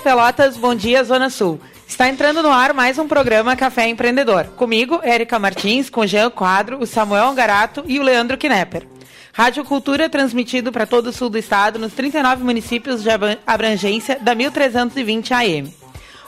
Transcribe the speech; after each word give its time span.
Pelotas. 0.00 0.56
Bom 0.56 0.74
dia, 0.74 1.04
Zona 1.04 1.30
Sul. 1.30 1.60
Está 1.86 2.08
entrando 2.08 2.42
no 2.42 2.50
ar 2.50 2.72
mais 2.72 2.98
um 2.98 3.06
programa 3.06 3.54
Café 3.54 3.88
Empreendedor. 3.88 4.46
Comigo, 4.56 5.00
Érica 5.02 5.38
Martins, 5.38 5.90
com 5.90 6.06
Jean 6.06 6.30
Quadro, 6.30 6.78
o 6.80 6.86
Samuel 6.86 7.28
Angarato 7.28 7.84
e 7.86 7.98
o 7.98 8.02
Leandro 8.02 8.38
Knepper. 8.38 8.86
Rádio 9.32 9.64
Cultura 9.64 10.08
transmitido 10.08 10.72
para 10.72 10.86
todo 10.86 11.08
o 11.08 11.12
sul 11.12 11.30
do 11.30 11.38
estado, 11.38 11.78
nos 11.78 11.92
39 11.92 12.42
municípios 12.42 13.02
de 13.02 13.10
abrangência 13.46 14.18
da 14.20 14.34
1320 14.34 15.34
AM. 15.34 15.74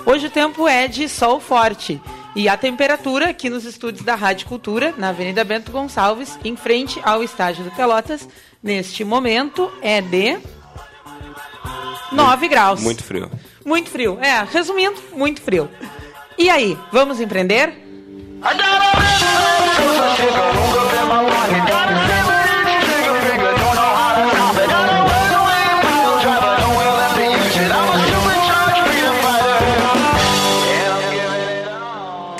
Hoje 0.04 0.26
o 0.26 0.30
tempo 0.30 0.68
é 0.68 0.86
de 0.88 1.08
sol 1.08 1.40
forte 1.40 2.00
e 2.34 2.48
a 2.48 2.56
temperatura 2.56 3.30
aqui 3.30 3.50
nos 3.50 3.64
estúdios 3.64 4.04
da 4.04 4.14
Rádio 4.14 4.46
Cultura, 4.46 4.94
na 4.96 5.10
Avenida 5.10 5.44
Bento 5.44 5.70
Gonçalves, 5.70 6.38
em 6.44 6.56
frente 6.56 7.00
ao 7.04 7.22
estádio 7.22 7.64
do 7.64 7.70
Pelotas, 7.70 8.28
neste 8.62 9.04
momento 9.04 9.70
é 9.82 10.00
de 10.00 10.38
9 12.10 12.48
graus. 12.48 12.80
Muito 12.80 13.04
frio. 13.04 13.30
Muito 13.64 13.90
frio. 13.90 14.18
É, 14.20 14.44
resumindo, 14.50 15.00
muito 15.12 15.40
frio. 15.40 15.68
E 16.38 16.48
aí, 16.50 16.76
vamos 16.90 17.20
empreender? 17.20 17.72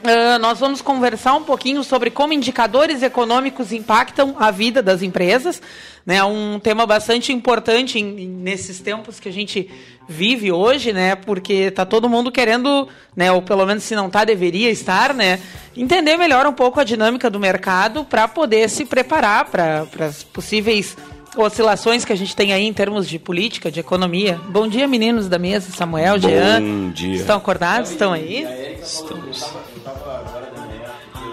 Uh, 0.03 0.37
nós 0.41 0.59
vamos 0.59 0.83
conversar 0.83 1.33
um 1.35 1.45
pouquinho 1.45 1.85
sobre 1.85 2.11
como 2.11 2.33
indicadores 2.33 3.05
econômicos 3.05 3.71
impactam 3.71 4.35
a 4.37 4.51
vida 4.51 4.83
das 4.83 5.01
empresas. 5.01 5.63
Né? 6.05 6.21
Um 6.25 6.59
tema 6.59 6.85
bastante 6.85 7.33
importante 7.33 8.01
em, 8.01 8.27
nesses 8.27 8.81
tempos 8.81 9.21
que 9.21 9.29
a 9.29 9.33
gente 9.33 9.71
vive 10.09 10.51
hoje, 10.51 10.93
né? 10.93 11.15
porque 11.15 11.53
está 11.53 11.87
todo 11.87 12.09
mundo 12.09 12.33
querendo, 12.33 12.89
né? 13.15 13.31
ou 13.31 13.43
pelo 13.43 13.65
menos 13.65 13.85
se 13.85 13.95
não 13.95 14.09
está, 14.09 14.25
deveria 14.25 14.71
estar, 14.71 15.15
né? 15.15 15.39
entender 15.77 16.17
melhor 16.17 16.49
um 16.49 16.53
pouco 16.53 16.81
a 16.81 16.85
dinâmica 16.85 17.31
do 17.31 17.39
mercado 17.39 18.05
para 18.05 18.27
poder 18.27 18.69
se 18.69 18.85
preparar 18.85 19.45
para 19.45 19.87
as 20.01 20.25
possíveis 20.25 20.97
oscilações 21.37 22.05
que 22.05 22.13
a 22.13 22.17
gente 22.17 22.35
tem 22.37 22.53
aí 22.53 22.65
em 22.65 22.73
termos 22.73 23.09
de 23.09 23.19
política, 23.19 23.71
de 23.71 23.81
economia. 23.81 24.39
Bom 24.49 24.69
dia, 24.69 24.87
meninos 24.87 25.29
da 25.29 25.39
mesa, 25.39 25.71
Samuel, 25.73 26.19
Bom 26.19 26.29
Jean. 26.29 26.61
Bom 26.61 26.91
dia. 26.91 27.17
Estão 27.17 27.37
acordados? 27.37 27.91
Estão 27.91 28.13
aí? 28.13 28.47
Estamos. 28.83 29.43
Eu 29.43 29.61
estava 29.77 30.19
agora 30.19 30.51
de 30.51 30.61
manhã, 30.61 30.91
porque 31.13 31.29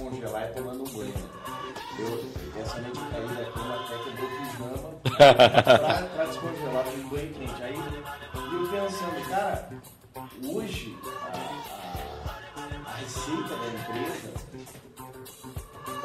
o 0.00 0.08
único 0.10 0.34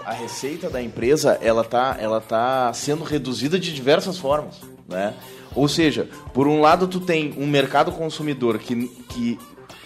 a 0.10 0.14
receita 0.14 0.72
da 0.72 0.82
empresa 0.82 1.38
ela 1.40 1.64
tá, 1.64 1.96
ela 2.00 2.20
tá 2.20 2.74
sendo 2.74 3.04
reduzida 3.04 3.60
de 3.60 3.72
diversas 3.72 4.18
formas, 4.18 4.56
né? 4.88 5.14
Ou 5.54 5.68
seja, 5.68 6.10
por 6.34 6.48
um 6.48 6.62
lado 6.62 6.88
tu 6.88 7.00
tem 7.00 7.36
um 7.38 7.46
mercado 7.46 7.92
consumidor 7.92 8.58
que, 8.58 8.88
que 9.08 9.38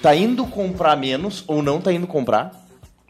tá 0.01 0.15
indo 0.15 0.45
comprar 0.45 0.95
menos 0.95 1.43
ou 1.45 1.61
não 1.61 1.81
tá 1.81 1.91
indo 1.91 2.07
comprar. 2.07 2.65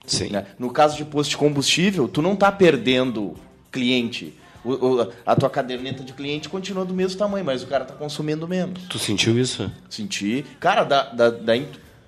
Sim. 0.07 0.29
Né? 0.29 0.47
No 0.57 0.71
caso 0.71 0.97
de 0.97 1.05
posto 1.05 1.29
de 1.31 1.37
combustível, 1.37 2.07
tu 2.07 2.19
não 2.19 2.35
tá 2.35 2.51
perdendo 2.51 3.35
cliente. 3.71 4.33
O, 4.65 4.71
o, 4.71 5.11
a 5.23 5.35
tua 5.35 5.51
caderneta 5.51 6.03
de 6.03 6.13
cliente 6.13 6.49
continua 6.49 6.83
do 6.83 6.95
mesmo 6.95 7.19
tamanho, 7.19 7.45
mas 7.45 7.61
o 7.61 7.67
cara 7.67 7.85
tá 7.85 7.93
consumindo 7.93 8.47
menos. 8.47 8.81
Tu 8.89 8.97
sentiu 8.97 9.37
isso? 9.37 9.71
Senti. 9.87 10.43
Cara, 10.59 10.83
da, 10.83 11.03
da, 11.11 11.29
da 11.29 11.57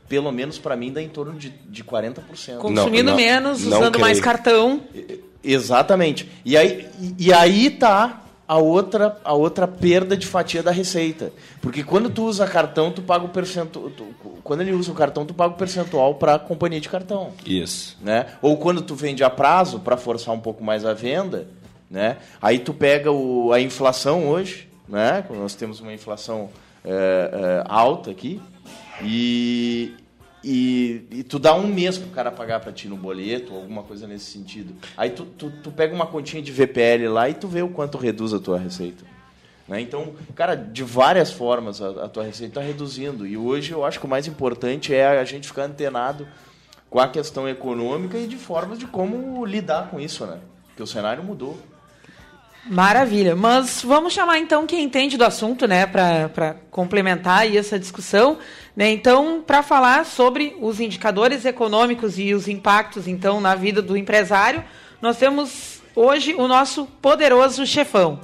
pelo 0.07 0.31
menos 0.31 0.57
para 0.57 0.75
mim, 0.75 0.91
dá 0.91 1.01
em 1.01 1.09
torno 1.09 1.33
de, 1.33 1.49
de 1.49 1.83
40%. 1.83 2.57
Consumindo 2.57 3.03
não, 3.03 3.11
não, 3.11 3.15
menos, 3.15 3.65
não 3.65 3.77
usando 3.79 3.93
creio. 3.93 4.05
mais 4.05 4.19
cartão. 4.19 4.81
Exatamente. 5.43 6.29
E 6.43 6.55
aí, 6.57 6.87
e 7.17 7.33
aí 7.33 7.69
tá 7.69 8.21
a 8.47 8.57
outra, 8.57 9.17
a 9.23 9.33
outra 9.33 9.67
perda 9.67 10.15
de 10.15 10.25
fatia 10.25 10.61
da 10.61 10.71
receita. 10.71 11.31
Porque 11.61 11.83
quando 11.83 12.09
tu 12.09 12.25
usa 12.25 12.45
cartão, 12.45 12.91
tu 12.91 13.01
paga 13.01 13.25
o 13.25 13.29
percentual. 13.29 13.91
Quando 14.43 14.61
ele 14.61 14.73
usa 14.73 14.91
o 14.91 14.95
cartão, 14.95 15.25
tu 15.25 15.33
paga 15.33 15.53
o 15.53 15.57
percentual 15.57 16.15
para 16.15 16.35
a 16.35 16.39
companhia 16.39 16.79
de 16.79 16.89
cartão. 16.89 17.31
Isso. 17.45 17.97
Né? 18.01 18.27
Ou 18.41 18.57
quando 18.57 18.81
tu 18.81 18.95
vende 18.95 19.23
a 19.23 19.29
prazo 19.29 19.79
para 19.79 19.97
forçar 19.97 20.33
um 20.33 20.39
pouco 20.39 20.63
mais 20.63 20.85
a 20.85 20.93
venda, 20.93 21.47
né? 21.89 22.17
Aí 22.41 22.59
tu 22.59 22.73
pega 22.73 23.11
o, 23.11 23.51
a 23.51 23.59
inflação 23.59 24.27
hoje, 24.27 24.67
né? 24.87 25.23
Nós 25.29 25.55
temos 25.55 25.79
uma 25.79 25.93
inflação 25.93 26.49
é, 26.83 26.91
é, 26.91 27.63
alta 27.67 28.11
aqui, 28.11 28.41
e, 29.01 29.93
e, 30.43 31.05
e, 31.11 31.23
tu 31.23 31.37
dá 31.39 31.53
um 31.53 31.67
mês 31.67 31.97
pro 31.97 32.09
cara 32.09 32.31
pagar 32.31 32.59
para 32.59 32.71
ti 32.71 32.87
no 32.87 32.95
boleto, 32.95 33.53
alguma 33.53 33.83
coisa 33.83 34.07
nesse 34.07 34.25
sentido. 34.25 34.73
Aí 34.95 35.09
tu, 35.09 35.25
tu, 35.25 35.51
tu, 35.63 35.71
pega 35.71 35.93
uma 35.93 36.05
continha 36.05 36.41
de 36.41 36.51
VPL 36.51 37.07
lá 37.09 37.29
e 37.29 37.33
tu 37.33 37.47
vê 37.47 37.61
o 37.61 37.69
quanto 37.69 37.97
reduz 37.97 38.33
a 38.33 38.39
tua 38.39 38.57
receita. 38.57 39.03
Né? 39.67 39.81
Então, 39.81 40.13
cara, 40.35 40.55
de 40.55 40.83
várias 40.83 41.31
formas 41.31 41.81
a, 41.81 42.05
a 42.05 42.09
tua 42.09 42.23
receita 42.23 42.59
está 42.59 42.61
reduzindo. 42.61 43.25
E 43.25 43.35
hoje 43.35 43.71
eu 43.71 43.83
acho 43.83 43.99
que 43.99 44.05
o 44.05 44.09
mais 44.09 44.27
importante 44.27 44.93
é 44.93 45.05
a 45.05 45.23
gente 45.25 45.47
ficar 45.47 45.63
antenado 45.63 46.27
com 46.89 46.99
a 46.99 47.07
questão 47.07 47.49
econômica 47.49 48.17
e 48.17 48.27
de 48.27 48.37
formas 48.37 48.79
de 48.79 48.85
como 48.85 49.43
lidar 49.45 49.89
com 49.89 49.99
isso, 49.99 50.25
né? 50.25 50.39
Porque 50.67 50.83
o 50.83 50.87
cenário 50.87 51.23
mudou. 51.23 51.57
Maravilha. 52.67 53.35
Mas 53.35 53.83
vamos 53.83 54.11
chamar 54.11 54.39
então 54.39 54.65
quem 54.65 54.83
entende 54.83 55.17
do 55.17 55.23
assunto, 55.23 55.67
né, 55.67 55.85
para 55.85 56.55
complementar 56.71 57.41
aí 57.41 57.57
essa 57.57 57.77
discussão. 57.77 58.39
Né? 58.75 58.89
Então, 58.89 59.43
para 59.45 59.61
falar 59.61 60.05
sobre 60.05 60.57
os 60.59 60.79
indicadores 60.79 61.45
econômicos 61.45 62.17
e 62.17 62.33
os 62.33 62.47
impactos 62.47 63.07
então 63.07 63.39
na 63.39 63.53
vida 63.53 63.81
do 63.81 63.95
empresário, 63.95 64.63
nós 65.01 65.17
temos 65.17 65.79
hoje 65.95 66.33
o 66.33 66.47
nosso 66.47 66.85
poderoso 67.01 67.65
chefão. 67.67 68.19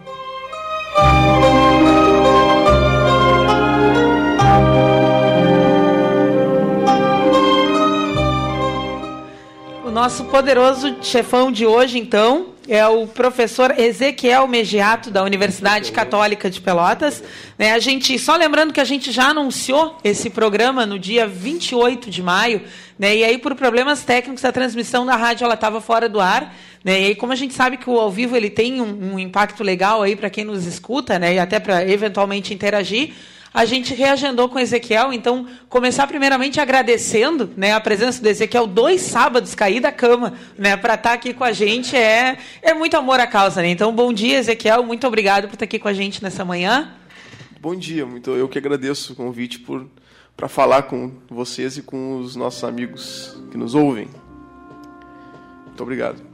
O 9.85 9.91
nosso 9.91 10.25
poderoso 10.25 10.97
chefão 11.03 11.51
de 11.51 11.65
hoje, 11.65 11.99
então, 11.99 12.50
é 12.67 12.85
o 12.87 13.07
professor 13.07 13.77
Ezequiel 13.77 14.47
Megiato, 14.47 15.09
da 15.09 15.23
Universidade 15.23 15.91
Católica 15.91 16.49
de 16.49 16.61
Pelotas. 16.61 17.23
Né, 17.57 17.71
a 17.73 17.79
gente, 17.79 18.17
só 18.19 18.35
lembrando 18.35 18.71
que 18.71 18.79
a 18.79 18.85
gente 18.85 19.11
já 19.11 19.29
anunciou 19.29 19.97
esse 20.03 20.29
programa 20.29 20.85
no 20.85 20.99
dia 20.99 21.27
28 21.27 22.09
de 22.09 22.21
maio, 22.21 22.61
né, 22.97 23.15
e 23.15 23.23
aí, 23.23 23.37
por 23.37 23.55
problemas 23.55 24.03
técnicos, 24.03 24.45
a 24.45 24.51
transmissão 24.51 25.05
da 25.05 25.15
rádio 25.15 25.51
estava 25.51 25.81
fora 25.81 26.07
do 26.07 26.19
ar. 26.19 26.55
Né, 26.83 27.01
e 27.01 27.05
aí, 27.07 27.15
como 27.15 27.33
a 27.33 27.35
gente 27.35 27.53
sabe 27.53 27.77
que 27.77 27.89
o 27.89 27.99
ao 27.99 28.11
vivo 28.11 28.35
ele 28.35 28.49
tem 28.49 28.81
um, 28.81 29.13
um 29.13 29.19
impacto 29.19 29.63
legal 29.63 30.01
aí 30.01 30.15
para 30.15 30.29
quem 30.29 30.43
nos 30.43 30.65
escuta, 30.65 31.17
né, 31.17 31.35
e 31.35 31.39
até 31.39 31.59
para 31.59 31.87
eventualmente 31.87 32.53
interagir 32.53 33.13
a 33.53 33.65
gente 33.65 33.93
reagendou 33.93 34.47
com 34.47 34.59
Ezequiel, 34.59 35.11
então 35.11 35.45
começar 35.67 36.07
primeiramente 36.07 36.59
agradecendo 36.59 37.49
né, 37.57 37.73
a 37.73 37.81
presença 37.81 38.21
do 38.21 38.27
Ezequiel 38.27 38.65
dois 38.65 39.01
sábados 39.01 39.53
cair 39.53 39.81
da 39.81 39.91
cama 39.91 40.33
né, 40.57 40.77
para 40.77 40.93
estar 40.93 41.09
tá 41.09 41.15
aqui 41.15 41.33
com 41.33 41.43
a 41.43 41.51
gente 41.51 41.95
é, 41.95 42.37
é 42.61 42.73
muito 42.73 42.95
amor 42.95 43.19
à 43.19 43.27
causa. 43.27 43.61
Né? 43.61 43.69
Então, 43.69 43.93
bom 43.93 44.13
dia, 44.13 44.37
Ezequiel, 44.37 44.83
muito 44.83 45.05
obrigado 45.05 45.47
por 45.47 45.55
estar 45.55 45.65
aqui 45.65 45.79
com 45.79 45.87
a 45.87 45.93
gente 45.93 46.23
nessa 46.23 46.45
manhã. 46.45 46.93
Bom 47.59 47.75
dia, 47.75 48.05
muito 48.05 48.31
eu 48.31 48.47
que 48.47 48.57
agradeço 48.57 49.13
o 49.13 49.15
convite 49.15 49.59
por 49.59 49.85
para 50.35 50.47
falar 50.47 50.83
com 50.83 51.11
vocês 51.29 51.77
e 51.77 51.83
com 51.83 52.17
os 52.17 52.35
nossos 52.35 52.63
amigos 52.63 53.37
que 53.51 53.57
nos 53.57 53.75
ouvem. 53.75 54.07
Muito 55.67 55.83
obrigado. 55.83 56.30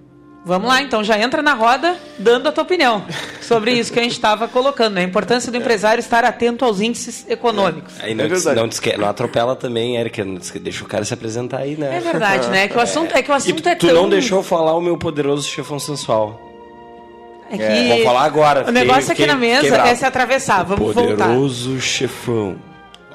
Vamos 0.48 0.68
lá, 0.70 0.82
então 0.82 1.04
já 1.04 1.20
entra 1.20 1.42
na 1.42 1.54
roda 1.54 1.98
dando 2.18 2.48
a 2.48 2.52
tua 2.54 2.64
opinião 2.64 3.04
sobre 3.42 3.72
isso 3.74 3.92
que 3.92 4.00
a 4.00 4.02
gente 4.04 4.14
estava 4.14 4.48
colocando, 4.48 4.94
né? 4.94 5.02
a 5.02 5.04
importância 5.04 5.52
do 5.52 5.58
empresário 5.58 6.00
estar 6.00 6.24
atento 6.24 6.64
aos 6.64 6.80
índices 6.80 7.26
econômicos. 7.28 7.94
Aí 8.00 8.16
não, 8.16 8.24
É 8.24 8.28
verdade. 8.30 8.56
não, 8.60 8.68
desque- 8.68 8.96
não 8.98 9.10
atropela 9.10 9.56
também, 9.58 9.98
Érica. 9.98 10.24
desque- 10.24 10.58
Deixa 10.60 10.84
o 10.86 10.88
cara 10.88 11.04
se 11.04 11.14
apresentar 11.14 11.58
aí, 11.60 11.76
né? 11.76 11.98
É 11.98 12.00
verdade, 12.00 12.48
né? 12.48 12.68
Que 12.70 12.78
o 12.78 12.80
assunto 12.82 13.14
é 13.16 13.22
que 13.22 13.30
o 13.30 13.34
E 13.34 13.36
assunto 13.36 13.62
tu, 13.62 13.68
é 13.70 13.76
tu 13.76 13.88
tão 13.88 13.96
não 13.96 14.10
deixou 14.10 14.42
falar 14.42 14.74
o 14.76 14.82
meu 14.82 14.98
poderoso 14.98 15.48
chefão 15.48 15.78
sensual. 15.80 16.40
É 17.52 17.58
que 17.58 17.64
É, 17.64 17.96
vou 17.96 18.04
falar 18.06 18.24
agora, 18.24 18.62
O 18.62 18.66
fiquei- 18.68 18.82
negócio 18.82 19.04
aqui 19.12 19.22
fiquei- 19.22 19.28
na 19.28 19.36
mesa 19.36 19.76
é 19.78 19.96
se 19.96 20.06
atravessar. 20.06 20.64
Vamos 20.64 20.94
voltar. 20.94 21.28
Poderoso 21.28 21.80
chefão. 21.82 22.56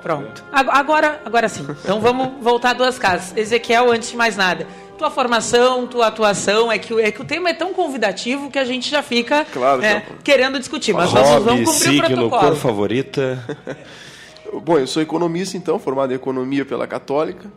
Pronto. 0.02 0.42
Ag- 0.52 0.68
Agora, 0.70 1.20
agora 1.24 1.48
sim. 1.48 1.64
Então 1.84 2.00
vamos 2.00 2.30
voltar 2.42 2.72
duas 2.72 2.98
casas. 2.98 3.32
Ezequiel, 3.36 3.90
antes 3.92 4.10
de 4.10 4.16
mais 4.16 4.36
nada, 4.36 4.66
tua 4.98 5.10
formação, 5.10 5.86
tua 5.86 6.06
atuação, 6.08 6.70
é 6.70 6.78
que, 6.78 6.92
o- 6.94 7.00
é 7.00 7.10
que 7.10 7.20
o 7.20 7.24
tema 7.24 7.50
é 7.50 7.54
tão 7.54 7.72
convidativo 7.72 8.50
que 8.50 8.58
a 8.58 8.64
gente 8.64 8.88
já 8.90 9.02
fica 9.02 9.44
Claro, 9.44 9.82
é, 9.82 9.94
já. 9.94 10.02
querendo 10.22 10.58
discutir. 10.58 10.92
Mas 10.92 11.10
vamos, 11.10 11.28
vamos 11.30 11.46
Hobby, 11.46 11.64
cumprir 11.64 11.68
o 11.68 11.72
signo, 11.92 12.06
protocolo. 12.08 12.42
cor 12.42 12.56
favorita. 12.56 13.56
Bom, 14.64 14.78
eu 14.78 14.86
sou 14.86 15.02
economista, 15.02 15.56
então, 15.56 15.78
formado 15.78 16.12
em 16.12 16.16
economia 16.16 16.64
pela 16.64 16.86
Católica. 16.86 17.50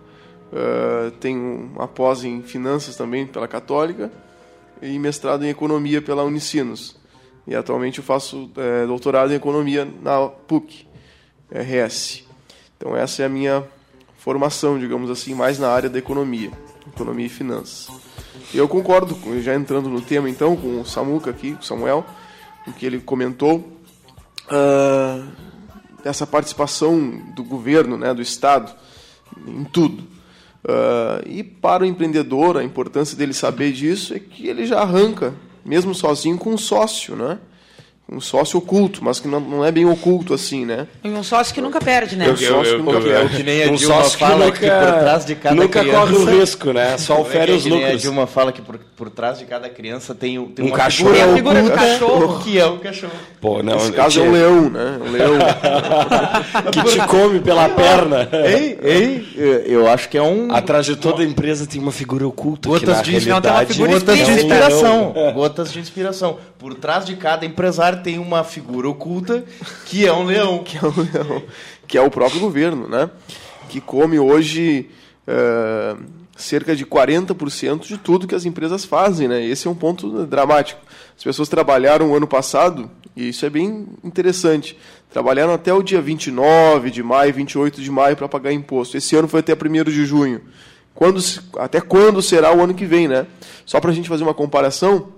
Uh, 0.53 1.11
tenho 1.19 1.69
uma 1.75 1.87
pós 1.87 2.23
em 2.23 2.41
finanças 2.41 2.95
também 2.95 3.25
pela 3.27 3.47
Católica 3.47 4.09
e 4.81 4.97
mestrado 4.97 5.43
em 5.43 5.49
economia 5.49 6.01
pela 6.01 6.23
Unicinos. 6.23 6.95
E 7.47 7.53
atualmente 7.55 7.99
eu 7.99 8.03
faço 8.03 8.49
eh, 8.57 8.85
doutorado 8.88 9.31
em 9.31 9.35
economia 9.35 9.88
na 10.01 10.27
PUC, 10.27 10.88
RS. 11.51 12.23
Então 12.77 12.95
essa 12.97 13.21
é 13.21 13.25
a 13.25 13.29
minha 13.29 13.63
formação, 14.17 14.79
digamos 14.79 15.09
assim, 15.11 15.33
mais 15.35 15.59
na 15.59 15.69
área 15.69 15.88
da 15.89 15.99
economia, 15.99 16.49
economia 16.95 17.25
e 17.25 17.30
finanças. 17.30 17.89
E 18.53 18.57
eu 18.57 18.68
concordo, 18.68 19.18
já 19.42 19.53
entrando 19.53 19.89
no 19.89 20.01
tema 20.01 20.30
então, 20.30 20.56
com 20.56 20.80
o 20.81 20.86
Samuca 20.86 21.30
aqui, 21.30 21.53
com 21.53 21.62
o 21.62 21.63
Samuel, 21.63 22.06
o 22.65 22.71
que 22.71 22.86
ele 22.86 23.00
comentou. 23.00 23.80
Ah, 24.50 25.27
essa 26.03 26.25
participação 26.25 27.21
do 27.36 27.44
governo, 27.44 27.97
né, 27.97 28.13
do 28.13 28.21
Estado, 28.21 28.74
em 29.45 29.63
tudo. 29.65 30.03
Ah, 30.68 31.21
e 31.25 31.44
para 31.44 31.83
o 31.83 31.86
empreendedor, 31.86 32.57
a 32.57 32.63
importância 32.63 33.18
dele 33.18 33.33
saber 33.33 33.71
disso 33.71 34.13
é 34.13 34.19
que 34.19 34.48
ele 34.48 34.65
já 34.65 34.80
arranca, 34.80 35.33
mesmo 35.63 35.94
sozinho, 35.94 36.38
com 36.38 36.51
um 36.51 36.57
sócio, 36.57 37.15
né? 37.15 37.39
Um 38.07 38.21
sócio 38.21 38.59
oculto, 38.59 39.03
mas 39.03 39.19
que 39.19 39.27
não, 39.27 39.39
não 39.39 39.65
é 39.65 39.71
bem 39.71 39.83
oculto 39.83 40.31
assim, 40.31 40.63
né? 40.63 40.85
E 41.03 41.09
um 41.09 41.23
sócio 41.23 41.51
que 41.51 41.59
nunca 41.59 41.79
perde, 41.81 42.15
né? 42.15 42.27
Eu- 42.29 42.37
sócio 42.37 42.77
que 42.77 42.83
nunca 42.83 42.99
É 43.09 43.25
que 43.29 43.41
nem 43.41 43.63
a 43.63 43.71
um 43.71 43.75
Dilma 43.75 43.95
sócio 43.95 44.11
que 44.19 44.23
fala 44.23 44.45
nunca, 44.45 44.59
que 44.59 44.69
por 44.69 44.99
trás 44.99 45.25
de 45.25 45.35
cada 45.35 45.55
nunca 45.55 45.79
criança... 45.79 45.99
corre 45.99 46.13
o 46.15 46.39
risco, 46.39 46.71
né? 46.71 46.97
Só 46.99 47.19
ofere 47.21 47.51
É 47.51 47.55
os 47.55 47.63
que 47.63 47.69
nem 47.71 47.79
A 47.79 47.81
lucros. 47.85 48.01
Dilma 48.03 48.27
fala 48.27 48.51
que 48.51 48.61
por, 48.61 48.77
por 48.95 49.09
trás 49.09 49.39
de 49.39 49.45
cada 49.45 49.67
criança 49.69 50.13
tem, 50.13 50.39
tem 50.49 50.65
Um 50.65 50.67
uma 50.67 50.77
cachorro. 50.77 51.09
figura 51.15 51.25
Tem 51.25 51.33
a 51.33 51.35
figura 51.35 51.61
do 51.63 51.67
oculta, 51.67 51.83
cachorro. 51.83 52.39
que 52.43 52.59
é 52.59 52.65
o 52.67 52.77
cachorro. 52.77 53.13
Pô, 53.41 53.63
não, 53.63 53.73
Nesse 53.73 53.91
caso 53.93 54.19
é 54.19 54.23
um 54.23 54.31
leão, 54.31 54.69
né? 54.69 54.99
Um 55.03 55.11
leão. 55.11 55.33
que 56.71 56.83
te 56.83 57.07
come 57.07 57.39
pela 57.39 57.69
perna. 57.69 58.29
Ei, 58.45 58.77
ei, 58.83 59.27
eu- 59.65 59.87
acho 59.87 60.09
que 60.09 60.17
é 60.17 60.21
um... 60.21 60.53
Atrás 60.53 60.85
de 60.85 60.95
toda 60.95 61.23
empresa 61.23 61.65
tem 61.65 61.81
uma 61.81 61.91
figura 61.91 62.27
oculta 62.27 62.69
que 62.69 62.85
Gotas 62.85 62.97
na 62.97 63.01
de, 63.01 63.11
não, 63.13 63.19
tem 63.19 63.31
uma 63.31 63.39
realidade 63.41 63.73
figura 63.73 63.91
gotas 63.99 64.15
de 64.17 64.21
é 64.21 64.27
um 64.27 64.31
inspiração. 64.37 65.13
Gotas 65.33 65.71
de 65.73 65.79
inspiração. 65.79 66.37
Por 66.59 66.73
trás 66.75 67.05
de 67.05 67.15
cada 67.15 67.45
empresário 67.45 67.94
tem 67.95 68.19
uma 68.19 68.44
figura 68.44 68.89
oculta 68.89 69.44
que 69.86 70.06
é 70.06 70.13
um 70.13 70.24
leão. 70.24 70.63
que 70.65 70.77
é 70.77 70.81
o 70.81 70.94
leão, 70.95 71.44
que 71.88 71.97
é 71.97 72.01
o 72.01 72.09
próprio 72.09 72.39
governo, 72.39 72.88
né? 72.88 73.09
Que 73.69 73.81
come 73.81 74.19
hoje 74.19 74.89
eh, 75.27 75.95
cerca 76.36 76.75
de 76.75 76.86
40% 76.86 77.88
de 77.88 77.97
tudo 77.97 78.27
que 78.27 78.36
as 78.36 78.45
empresas 78.45 78.83
fazem, 78.83 79.27
né? 79.27 79.44
Esse 79.44 79.68
é 79.68 79.71
um 79.71 79.75
ponto 79.75 80.25
dramático. 80.25 80.81
As 81.18 81.24
pessoas 81.24 81.47
trabalharam 81.47 82.12
o 82.12 82.15
ano 82.15 82.27
passado, 82.27 82.89
e 83.15 83.30
isso 83.30 83.45
é 83.45 83.50
bem 83.50 83.88
interessante, 84.03 84.77
trabalharam 85.09 85.53
até 85.53 85.74
o 85.74 85.81
dia 85.81 86.01
29 86.01 86.91
de 86.91 87.01
maio, 87.01 87.33
28 87.33 87.81
de 87.81 87.89
maio 87.89 88.18
para 88.18 88.27
pagar 88.27 88.51
imposto. 88.51 88.98
Esse 88.98 89.15
ano 89.15 89.27
foi 89.27 89.39
até 89.39 89.53
1 89.53 89.83
de 89.86 90.06
junho. 90.06 90.41
Quando, 90.94 91.21
até 91.57 91.81
quando 91.81 92.21
será 92.21 92.56
o 92.56 92.62
ano 92.62 92.74
que 92.74 92.86
vem, 92.86 93.07
né? 93.07 93.25
Só 93.65 93.80
para 93.80 93.91
a 93.91 93.94
gente 93.94 94.09
fazer 94.09 94.24
uma 94.24 94.33
comparação, 94.33 95.13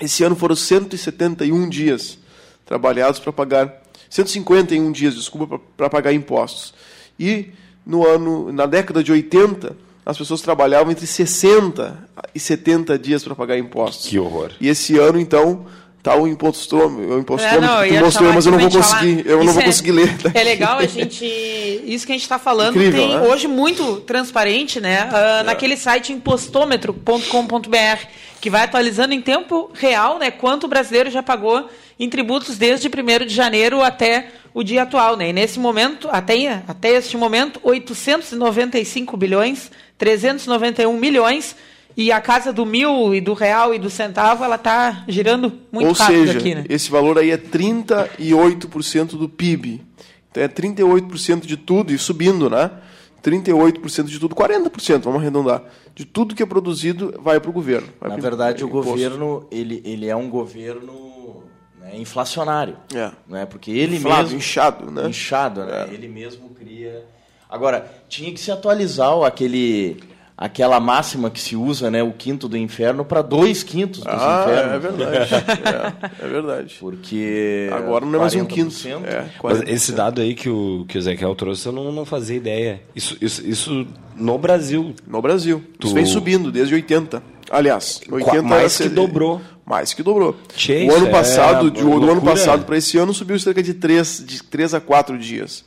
esse 0.00 0.24
ano 0.24 0.34
foram 0.36 0.56
171 0.56 1.68
dias 1.68 2.18
trabalhados 2.64 3.18
para 3.18 3.32
pagar 3.32 3.82
151 4.08 4.90
dias, 4.92 5.14
desculpa, 5.14 5.60
para 5.76 5.88
pagar 5.88 6.12
impostos. 6.12 6.74
E 7.18 7.50
no 7.84 8.06
ano, 8.06 8.52
na 8.52 8.66
década 8.66 9.02
de 9.02 9.12
80, 9.12 9.76
as 10.04 10.18
pessoas 10.18 10.40
trabalhavam 10.40 10.90
entre 10.90 11.06
60 11.06 12.08
e 12.34 12.40
70 12.40 12.98
dias 12.98 13.22
para 13.22 13.34
pagar 13.34 13.58
impostos. 13.58 14.08
Que 14.08 14.18
horror. 14.18 14.52
E 14.60 14.68
esse 14.68 14.98
ano, 14.98 15.18
então, 15.20 15.66
tá 16.02 16.14
o 16.16 16.26
impostômetro, 16.26 17.14
o 17.14 17.18
impostômetro 17.18 17.64
É, 17.64 17.68
não, 17.68 17.82
que 17.82 17.88
tu 17.98 18.04
mostrou, 18.04 18.22
falar 18.24 18.34
mas 18.34 18.46
eu 18.46 18.52
não 18.52 18.58
vou 18.58 18.70
conseguir, 18.70 19.16
falar- 19.22 19.26
eu 19.30 19.36
não 19.38 19.44
Isso 19.44 19.52
vou 19.52 19.62
é- 19.62 19.66
conseguir 19.66 19.92
ler. 19.92 20.16
É 20.34 20.42
legal 20.44 20.78
a 20.78 20.86
gente. 20.86 21.24
Isso 21.24 22.06
que 22.06 22.12
a 22.12 22.14
gente 22.14 22.22
está 22.22 22.38
falando 22.38 22.76
Incrível, 22.76 23.00
tem 23.00 23.16
né? 23.16 23.28
hoje 23.28 23.46
muito 23.48 23.96
transparente, 24.00 24.80
né? 24.80 25.08
ah, 25.12 25.42
Naquele 25.44 25.76
site 25.76 26.12
impostômetro.com.br, 26.12 28.06
que 28.40 28.48
vai 28.50 28.62
atualizando 28.64 29.12
em 29.14 29.20
tempo 29.20 29.70
real, 29.74 30.18
né? 30.18 30.30
Quanto 30.30 30.64
o 30.64 30.68
brasileiro 30.68 31.10
já 31.10 31.22
pagou 31.22 31.68
em 31.98 32.08
tributos 32.08 32.56
desde 32.56 32.88
1 32.88 33.26
de 33.26 33.34
janeiro 33.34 33.82
até 33.82 34.28
o 34.54 34.62
dia 34.62 34.82
atual, 34.82 35.16
né? 35.16 35.28
E 35.28 35.32
nesse 35.32 35.58
momento, 35.58 36.08
até, 36.10 36.62
até 36.66 36.90
este 36.96 37.16
momento, 37.16 37.60
895 37.62 39.16
bilhões, 39.16 39.70
391 39.98 40.96
milhões. 40.96 41.54
E 41.96 42.10
a 42.12 42.20
casa 42.20 42.52
do 42.52 42.64
mil 42.64 43.14
e 43.14 43.20
do 43.20 43.34
real 43.34 43.74
e 43.74 43.78
do 43.78 43.90
centavo, 43.90 44.44
ela 44.44 44.54
está 44.56 45.04
girando 45.08 45.52
muito 45.72 45.88
Ou 45.88 45.92
rápido 45.92 46.26
seja, 46.26 46.38
aqui, 46.38 46.54
né? 46.54 46.64
esse 46.68 46.90
valor 46.90 47.18
aí 47.18 47.30
é 47.30 47.36
38% 47.36 49.16
do 49.16 49.28
PIB. 49.28 49.82
Então 50.30 50.42
é 50.42 50.48
38% 50.48 51.46
de 51.46 51.56
tudo, 51.56 51.92
e 51.92 51.98
subindo, 51.98 52.48
né? 52.48 52.70
38% 53.22 54.04
de 54.04 54.18
tudo, 54.18 54.34
40%, 54.34 55.00
vamos 55.02 55.20
arredondar. 55.20 55.62
De 55.94 56.04
tudo 56.06 56.34
que 56.34 56.42
é 56.42 56.46
produzido 56.46 57.14
vai 57.20 57.38
para 57.40 57.50
o 57.50 57.52
governo. 57.52 57.88
vai 58.00 58.08
Na 58.08 58.14
pro 58.14 58.22
verdade, 58.22 58.64
o 58.64 58.68
imposto. 58.68 58.90
governo 58.92 59.46
ele, 59.50 59.82
ele 59.84 60.06
é 60.06 60.16
um 60.16 60.30
governo 60.30 61.42
né, 61.80 61.96
inflacionário. 61.98 62.76
É. 62.94 63.10
Né, 63.28 63.44
porque 63.44 63.70
ele 63.70 63.96
Inflado, 63.96 64.22
mesmo. 64.22 64.38
inchado, 64.38 64.90
né? 64.90 65.08
Inchado, 65.08 65.64
né? 65.66 65.88
É. 65.90 65.94
Ele 65.94 66.08
mesmo 66.08 66.48
cria. 66.50 67.04
Agora, 67.48 67.92
tinha 68.08 68.32
que 68.32 68.40
se 68.40 68.50
atualizar 68.52 69.14
o- 69.16 69.24
aquele, 69.24 70.00
aquela 70.40 70.80
máxima 70.80 71.28
que 71.28 71.38
se 71.38 71.54
usa, 71.54 71.90
né? 71.90 72.02
O 72.02 72.12
quinto 72.12 72.48
do 72.48 72.56
inferno, 72.56 73.04
para 73.04 73.20
dois 73.20 73.62
quintos 73.62 74.00
dos 74.00 74.08
Ah, 74.08 74.46
infernos. 74.48 74.72
é 74.74 74.78
verdade. 74.78 75.34
é, 76.22 76.24
é 76.24 76.28
verdade. 76.28 76.76
Porque. 76.80 77.68
Agora 77.72 78.06
não 78.06 78.14
é 78.14 78.18
mais 78.22 78.34
um 78.34 78.46
40%, 78.46 78.48
quinto. 78.48 79.06
É, 79.06 79.20
Mas 79.22 79.36
40. 79.38 79.70
esse 79.70 79.92
dado 79.92 80.20
aí 80.22 80.34
que 80.34 80.48
o, 80.48 80.86
que 80.88 80.96
o 80.96 80.98
Ezequiel 80.98 81.34
trouxe, 81.34 81.66
eu 81.66 81.72
não, 81.72 81.92
não 81.92 82.06
fazia 82.06 82.36
ideia. 82.38 82.80
Isso, 82.96 83.18
isso, 83.20 83.46
isso 83.46 83.86
no 84.16 84.38
Brasil. 84.38 84.94
No 85.06 85.20
Brasil. 85.20 85.62
Tu- 85.78 85.86
Isso 85.88 85.94
vem 85.94 86.06
subindo 86.06 86.50
desde 86.50 86.74
80. 86.74 87.22
Aliás, 87.50 88.00
80 88.10 88.42
mais 88.42 88.80
era- 88.80 88.88
que 88.88 88.94
dobrou. 88.94 89.40
Mais 89.66 89.92
que 89.94 90.02
dobrou. 90.02 90.36
Tchê, 90.56 90.86
o 90.88 90.94
ano 90.94 91.06
é 91.06 91.10
passado, 91.10 91.70
de- 91.70 91.84
o 91.84 92.00
do 92.00 92.10
ano 92.10 92.22
passado 92.22 92.64
para 92.64 92.76
esse 92.76 92.96
ano 92.98 93.12
subiu 93.14 93.38
cerca 93.38 93.62
de 93.62 93.74
3, 93.74 94.24
de 94.26 94.42
3 94.42 94.72
a 94.74 94.80
4 94.80 95.16
dias. 95.18 95.64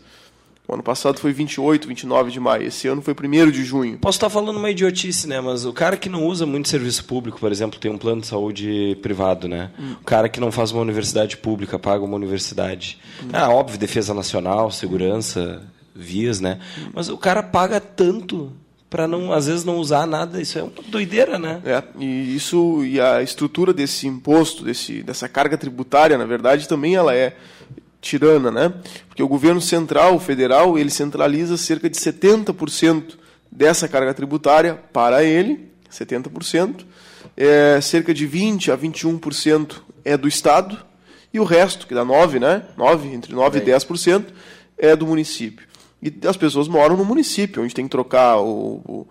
O 0.68 0.74
ano 0.74 0.84
passado 0.84 1.20
foi 1.20 1.34
28, 1.34 1.88
29 1.88 2.32
de 2.32 2.40
maio. 2.40 2.68
Esse 2.68 2.88
ano 2.88 3.02
foi 3.02 3.14
1 3.14 3.52
de 3.52 3.66
junho. 3.66 3.98
Posso 3.98 4.16
estar 4.16 4.30
falando 4.30 4.58
uma 4.58 4.70
idiotice, 4.70 5.28
né? 5.28 5.42
Mas 5.42 5.66
o 5.66 5.74
cara 5.74 5.98
que 5.98 6.08
não 6.08 6.26
usa 6.26 6.46
muito 6.46 6.70
serviço 6.70 7.04
público, 7.04 7.38
por 7.38 7.52
exemplo, 7.52 7.80
tem 7.80 7.92
um 7.92 7.98
plano 7.98 8.22
de 8.22 8.28
saúde 8.28 8.98
privado, 9.02 9.48
né? 9.48 9.72
O 10.02 10.06
cara 10.06 10.30
que 10.30 10.40
não 10.40 10.52
faz 10.52 10.72
uma 10.72 10.82
universidade 10.82 11.36
pública, 11.36 11.78
paga 11.78 12.04
uma 12.04 12.16
universidade. 12.16 12.98
Ah, 13.32 13.50
óbvio, 13.50 13.78
defesa 13.78 14.14
nacional, 14.14 14.72
segurança, 14.72 15.62
vias, 15.94 16.40
né? 16.40 16.60
Mas 16.94 17.10
o 17.10 17.18
cara 17.18 17.44
paga 17.44 17.82
tanto 17.82 18.54
para 18.90 19.08
não, 19.08 19.34
às 19.34 19.48
vezes, 19.48 19.66
não 19.66 19.78
usar 19.78 20.06
nada. 20.06 20.40
Isso 20.40 20.60
é 20.60 20.62
uma 20.62 20.72
doideira, 20.88 21.40
né? 21.40 21.60
É, 21.66 21.84
e 22.00 22.36
isso 22.36 22.86
e 22.86 23.02
a 23.02 23.24
estrutura 23.24 23.74
desse 23.74 24.08
imposto, 24.08 24.64
desse, 24.64 25.02
dessa 25.02 25.28
carga 25.28 25.58
tributária, 25.58 26.16
na 26.16 26.26
verdade, 26.26 26.70
também 26.70 26.96
ela 26.96 27.14
é 27.14 27.36
tirana, 28.04 28.52
né? 28.52 28.74
Porque 29.08 29.24
o 29.24 29.28
governo 29.28 29.62
central, 29.62 30.20
federal, 30.20 30.78
ele 30.78 30.90
centraliza 30.90 31.58
cerca 31.58 31.90
de 31.90 31.98
70% 31.98 33.16
dessa 33.52 33.88
carga 33.88 34.14
tributária 34.14 34.80
para 34.92 35.24
ele, 35.24 35.70
70%, 35.92 36.86
é, 37.38 37.80
cerca 37.82 38.14
de 38.14 38.26
20 38.26 38.72
a 38.72 38.78
21% 38.78 39.76
é 40.04 40.18
do 40.18 40.28
estado 40.28 40.78
e 41.34 41.40
o 41.40 41.44
resto, 41.44 41.88
que 41.88 41.94
dá 41.96 42.04
9, 42.04 42.40
né? 42.40 42.64
9, 42.78 43.08
entre 43.14 43.34
9 43.34 43.60
e 43.60 43.62
10% 43.62 44.26
é 44.78 44.96
do 44.96 45.08
município. 45.08 45.66
E 46.02 46.12
as 46.28 46.36
pessoas 46.36 46.68
moram 46.68 46.98
no 46.98 47.06
município, 47.06 47.64
onde 47.64 47.74
tem 47.74 47.86
que 47.86 47.92
trocar 47.92 48.38
o, 48.38 48.82
o, 48.86 49.08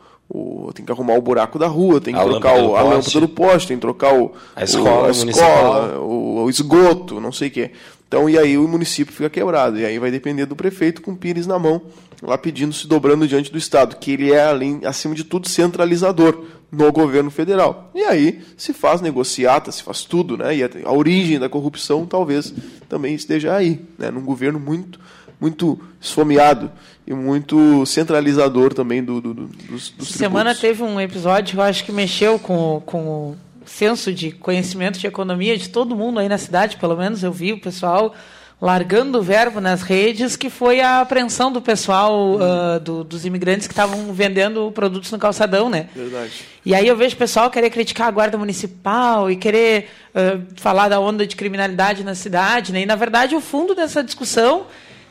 o- 0.69 0.73
tem 0.75 0.85
que 0.85 0.93
arrumar 0.93 1.15
o 1.15 1.23
buraco 1.23 1.59
da 1.59 1.67
rua, 1.67 2.01
tem 2.01 2.15
que 2.15 2.21
A 2.21 2.25
trocar 2.25 2.53
lâmpada 2.53 2.69
o- 2.69 2.77
a 2.77 2.83
lâmpada 2.83 3.21
do 3.21 3.29
poste, 3.29 3.69
tem 3.69 3.77
que 3.77 3.81
trocar 3.81 4.15
o, 4.15 4.33
A 4.55 4.63
escola 4.65 5.03
o, 5.03 5.07
a 5.07 5.11
escola, 5.11 5.99
o, 6.01 6.45
o 6.45 6.51
esgoto, 6.51 7.21
não 7.21 7.33
sei 7.33 7.49
o 7.49 7.51
quê. 7.51 7.71
Então, 8.13 8.29
e 8.29 8.39
aí 8.39 8.59
o 8.59 8.69
município 8.69 9.11
fica 9.11 9.31
quebrado. 9.31 9.79
E 9.79 9.87
aí 9.87 9.99
vai 9.99 10.11
depender 10.11 10.45
do 10.45 10.55
prefeito 10.55 11.01
com 11.01 11.13
o 11.13 11.17
Pires 11.17 11.47
na 11.47 11.59
mão, 11.59 11.81
lá 12.21 12.37
pedindo, 12.37 12.71
se 12.75 12.87
dobrando 12.87 13.27
diante 13.27 13.51
do 13.51 13.57
Estado, 13.57 13.97
que 13.97 14.11
ele 14.11 14.31
é, 14.31 14.45
além, 14.45 14.83
acima 14.85 15.15
de 15.15 15.25
tudo, 15.25 15.49
centralizador 15.49 16.45
no 16.71 16.93
governo 16.93 17.31
federal. 17.31 17.91
E 17.95 18.03
aí 18.03 18.43
se 18.55 18.75
faz 18.75 19.01
negociata, 19.01 19.73
se 19.73 19.83
faz 19.83 20.05
tudo, 20.05 20.37
né? 20.37 20.55
E 20.55 20.63
a, 20.63 20.93
origem 20.93 21.39
da 21.39 21.49
corrupção 21.49 22.05
talvez 22.05 22.53
também 22.87 23.15
esteja 23.15 23.57
aí, 23.57 23.81
né? 23.99 24.11
Num 24.11 24.21
governo 24.21 24.61
muito, 24.61 25.01
muito 25.41 25.81
esfomeado 25.99 26.71
e 27.07 27.15
muito 27.15 27.87
centralizador 27.87 28.75
também 28.75 29.03
do, 29.03 29.23
do, 29.23 29.33
do, 29.33 29.47
dos, 29.47 29.89
dos 29.89 30.09
Semana 30.09 30.55
teve 30.55 30.83
um 30.83 31.01
episódio 31.01 31.55
que 31.55 31.59
eu 31.59 31.65
acho 31.65 31.83
que 31.83 31.93
mexeu 31.93 32.39
com, 32.39 32.83
com 32.85 32.99
o 32.99 33.37
senso 33.67 34.13
de 34.13 34.33
conhecimento 34.33 34.99
de 34.99 35.07
economia 35.07 35.57
de 35.57 35.69
todo 35.69 35.97
mundo 35.97 36.21
aí 36.21 36.29
na 36.29 36.39
cidade, 36.39 36.77
pelo 36.77 36.97
menos 36.97 37.23
eu 37.23 37.33
vi 37.33 37.53
o 37.53 37.61
pessoal 37.61 38.15
largando 38.63 39.19
o 39.19 39.23
verbo 39.23 39.61
nas 39.61 39.83
redes, 39.83 40.37
que 40.37 40.49
foi 40.49 40.81
a 40.81 41.01
apreensão 41.01 41.51
do 41.51 41.61
pessoal, 41.61 42.37
uh, 42.37 42.79
do, 42.79 43.03
dos 43.03 43.27
imigrantes 43.27 43.67
que 43.67 43.73
estavam 43.73 44.13
vendendo 44.13 44.71
produtos 44.71 45.11
no 45.11 45.19
calçadão, 45.19 45.69
né? 45.69 45.89
Verdade. 45.93 46.45
E 46.65 46.73
aí 46.73 46.87
eu 46.87 46.97
vejo 46.97 47.17
o 47.17 47.19
pessoal 47.19 47.51
querer 47.51 47.71
criticar 47.71 48.07
a 48.07 48.11
guarda 48.13 48.39
municipal 48.39 49.29
e 49.29 49.35
querer 49.35 49.91
uh, 50.15 50.41
falar 50.55 50.89
da 50.89 51.01
onda 51.01 51.27
de 51.27 51.35
criminalidade 51.35 52.05
na 52.05 52.15
cidade, 52.15 52.73
né? 52.73 52.83
E, 52.83 52.87
na 52.87 52.95
verdade, 52.95 53.35
o 53.35 53.41
fundo 53.41 53.75
dessa 53.75 54.01
discussão 54.01 54.67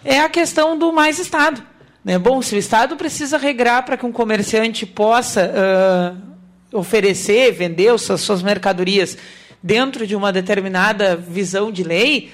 é 0.05 0.22
a 0.22 0.29
questão 0.29 0.77
do 0.77 0.93
mais 0.93 1.20
Estado. 1.20 1.62
Né? 2.05 2.17
Bom, 2.17 2.41
se 2.41 2.55
o 2.55 2.58
Estado 2.58 2.96
precisa 2.96 3.38
regrar 3.38 3.84
para 3.84 3.98
que 3.98 4.05
um 4.05 4.13
comerciante 4.13 4.86
possa 4.86 5.51
uh, 5.51 6.31
oferecer, 6.73 7.51
vender 7.51 7.97
suas, 7.99 8.21
suas 8.21 8.41
mercadorias 8.41 9.17
dentro 9.61 10.07
de 10.07 10.15
uma 10.15 10.31
determinada 10.31 11.15
visão 11.15 11.71
de 11.71 11.83
lei, 11.83 12.31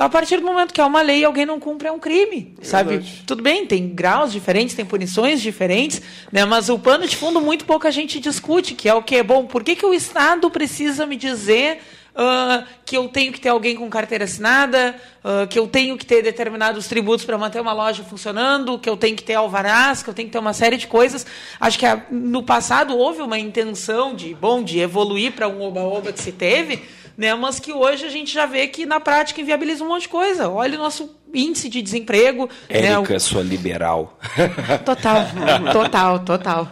a 0.00 0.08
partir 0.08 0.38
do 0.38 0.46
momento 0.46 0.72
que 0.72 0.80
há 0.80 0.86
uma 0.86 1.02
lei 1.02 1.22
alguém 1.22 1.44
não 1.44 1.60
cumpre, 1.60 1.88
é 1.88 1.92
um 1.92 1.98
crime, 1.98 2.54
é 2.58 2.64
sabe? 2.64 2.90
Verdade. 2.90 3.22
Tudo 3.26 3.42
bem, 3.42 3.66
tem 3.66 3.88
graus 3.88 4.32
diferentes, 4.32 4.74
tem 4.74 4.84
punições 4.84 5.42
diferentes, 5.42 6.00
né? 6.32 6.44
mas 6.46 6.70
o 6.70 6.78
pano 6.78 7.06
de 7.06 7.14
fundo 7.14 7.38
muito 7.38 7.66
pouca 7.66 7.90
gente 7.90 8.18
discute, 8.18 8.74
que 8.74 8.88
é 8.88 8.94
o 8.94 9.02
que? 9.02 9.22
Bom, 9.22 9.44
por 9.44 9.62
que, 9.62 9.76
que 9.76 9.84
o 9.84 9.92
Estado 9.92 10.50
precisa 10.50 11.04
me 11.04 11.16
dizer 11.16 11.82
uh, 12.14 12.64
que 12.84 12.96
eu 12.96 13.08
tenho 13.08 13.32
que 13.32 13.40
ter 13.40 13.48
alguém 13.48 13.76
com 13.76 13.88
carteira 13.88 14.24
assinada, 14.24 14.94
uh, 15.24 15.46
que 15.46 15.58
eu 15.58 15.66
tenho 15.66 15.96
que 15.96 16.06
ter 16.06 16.22
determinados 16.22 16.86
tributos 16.86 17.24
para 17.24 17.36
manter 17.38 17.60
uma 17.60 17.72
loja 17.72 18.02
funcionando, 18.02 18.78
que 18.78 18.88
eu 18.88 18.96
tenho 18.96 19.16
que 19.16 19.22
ter 19.22 19.34
alvarás, 19.34 20.02
que 20.02 20.10
eu 20.10 20.14
tenho 20.14 20.28
que 20.28 20.32
ter 20.32 20.38
uma 20.38 20.52
série 20.52 20.76
de 20.76 20.86
coisas. 20.86 21.26
Acho 21.58 21.78
que 21.78 21.86
a, 21.86 22.02
no 22.10 22.42
passado 22.42 22.96
houve 22.96 23.22
uma 23.22 23.38
intenção 23.38 24.14
de, 24.14 24.34
bom, 24.34 24.62
de 24.62 24.80
evoluir 24.80 25.32
para 25.32 25.48
um 25.48 25.62
oba-oba 25.62 26.12
que 26.12 26.20
se 26.20 26.32
teve, 26.32 26.82
né? 27.16 27.34
mas 27.34 27.60
que 27.60 27.72
hoje 27.72 28.06
a 28.06 28.10
gente 28.10 28.32
já 28.32 28.46
vê 28.46 28.66
que 28.66 28.86
na 28.86 29.00
prática 29.00 29.40
inviabiliza 29.40 29.84
um 29.84 29.88
monte 29.88 30.02
de 30.02 30.08
coisa. 30.08 30.48
Olha 30.48 30.78
o 30.78 30.82
nosso 30.82 31.14
índice 31.32 31.68
de 31.68 31.82
desemprego. 31.82 32.48
Né? 32.68 32.86
Érica, 32.86 33.12
né? 33.12 33.18
sua 33.18 33.42
liberal. 33.42 34.18
Total, 34.84 35.26
total, 35.72 36.18
total. 36.20 36.68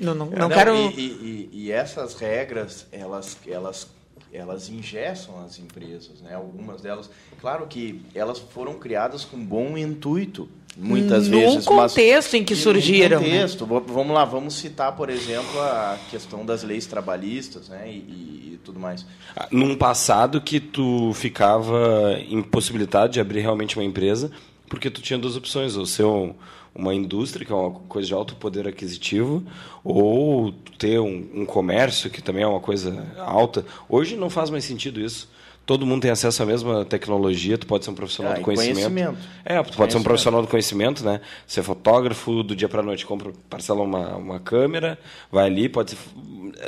Não, 0.00 0.14
não, 0.14 0.26
não, 0.26 0.38
não 0.38 0.48
quero. 0.48 0.74
E, 0.74 1.00
e, 1.00 1.50
e, 1.52 1.72
essas 1.72 2.14
regras, 2.14 2.86
elas, 2.90 3.36
elas, 3.46 3.86
elas 4.32 4.68
ingessam 4.68 5.42
as 5.44 5.58
empresas, 5.58 6.20
né? 6.22 6.34
Algumas 6.34 6.80
delas, 6.80 7.10
claro 7.40 7.66
que 7.66 8.02
elas 8.14 8.38
foram 8.38 8.74
criadas 8.74 9.24
com 9.24 9.38
bom 9.38 9.76
intuito, 9.76 10.48
muitas 10.76 11.28
no 11.28 11.38
vezes. 11.38 11.66
No 11.66 11.76
contexto 11.76 12.34
em 12.34 12.44
que 12.44 12.54
surgiram. 12.54 13.20
No 13.20 13.26
né? 13.26 13.32
contexto. 13.34 13.66
Né? 13.66 13.82
Vamos 13.86 14.14
lá, 14.14 14.24
vamos 14.24 14.54
citar, 14.54 14.94
por 14.96 15.10
exemplo, 15.10 15.60
a 15.60 15.98
questão 16.10 16.44
das 16.44 16.62
leis 16.62 16.86
trabalhistas, 16.86 17.68
né? 17.68 17.90
E, 17.90 18.40
tudo 18.62 18.78
mais. 18.78 19.06
Ah, 19.34 19.48
num 19.50 19.74
passado 19.74 20.40
que 20.40 20.60
tu 20.60 21.12
ficava 21.14 22.16
impossibilitado 22.28 23.12
de 23.12 23.20
abrir 23.20 23.40
realmente 23.40 23.76
uma 23.76 23.84
empresa, 23.84 24.30
porque 24.70 24.88
tu 24.88 25.02
tinha 25.02 25.18
duas 25.18 25.36
opções, 25.36 25.76
ou 25.76 25.84
ser 25.84 26.04
um, 26.04 26.32
uma 26.72 26.94
indústria, 26.94 27.44
que 27.44 27.52
é 27.52 27.54
uma 27.54 27.72
coisa 27.72 28.06
de 28.06 28.14
alto 28.14 28.36
poder 28.36 28.68
aquisitivo, 28.68 29.44
ou 29.82 30.52
ter 30.78 31.00
um, 31.00 31.28
um 31.34 31.44
comércio, 31.44 32.08
que 32.08 32.22
também 32.22 32.44
é 32.44 32.46
uma 32.46 32.60
coisa 32.60 33.04
alta. 33.18 33.66
Hoje 33.88 34.16
não 34.16 34.30
faz 34.30 34.48
mais 34.48 34.64
sentido 34.64 35.00
isso 35.00 35.28
todo 35.70 35.86
mundo 35.86 36.02
tem 36.02 36.10
acesso 36.10 36.42
à 36.42 36.46
mesma 36.46 36.84
tecnologia, 36.84 37.56
tu 37.56 37.64
pode 37.64 37.84
ser 37.84 37.92
um 37.92 37.94
profissional 37.94 38.32
ah, 38.32 38.34
do 38.34 38.40
conhecimento. 38.40 38.90
conhecimento. 38.90 39.18
É, 39.44 39.62
tu 39.62 39.76
pode 39.76 39.92
ser 39.92 40.00
um 40.00 40.02
profissional 40.02 40.42
do 40.42 40.48
conhecimento, 40.48 41.04
né? 41.04 41.20
Ser 41.46 41.62
fotógrafo, 41.62 42.42
do 42.42 42.56
dia 42.56 42.68
para 42.68 42.82
noite 42.82 43.06
compra, 43.06 43.30
parcela 43.48 43.80
uma, 43.80 44.16
uma 44.16 44.40
câmera, 44.40 44.98
vai 45.30 45.46
ali, 45.46 45.68
pode 45.68 45.92
ser... 45.92 45.98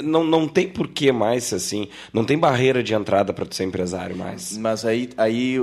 Não, 0.04 0.22
não 0.22 0.46
tem 0.46 0.68
porquê 0.68 1.10
mais 1.10 1.52
assim, 1.52 1.88
não 2.12 2.24
tem 2.24 2.38
barreira 2.38 2.80
de 2.80 2.94
entrada 2.94 3.32
para 3.32 3.44
tu 3.44 3.56
ser 3.56 3.64
empresário 3.64 4.16
mais. 4.16 4.56
Mas 4.56 4.84
aí, 4.84 5.10
aí 5.16 5.56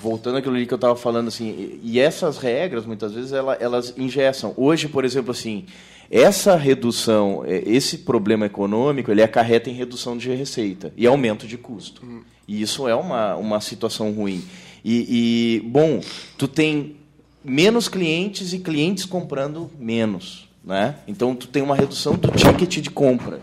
voltando 0.00 0.38
àquilo 0.38 0.54
ali 0.54 0.64
que 0.64 0.72
eu 0.72 0.76
estava 0.76 0.94
falando, 0.94 1.26
assim, 1.26 1.80
e 1.82 1.98
essas 1.98 2.38
regras, 2.38 2.86
muitas 2.86 3.12
vezes, 3.12 3.32
elas, 3.32 3.60
elas 3.60 3.94
ingessam. 3.98 4.54
Hoje, 4.56 4.86
por 4.86 5.04
exemplo, 5.04 5.32
assim, 5.32 5.66
essa 6.08 6.54
redução, 6.54 7.42
é, 7.44 7.60
esse 7.66 7.98
problema 7.98 8.46
econômico, 8.46 9.10
ele 9.10 9.20
acarreta 9.20 9.68
em 9.68 9.72
redução 9.72 10.16
de 10.16 10.32
receita 10.32 10.92
e 10.96 11.08
aumento 11.08 11.44
de 11.44 11.58
custo. 11.58 12.06
Hum. 12.06 12.20
E 12.48 12.62
isso 12.62 12.88
é 12.88 12.94
uma, 12.94 13.36
uma 13.36 13.60
situação 13.60 14.10
ruim. 14.10 14.42
E, 14.82 15.60
e, 15.60 15.68
bom, 15.68 16.00
tu 16.38 16.48
tem 16.48 16.96
menos 17.44 17.88
clientes 17.88 18.54
e 18.54 18.58
clientes 18.58 19.04
comprando 19.04 19.70
menos. 19.78 20.48
Né? 20.64 20.94
Então, 21.06 21.34
tu 21.34 21.46
tem 21.46 21.62
uma 21.62 21.76
redução 21.76 22.14
do 22.14 22.30
ticket 22.30 22.78
de 22.78 22.90
compra, 22.90 23.40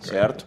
certo? 0.00 0.46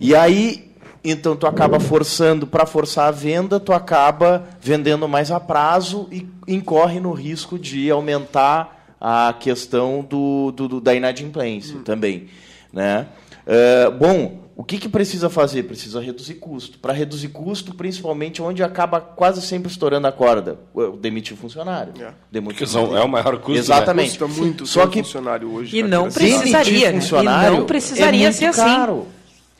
E 0.00 0.14
aí, 0.14 0.70
então, 1.04 1.34
tu 1.34 1.46
acaba 1.46 1.80
forçando, 1.80 2.46
para 2.46 2.64
forçar 2.64 3.08
a 3.08 3.10
venda, 3.10 3.58
tu 3.58 3.72
acaba 3.72 4.44
vendendo 4.60 5.08
mais 5.08 5.32
a 5.32 5.40
prazo 5.40 6.08
e 6.12 6.26
incorre 6.46 7.00
no 7.00 7.12
risco 7.12 7.58
de 7.58 7.90
aumentar 7.90 8.94
a 9.00 9.34
questão 9.38 10.06
do, 10.08 10.52
do, 10.52 10.80
da 10.80 10.94
inadimplência 10.94 11.76
hum. 11.76 11.82
também. 11.82 12.28
Né? 12.72 13.06
Uh, 13.46 13.90
bom, 13.90 14.41
o 14.54 14.62
que, 14.62 14.78
que 14.78 14.88
precisa 14.88 15.30
fazer? 15.30 15.62
Precisa 15.64 16.00
reduzir 16.00 16.34
custo. 16.34 16.78
Para 16.78 16.92
reduzir 16.92 17.28
custo, 17.28 17.74
principalmente 17.74 18.42
onde 18.42 18.62
acaba 18.62 19.00
quase 19.00 19.40
sempre 19.40 19.70
estourando 19.70 20.06
a 20.06 20.12
corda, 20.12 20.58
demitir 21.00 21.36
funcionário. 21.36 21.92
É. 22.00 22.12
Demitir 22.30 22.68
Porque 22.68 22.96
é 22.96 23.00
o 23.00 23.08
maior 23.08 23.36
custo. 23.38 23.52
Né? 23.52 23.58
Exatamente. 23.58 24.20
Né? 24.20 24.26
Custa 24.26 24.42
muito 24.42 24.66
Só 24.66 24.86
que 24.86 25.02
funcionário 25.02 25.50
hoje. 25.50 25.76
E 25.76 25.82
não 25.82 26.10
precisaria. 26.10 26.92
Funcionário 26.92 27.54
e 27.54 27.58
não 27.58 27.66
precisaria 27.66 28.28
é 28.28 28.32
ser 28.32 28.46
assim. 28.46 28.60
caro. 28.60 29.06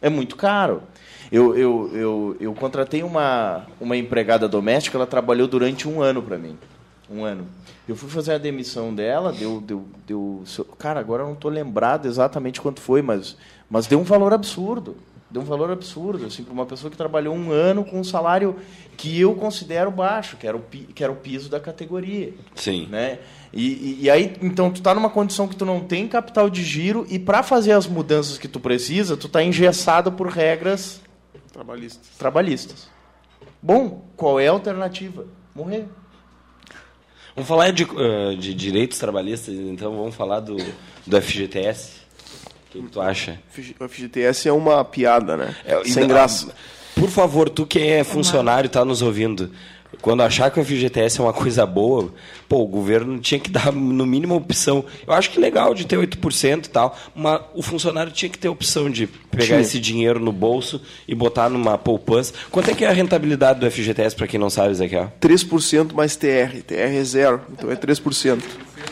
É 0.01 0.11
muito 0.11 0.37
caro. 0.37 0.83
Eu, 1.31 1.57
eu, 1.57 1.91
eu, 1.95 2.37
eu 2.39 2.55
contratei 2.55 3.03
uma, 3.03 3.65
uma 3.81 3.97
empregada 3.97 4.47
doméstica, 4.47 4.99
ela 4.99 5.07
trabalhou 5.07 5.49
durante 5.49 5.89
um 5.89 6.03
ano 6.03 6.23
para 6.23 6.37
mim. 6.37 6.59
Um 7.11 7.25
ano. 7.25 7.47
Eu 7.89 7.97
fui 7.97 8.09
fazer 8.09 8.35
a 8.35 8.39
demissão 8.39 8.95
dela, 8.95 9.33
deu. 9.33 9.61
deu, 9.61 9.85
deu 10.07 10.45
cara, 10.79 11.01
agora 11.01 11.23
eu 11.23 11.27
não 11.27 11.35
estou 11.35 11.51
lembrado 11.51 12.07
exatamente 12.07 12.61
quanto 12.61 12.81
foi, 12.81 13.03
mas, 13.03 13.37
mas 13.73 13.87
deu 13.87 13.99
um 13.99 14.05
valor 14.05 14.35
absurdo. 14.35 14.99
Deu 15.31 15.41
um 15.41 15.47
valor 15.47 15.71
absurdo, 15.71 16.27
assim, 16.27 16.45
para 16.45 16.53
uma 16.53 16.67
pessoa 16.67 16.91
que 16.91 16.97
trabalhou 16.97 17.35
um 17.35 17.51
ano 17.51 17.87
com 17.87 17.99
um 17.99 18.05
salário 18.05 18.57
que 18.99 19.19
eu 19.19 19.35
considero 19.35 19.91
baixo, 19.91 20.37
que 20.37 20.47
era 20.47 20.55
o, 20.55 20.61
que 20.61 21.03
era 21.03 21.11
o 21.11 21.17
piso 21.17 21.49
da 21.49 21.59
categoria. 21.59 22.35
Sim. 22.55 22.87
Né? 22.91 23.19
E, 23.51 23.67
e, 23.67 23.99
e 24.03 24.11
aí, 24.11 24.37
então, 24.43 24.71
tu 24.71 24.77
está 24.77 24.95
numa 24.95 25.09
condição 25.09 25.49
que 25.49 25.57
tu 25.57 25.65
não 25.65 25.81
tem 25.81 26.07
capital 26.07 26.51
de 26.51 26.63
giro 26.63 27.07
e 27.09 27.19
para 27.19 27.43
fazer 27.43 27.73
as 27.73 27.87
mudanças 27.87 28.37
que 28.37 28.47
tu 28.47 28.61
precisa, 28.61 29.17
tu 29.17 29.27
está 29.27 29.43
engessado 29.43 30.13
por 30.13 30.29
regras 30.29 31.01
trabalhistas. 31.51 32.09
trabalhistas. 32.19 32.89
Bom, 33.63 34.05
qual 34.15 34.39
é 34.39 34.49
a 34.49 34.51
alternativa? 34.51 35.27
Morrer. 35.55 35.87
Vamos 37.35 37.49
falar 37.49 37.71
de, 37.71 37.85
uh, 37.85 38.37
de 38.37 38.53
direitos 38.53 38.99
trabalhistas, 38.99 39.55
então 39.55 39.97
vamos 39.97 40.15
falar 40.15 40.41
do, 40.41 40.59
do 41.07 41.23
FGTS. 41.23 42.02
O 42.73 42.79
que, 42.79 42.83
que 42.83 42.91
tu 42.91 43.01
acha? 43.03 43.39
O 43.79 43.89
FGTS 43.89 44.49
é 44.49 44.53
uma 44.53 44.83
piada, 44.83 45.37
né? 45.37 45.55
É, 45.67 45.85
Sem 45.85 46.09
graça. 46.09 46.55
Por 46.95 47.11
favor, 47.11 47.51
tu 47.51 47.67
que 47.67 47.79
é 47.79 48.03
funcionário 48.03 48.67
e 48.67 48.69
está 48.69 48.83
nos 48.83 49.03
ouvindo, 49.03 49.51
quando 50.01 50.23
achar 50.23 50.51
que 50.51 50.59
o 50.59 50.65
FGTS 50.65 51.21
é 51.21 51.23
uma 51.23 51.33
coisa 51.35 51.67
boa, 51.67 52.13
pô, 52.49 52.63
o 52.63 52.67
governo 52.67 53.19
tinha 53.19 53.39
que 53.39 53.51
dar 53.51 53.71
no 53.71 54.07
mínimo 54.07 54.35
opção. 54.35 54.85
Eu 55.07 55.13
acho 55.13 55.31
que 55.31 55.39
legal 55.39 55.75
de 55.75 55.87
ter 55.87 55.97
8% 55.99 56.67
e 56.67 56.71
tal, 56.71 56.97
mas 57.15 57.43
o 57.55 57.63
funcionário 57.63 58.11
tinha 58.11 58.31
que 58.31 58.39
ter 58.39 58.49
opção 58.49 58.89
de 58.89 59.07
pegar 59.07 59.61
esse 59.61 59.79
dinheiro 59.79 60.19
no 60.19 60.33
bolso 60.33 60.81
e 61.07 61.15
botar 61.15 61.51
numa 61.51 61.77
poupança. 61.77 62.33
Quanto 62.51 62.71
é 62.71 62.75
que 62.75 62.85
é 62.85 62.89
a 62.89 62.93
rentabilidade 62.93 63.61
do 63.61 63.71
FGTS, 63.71 64.17
para 64.17 64.27
quem 64.27 64.41
não 64.41 64.49
sabe, 64.49 64.71
Ezequiel? 64.71 65.13
3% 65.21 65.93
mais 65.93 66.17
TR. 66.17 66.63
TR 66.67 66.75
é 66.75 67.05
zero, 67.05 67.43
então 67.53 67.71
é 67.71 67.77
3%. 67.77 68.43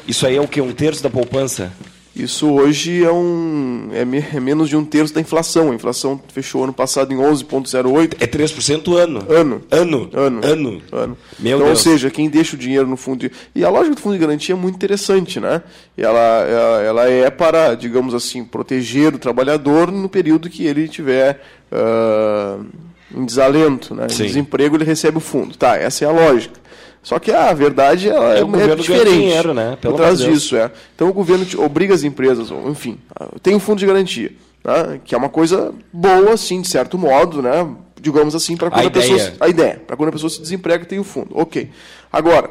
Isso 0.07 0.27
aí 0.27 0.37
é 0.37 0.41
o 0.41 0.49
que? 0.49 0.61
Um 0.61 0.73
terço 0.73 1.03
da 1.03 1.09
poupança? 1.11 1.73
Isso 2.15 2.51
hoje 2.51 3.05
é, 3.05 3.13
um, 3.13 3.89
é, 3.93 4.01
é, 4.37 4.41
menos 4.41 4.69
de 4.69 4.77
um 4.77 4.85
terço 4.85 5.15
da 5.15 5.21
inflação. 5.21 5.71
A 5.71 5.75
inflação 5.75 6.21
fechou 6.33 6.65
ano 6.65 6.73
passado 6.73 7.13
em 7.13 7.17
11,08. 7.17 8.17
É 8.19 8.27
3% 8.27 8.97
ano. 8.97 9.25
Ano. 9.29 9.63
Ano. 9.71 10.11
Ano. 10.13 10.41
Ano. 10.45 10.83
ano. 10.91 11.19
Meu 11.39 11.57
então, 11.57 11.69
Deus. 11.69 11.71
Ou 11.71 11.77
seja, 11.77 12.11
quem 12.11 12.29
deixa 12.29 12.57
o 12.57 12.59
dinheiro 12.59 12.87
no 12.87 12.97
fundo. 12.97 13.21
De... 13.21 13.33
E 13.55 13.65
a 13.65 13.71
lógica 13.71 13.95
do 13.95 14.01
fundo 14.01 14.15
de 14.15 14.19
garantia 14.19 14.55
é 14.55 14.59
muito 14.59 14.75
interessante, 14.75 15.39
né? 15.39 15.63
Ela, 15.97 16.19
ela, 16.19 16.83
ela 16.83 17.09
é 17.09 17.31
para, 17.31 17.75
digamos 17.77 18.13
assim, 18.13 18.45
proteger 18.45 19.15
o 19.15 19.19
trabalhador 19.19 19.93
no 19.93 20.09
período 20.09 20.51
que 20.51 20.67
ele 20.67 20.89
tiver. 20.89 21.41
Uh, 21.71 22.67
em 23.13 23.25
desalento, 23.25 23.93
né? 23.93 24.05
em 24.05 24.17
desemprego, 24.17 24.77
ele 24.77 24.85
recebe 24.85 25.19
o 25.19 25.21
fundo. 25.21 25.57
Tá, 25.57 25.77
essa 25.77 26.05
é 26.05 26.09
a 26.09 26.13
lógica. 26.13 26.61
Só 27.03 27.19
que 27.19 27.31
a 27.33 27.53
verdade 27.53 28.09
ela 28.09 28.35
é, 28.35 28.41
é 28.41 28.77
diferente. 28.77 29.11
dinheiro, 29.11 29.55
né? 29.55 29.79
Pelo 29.81 29.95
por 29.95 30.01
trás 30.01 30.19
Deus. 30.19 30.35
disso, 30.35 30.57
é. 30.57 30.71
Então 30.95 31.09
o 31.09 31.13
governo 31.13 31.47
obriga 31.59 31.95
as 31.95 32.03
empresas, 32.03 32.51
enfim, 32.67 32.99
tem 33.43 33.55
um 33.55 33.61
fundo 33.61 33.79
de 33.79 33.87
garantia, 33.87 34.33
né? 34.63 35.01
que 35.05 35.15
é 35.15 35.19
uma 35.19 35.31
coisa 35.31 35.73
boa, 35.93 36.35
assim, 36.35 36.61
de 36.61 36.69
certo 36.69 36.99
modo, 36.99 37.41
né? 37.41 37.67
digamos 38.01 38.35
assim, 38.35 38.57
para 38.57 38.71
quando 38.71 38.85
A 38.85 38.89
a, 38.89 38.91
pessoa... 38.91 39.33
A 39.41 39.49
ideia, 39.49 39.83
para 39.87 39.97
quando 39.97 40.09
a 40.09 40.13
pessoa 40.13 40.31
se 40.31 40.41
desemprega, 40.41 40.85
tem 40.85 40.99
o 40.99 41.05
fundo. 41.05 41.31
Ok. 41.35 41.71
Agora, 42.11 42.51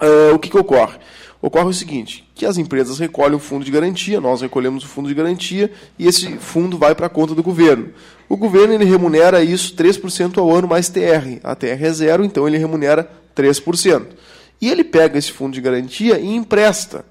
ah, 0.00 0.34
o 0.34 0.38
que, 0.38 0.50
que 0.50 0.58
ocorre? 0.58 0.98
Ocorre 1.40 1.68
o 1.68 1.74
seguinte, 1.74 2.26
que 2.34 2.46
as 2.46 2.56
empresas 2.56 2.98
recolhem 2.98 3.36
o 3.36 3.38
fundo 3.38 3.66
de 3.66 3.70
garantia, 3.70 4.18
nós 4.18 4.40
recolhemos 4.40 4.82
o 4.82 4.88
fundo 4.88 5.08
de 5.08 5.14
garantia 5.14 5.70
e 5.98 6.06
esse 6.06 6.38
fundo 6.38 6.78
vai 6.78 6.94
para 6.94 7.06
a 7.06 7.10
conta 7.10 7.34
do 7.34 7.42
governo. 7.42 7.90
O 8.30 8.36
governo 8.36 8.72
ele 8.72 8.86
remunera 8.86 9.44
isso 9.44 9.76
3% 9.76 10.38
ao 10.38 10.50
ano 10.50 10.66
mais 10.66 10.88
TR. 10.88 11.38
A 11.42 11.54
TR 11.54 11.84
é 11.84 11.92
zero, 11.92 12.24
então 12.24 12.48
ele 12.48 12.56
remunera 12.56 13.10
3%. 13.34 14.06
E 14.60 14.70
ele 14.70 14.84
pega 14.84 15.18
esse 15.18 15.32
fundo 15.32 15.54
de 15.54 15.60
garantia 15.60 16.18
e 16.18 16.34
empresta, 16.34 17.04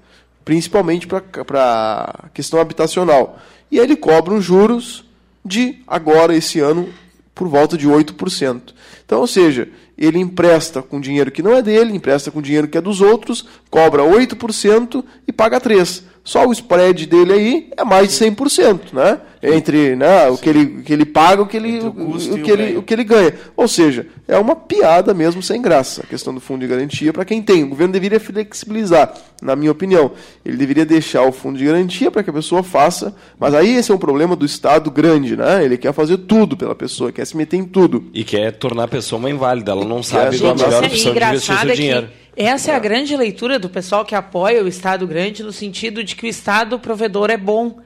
principalmente 0.44 1.06
para 1.06 1.22
a 1.54 2.28
questão 2.32 2.60
habitacional. 2.60 3.38
E 3.70 3.78
aí 3.78 3.84
ele 3.84 3.96
cobra 3.96 4.34
os 4.34 4.44
juros 4.44 5.04
de 5.44 5.82
agora, 5.86 6.34
esse 6.34 6.60
ano, 6.60 6.88
por 7.34 7.48
volta 7.48 7.76
de 7.76 7.88
8%. 7.88 8.74
Então, 9.04 9.20
ou 9.20 9.26
seja, 9.26 9.68
ele 9.96 10.18
empresta 10.18 10.82
com 10.82 11.00
dinheiro 11.00 11.30
que 11.30 11.42
não 11.42 11.54
é 11.54 11.62
dele, 11.62 11.94
empresta 11.94 12.30
com 12.30 12.40
dinheiro 12.40 12.68
que 12.68 12.78
é 12.78 12.80
dos 12.80 13.00
outros, 13.00 13.46
cobra 13.70 14.02
8% 14.02 15.04
e 15.26 15.32
paga 15.32 15.60
3%. 15.60 16.02
Só 16.24 16.46
o 16.46 16.52
spread 16.52 17.06
dele 17.06 17.32
aí 17.32 17.70
é 17.76 17.84
mais 17.84 18.08
de 18.08 18.24
100%, 18.24 18.94
né? 18.94 19.20
Entre 19.52 19.94
né, 19.94 20.28
o, 20.28 20.38
que 20.38 20.48
ele, 20.48 20.82
que 20.82 20.92
ele 20.92 21.04
paga 21.04 21.42
o 21.42 21.46
que 21.46 21.56
ele, 21.56 21.80
o 21.80 21.88
o, 21.88 22.16
e 22.16 22.40
que 22.40 22.50
o 22.50 22.54
ele, 22.54 22.76
o 22.78 22.82
que 22.82 22.94
ele 22.94 23.04
ganha. 23.04 23.34
Ou 23.56 23.68
seja, 23.68 24.06
é 24.26 24.38
uma 24.38 24.56
piada 24.56 25.12
mesmo 25.12 25.42
sem 25.42 25.60
graça 25.60 26.02
a 26.02 26.06
questão 26.06 26.32
do 26.32 26.40
fundo 26.40 26.60
de 26.60 26.66
garantia 26.66 27.12
para 27.12 27.24
quem 27.24 27.42
tem. 27.42 27.64
O 27.64 27.68
governo 27.68 27.92
deveria 27.92 28.18
flexibilizar, 28.18 29.12
na 29.42 29.54
minha 29.54 29.70
opinião. 29.70 30.12
Ele 30.44 30.56
deveria 30.56 30.84
deixar 30.84 31.22
o 31.22 31.32
fundo 31.32 31.58
de 31.58 31.64
garantia 31.64 32.10
para 32.10 32.22
que 32.22 32.30
a 32.30 32.32
pessoa 32.32 32.62
faça. 32.62 33.14
Mas 33.38 33.54
aí 33.54 33.76
esse 33.76 33.90
é 33.90 33.94
um 33.94 33.98
problema 33.98 34.34
do 34.34 34.46
Estado 34.46 34.90
grande, 34.90 35.36
né? 35.36 35.64
Ele 35.64 35.76
quer 35.76 35.92
fazer 35.92 36.18
tudo 36.18 36.56
pela 36.56 36.74
pessoa, 36.74 37.12
quer 37.12 37.26
se 37.26 37.36
meter 37.36 37.56
em 37.56 37.64
tudo. 37.64 38.04
E 38.12 38.24
quer 38.24 38.52
tornar 38.52 38.84
a 38.84 38.88
pessoa 38.88 39.18
uma 39.18 39.30
inválida. 39.30 39.72
Ela 39.72 39.84
não 39.84 40.02
sabe 40.02 40.38
qual 40.38 40.54
a 40.54 40.56
Gente, 40.56 40.66
melhor 40.66 40.82
é 40.82 40.86
opção 40.86 41.12
de 41.12 41.24
investir 41.24 41.36
o 41.36 41.40
seu 41.40 41.54
é 41.54 41.66
que 41.66 41.76
dinheiro. 41.76 42.08
essa 42.36 42.70
é 42.70 42.74
a 42.74 42.78
grande 42.78 43.16
leitura 43.16 43.58
do 43.58 43.68
pessoal 43.68 44.04
que 44.04 44.14
apoia 44.14 44.62
o 44.62 44.68
Estado 44.68 45.06
grande 45.06 45.42
no 45.42 45.52
sentido 45.52 46.02
de 46.02 46.16
que 46.16 46.26
o 46.26 46.28
Estado 46.28 46.78
provedor 46.78 47.30
é 47.30 47.36
bom. 47.36 47.78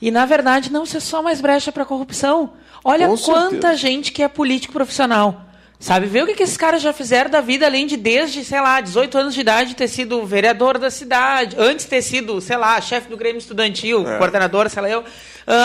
E, 0.00 0.10
na 0.10 0.26
verdade, 0.26 0.70
não 0.70 0.84
ser 0.84 1.00
só 1.00 1.22
mais 1.22 1.40
brecha 1.40 1.72
para 1.72 1.84
corrupção. 1.84 2.52
Olha 2.84 3.08
Com 3.08 3.16
quanta 3.16 3.50
certeza. 3.50 3.76
gente 3.76 4.12
que 4.12 4.22
é 4.22 4.28
político 4.28 4.72
profissional. 4.72 5.46
Sabe, 5.78 6.06
vê 6.06 6.22
o 6.22 6.26
que, 6.26 6.34
que 6.34 6.42
esses 6.42 6.56
caras 6.56 6.80
já 6.80 6.90
fizeram 6.90 7.30
da 7.30 7.42
vida, 7.42 7.66
além 7.66 7.86
de 7.86 7.98
desde, 7.98 8.42
sei 8.42 8.60
lá, 8.60 8.80
18 8.80 9.18
anos 9.18 9.34
de 9.34 9.42
idade 9.42 9.76
ter 9.76 9.88
sido 9.88 10.24
vereador 10.24 10.78
da 10.78 10.90
cidade, 10.90 11.54
antes 11.58 11.84
ter 11.84 12.00
sido, 12.00 12.40
sei 12.40 12.56
lá, 12.56 12.80
chefe 12.80 13.10
do 13.10 13.16
Grêmio 13.16 13.38
Estudantil, 13.38 14.02
coordenador, 14.18 14.70
sei 14.70 14.82
lá 14.82 14.88
eu. 14.88 15.04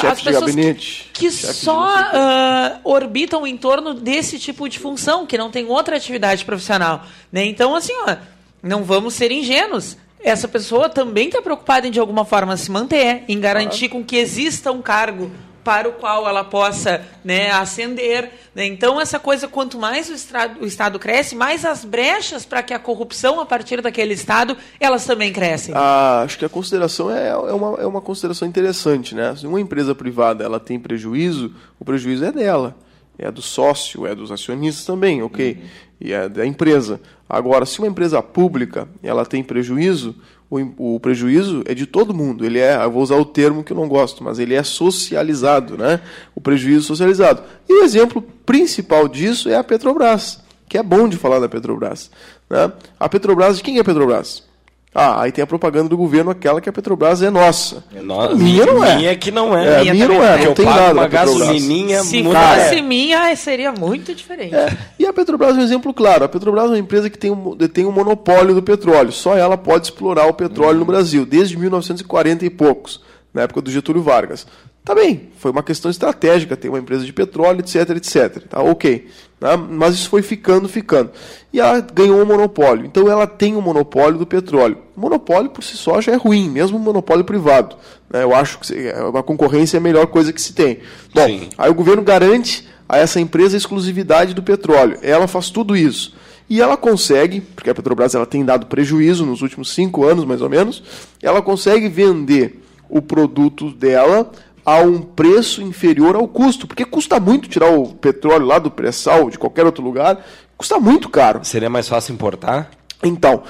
Chefe 0.02 0.08
as 0.08 0.18
de 0.18 0.24
pessoas 0.26 0.54
gabinete, 0.54 1.10
que 1.14 1.32
só 1.32 1.88
ah, 1.88 2.80
orbitam 2.84 3.48
em 3.48 3.56
torno 3.56 3.94
desse 3.94 4.38
tipo 4.38 4.68
de 4.68 4.78
função, 4.80 5.26
que 5.26 5.38
não 5.38 5.50
tem 5.50 5.66
outra 5.66 5.96
atividade 5.96 6.44
profissional. 6.44 7.06
Né? 7.32 7.46
Então, 7.46 7.74
assim, 7.74 7.94
ó, 8.06 8.18
não 8.62 8.84
vamos 8.84 9.14
ser 9.14 9.32
ingênuos. 9.32 9.98
Essa 10.24 10.48
pessoa 10.48 10.90
também 10.90 11.28
está 11.28 11.42
preocupada 11.42 11.88
em, 11.88 11.92
de 11.92 12.00
alguma 12.00 12.26
forma, 12.26 12.56
se 12.58 12.70
manter, 12.70 13.24
em 13.28 13.40
garantir 13.40 13.90
com 13.90 14.04
que 14.04 14.18
exista 14.18 14.72
um 14.72 14.82
cargo 14.82 15.32
para 15.64 15.88
o 15.88 15.94
qual 15.94 16.28
ela 16.28 16.44
possa 16.44 17.06
né, 17.24 17.52
ascender. 17.52 18.32
Né? 18.54 18.66
Então, 18.66 19.00
essa 19.00 19.20
coisa, 19.20 19.48
quanto 19.48 19.78
mais 19.78 20.10
o 20.10 20.14
Estado, 20.14 20.62
o 20.62 20.66
Estado 20.66 21.00
cresce, 21.00 21.36
mais 21.36 21.66
as 21.66 21.86
brechas 21.86 22.46
para 22.46 22.64
que 22.64 22.74
a 22.74 22.80
corrupção, 22.80 23.40
a 23.40 23.46
partir 23.46 23.82
daquele 23.82 24.14
Estado, 24.14 24.58
elas 24.80 25.06
também 25.06 25.32
crescem. 25.32 25.74
Ah, 25.76 26.22
acho 26.24 26.38
que 26.38 26.46
a 26.46 26.50
consideração 26.50 27.12
é, 27.12 27.30
é, 27.30 27.36
uma, 27.36 27.82
é 27.82 27.86
uma 27.86 28.02
consideração 28.02 28.48
interessante, 28.48 29.16
né? 29.16 29.36
Se 29.36 29.46
uma 29.46 29.62
empresa 29.62 29.94
privada 29.94 30.44
ela 30.44 30.60
tem 30.60 30.80
prejuízo, 30.80 31.54
o 31.80 31.86
prejuízo 31.86 32.26
é 32.26 32.32
dela, 32.32 32.76
é 33.18 33.32
do 33.32 33.42
sócio, 33.42 34.08
é 34.08 34.16
dos 34.16 34.32
acionistas 34.32 34.86
também, 34.86 35.22
ok? 35.22 35.64
E 36.02 36.12
é 36.12 36.28
da 36.28 36.46
empresa. 36.46 37.00
Agora, 37.30 37.66
se 37.66 37.80
uma 37.80 37.88
empresa 37.88 38.22
pública 38.22 38.88
ela 39.04 39.26
tem 39.26 39.44
prejuízo, 39.44 40.16
o, 40.50 40.96
o 40.96 41.00
prejuízo 41.00 41.64
é 41.66 41.74
de 41.74 41.86
todo 41.86 42.14
mundo. 42.14 42.46
Ele 42.46 42.60
é, 42.60 42.76
eu 42.84 42.92
vou 42.92 43.04
usar 43.04 43.16
o 43.16 43.24
termo 43.24 43.64
que 43.64 43.72
eu 43.72 43.78
não 43.78 43.88
gosto, 43.88 44.24
mas 44.24 44.40
ele 44.40 44.56
é 44.56 44.64
socializado, 44.64 45.78
né? 45.78 46.02
O 46.36 46.42
prejuízo 46.42 46.88
socializado. 46.88 47.44
E 47.70 47.74
o 47.74 47.84
exemplo 47.84 48.22
principal 48.46 49.08
disso 49.08 49.48
é 49.48 49.56
a 49.56 49.64
Petrobras, 49.64 50.42
que 50.68 50.78
é 50.78 50.84
bom 50.84 51.08
de 51.08 51.16
falar 51.16 51.40
da 51.40 51.48
Petrobras. 51.48 52.12
Né? 52.50 52.72
A 53.00 53.08
Petrobras, 53.08 53.58
de 53.58 53.64
quem 53.64 53.78
é 53.78 53.82
a 53.82 53.84
Petrobras? 53.84 54.44
Ah, 54.94 55.22
aí 55.22 55.32
tem 55.32 55.42
a 55.42 55.48
propaganda 55.48 55.88
do 55.88 55.96
governo, 55.96 56.32
aquela 56.32 56.60
que 56.60 56.68
a 56.68 56.74
Petrobras 56.74 57.22
é 57.22 57.30
nossa. 57.30 57.82
Nossa, 58.04 58.36
minha 58.36 58.66
não 58.66 58.84
é. 58.84 58.96
Minha 58.98 59.16
que 59.16 59.32
não 59.32 59.58
é. 59.58 59.66
É, 59.66 59.82
Minha 59.82 59.94
minha 59.94 60.08
não 60.10 60.16
é, 60.16 60.18
não 60.18 60.26
é. 60.26 60.38
não 60.38 60.44
eu 60.44 60.54
tem 60.54 60.66
nada 60.66 60.94
uma 60.94 61.08
gasolininha 61.08 62.02
Se 62.04 62.22
fosse 62.22 62.82
minha, 62.82 63.34
seria 63.38 63.72
muito 63.72 64.14
diferente. 64.14 64.54
É, 64.54 64.78
e 65.00 65.06
a 65.06 65.14
Petrobras 65.14 65.56
é 65.56 65.60
um 65.62 65.64
exemplo 65.64 65.94
claro. 65.94 66.26
A 66.26 66.30
Petrobras 66.30 66.66
é 66.66 66.68
uma 66.70 66.78
empresa 66.78 67.10
que 67.10 67.18
tem 67.18 67.32
um, 67.32 67.56
tem 67.56 67.86
um 67.86 67.92
monopólio 67.92 68.54
do 68.54 68.62
petróleo. 68.62 69.14
Só 69.14 69.38
ela 69.38 69.58
pode 69.58 69.86
explorar 69.86 70.26
o 70.26 70.34
petróleo 70.34 70.80
no 70.80 70.86
Brasil, 70.86 71.26
desde 71.26 71.58
1940 71.58 72.46
e 72.46 72.50
poucos, 72.50 73.02
na 73.34 73.44
época 73.44 73.62
do 73.62 73.72
Getúlio 73.72 74.04
Vargas. 74.04 74.46
Tá 74.84 74.96
bem, 74.96 75.30
foi 75.38 75.52
uma 75.52 75.62
questão 75.62 75.92
estratégica 75.92 76.58
ter 76.58 76.68
uma 76.68 76.80
empresa 76.80 77.06
de 77.06 77.14
petróleo, 77.14 77.60
etc, 77.60 77.92
etc. 77.92 78.44
Tá 78.50 78.62
ok. 78.62 79.08
Né? 79.40 79.50
Mas 79.70 79.94
isso 79.94 80.10
foi 80.10 80.24
ficando, 80.24 80.68
ficando. 80.68 81.12
E 81.54 81.60
ela 81.60 81.80
ganhou 81.82 82.20
um 82.20 82.26
monopólio. 82.26 82.86
Então 82.86 83.08
ela 83.08 83.28
tem 83.28 83.56
um 83.56 83.62
monopólio 83.62 84.18
do 84.18 84.26
petróleo. 84.26 84.80
O 84.98 85.00
monopólio 85.02 85.52
por 85.52 85.64
si 85.64 85.78
só 85.78 86.02
já 86.02 86.14
é 86.14 86.16
ruim, 86.16 86.50
mesmo 86.50 86.78
um 86.78 86.82
monopólio 86.82 87.24
privado. 87.24 87.76
né? 88.12 88.24
Eu 88.24 88.34
acho 88.36 88.58
que 88.60 88.66
se- 88.68 88.90
a 88.90 89.22
concorrência 89.24 89.78
é 89.78 89.80
a 89.80 89.82
melhor 89.82 90.08
coisa 90.08 90.34
que 90.34 90.42
se 90.42 90.54
tem. 90.54 90.80
Bom, 91.14 91.28
Sim. 91.28 91.50
Aí 91.60 91.70
o 91.70 91.76
governo 91.76 92.02
garante 92.02 92.68
a 92.90 92.98
essa 92.98 93.20
empresa 93.22 93.56
a 93.56 93.60
exclusividade 93.60 94.34
do 94.34 94.42
petróleo. 94.42 94.98
Ela 95.04 95.28
faz 95.28 95.50
tudo 95.52 95.78
isso. 95.78 96.14
E 96.50 96.60
ela 96.60 96.76
consegue, 96.76 97.40
porque 97.40 97.70
a 97.70 97.74
Petrobras 97.76 98.14
ela 98.16 98.26
tem 98.26 98.44
dado 98.44 98.66
prejuízo 98.66 99.26
nos 99.26 99.42
últimos 99.42 99.74
cinco 99.74 100.04
anos, 100.04 100.26
mais 100.26 100.42
ou 100.42 100.50
menos, 100.50 100.84
ela 101.22 101.42
consegue 101.42 101.88
vender 101.88 102.62
o 102.90 103.02
produto 103.02 103.72
dela 103.72 104.30
a 104.66 104.78
um 104.82 105.02
preço 105.02 105.62
inferior 105.62 106.16
ao 106.16 106.28
custo. 106.28 106.68
Porque 106.68 106.86
custa 106.86 107.20
muito 107.20 107.48
tirar 107.50 107.72
o 107.72 107.88
petróleo 107.88 108.46
lá 108.46 108.60
do 108.60 108.72
pré-sal, 108.72 109.30
de 109.30 109.38
qualquer 109.40 109.66
outro 109.66 109.84
lugar, 109.84 110.26
custa 110.58 110.80
muito 110.80 111.10
caro. 111.10 111.40
Seria 111.44 111.70
mais 111.70 111.88
fácil 111.88 112.14
importar? 112.14 112.70
Então, 113.04 113.42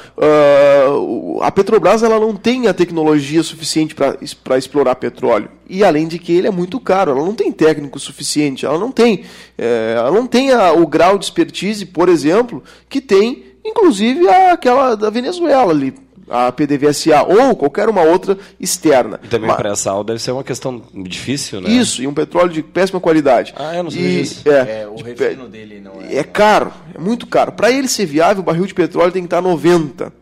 o- 0.98 1.40
a 1.42 1.52
Petrobras 1.52 2.04
ela 2.04 2.18
não 2.20 2.36
tem 2.36 2.68
a 2.68 2.74
tecnologia 2.74 3.44
suficiente 3.44 3.94
para 3.94 4.58
explorar 4.58 4.96
petróleo. 4.96 5.50
E 5.68 5.84
além 5.84 6.08
de 6.08 6.18
que 6.18 6.32
ele 6.32 6.48
é 6.48 6.52
muito 6.52 6.80
caro, 6.80 7.12
ela 7.12 7.26
não 7.26 7.34
tem 7.36 7.52
técnico 7.52 8.00
suficiente, 8.00 8.66
ela 8.66 8.78
não 8.78 8.92
tem, 8.92 9.24
eh, 9.58 9.96
ela 9.98 10.12
não 10.12 10.26
tem 10.26 10.52
a- 10.52 10.72
o 10.72 10.88
grau 10.88 11.18
de 11.18 11.26
expertise, 11.26 11.86
por 11.86 12.08
exemplo, 12.08 12.64
que 12.88 13.02
tem, 13.02 13.44
inclusive, 13.66 14.28
a- 14.30 14.54
aquela 14.54 14.96
da 14.96 15.10
Venezuela 15.10 15.72
ali, 15.72 15.94
a 16.32 16.52
PDVSA, 16.52 17.24
ou 17.24 17.56
qualquer 17.56 17.90
uma 17.90 18.02
outra 18.02 18.38
externa. 18.60 19.20
E 19.24 19.28
também 19.28 19.50
Ma- 19.50 19.56
pré-sal 19.56 20.04
deve 20.04 20.20
ser 20.20 20.32
uma 20.32 20.44
questão 20.44 20.82
difícil, 20.94 21.60
né? 21.62 21.70
Isso, 21.70 22.02
e 22.02 22.08
um 22.08 22.14
petróleo 22.14 22.50
de 22.52 22.64
péssima 22.64 23.00
qualidade. 23.00 23.54
Ah, 23.58 23.76
eu 23.76 23.84
não 23.84 23.92
sabia 23.92 24.08
E- 24.08 24.22
disso. 24.22 24.50
É, 24.50 24.88
o 24.88 24.96
de 24.96 25.04
refino 25.04 25.48
dele 25.50 25.82
não 25.82 26.02
é. 26.02 26.16
é 26.16 26.24
caro, 26.24 26.72
é 26.96 26.98
muito 26.98 27.28
caro. 27.28 27.52
Para 27.52 27.70
ele 27.70 27.88
ser 27.88 28.06
viável, 28.06 28.42
o 28.42 28.46
barril 28.46 28.66
de 28.66 28.74
petróleo 28.74 29.12
tem 29.12 29.22
que 29.24 29.28
estar 29.28 29.42
90. 29.42 30.14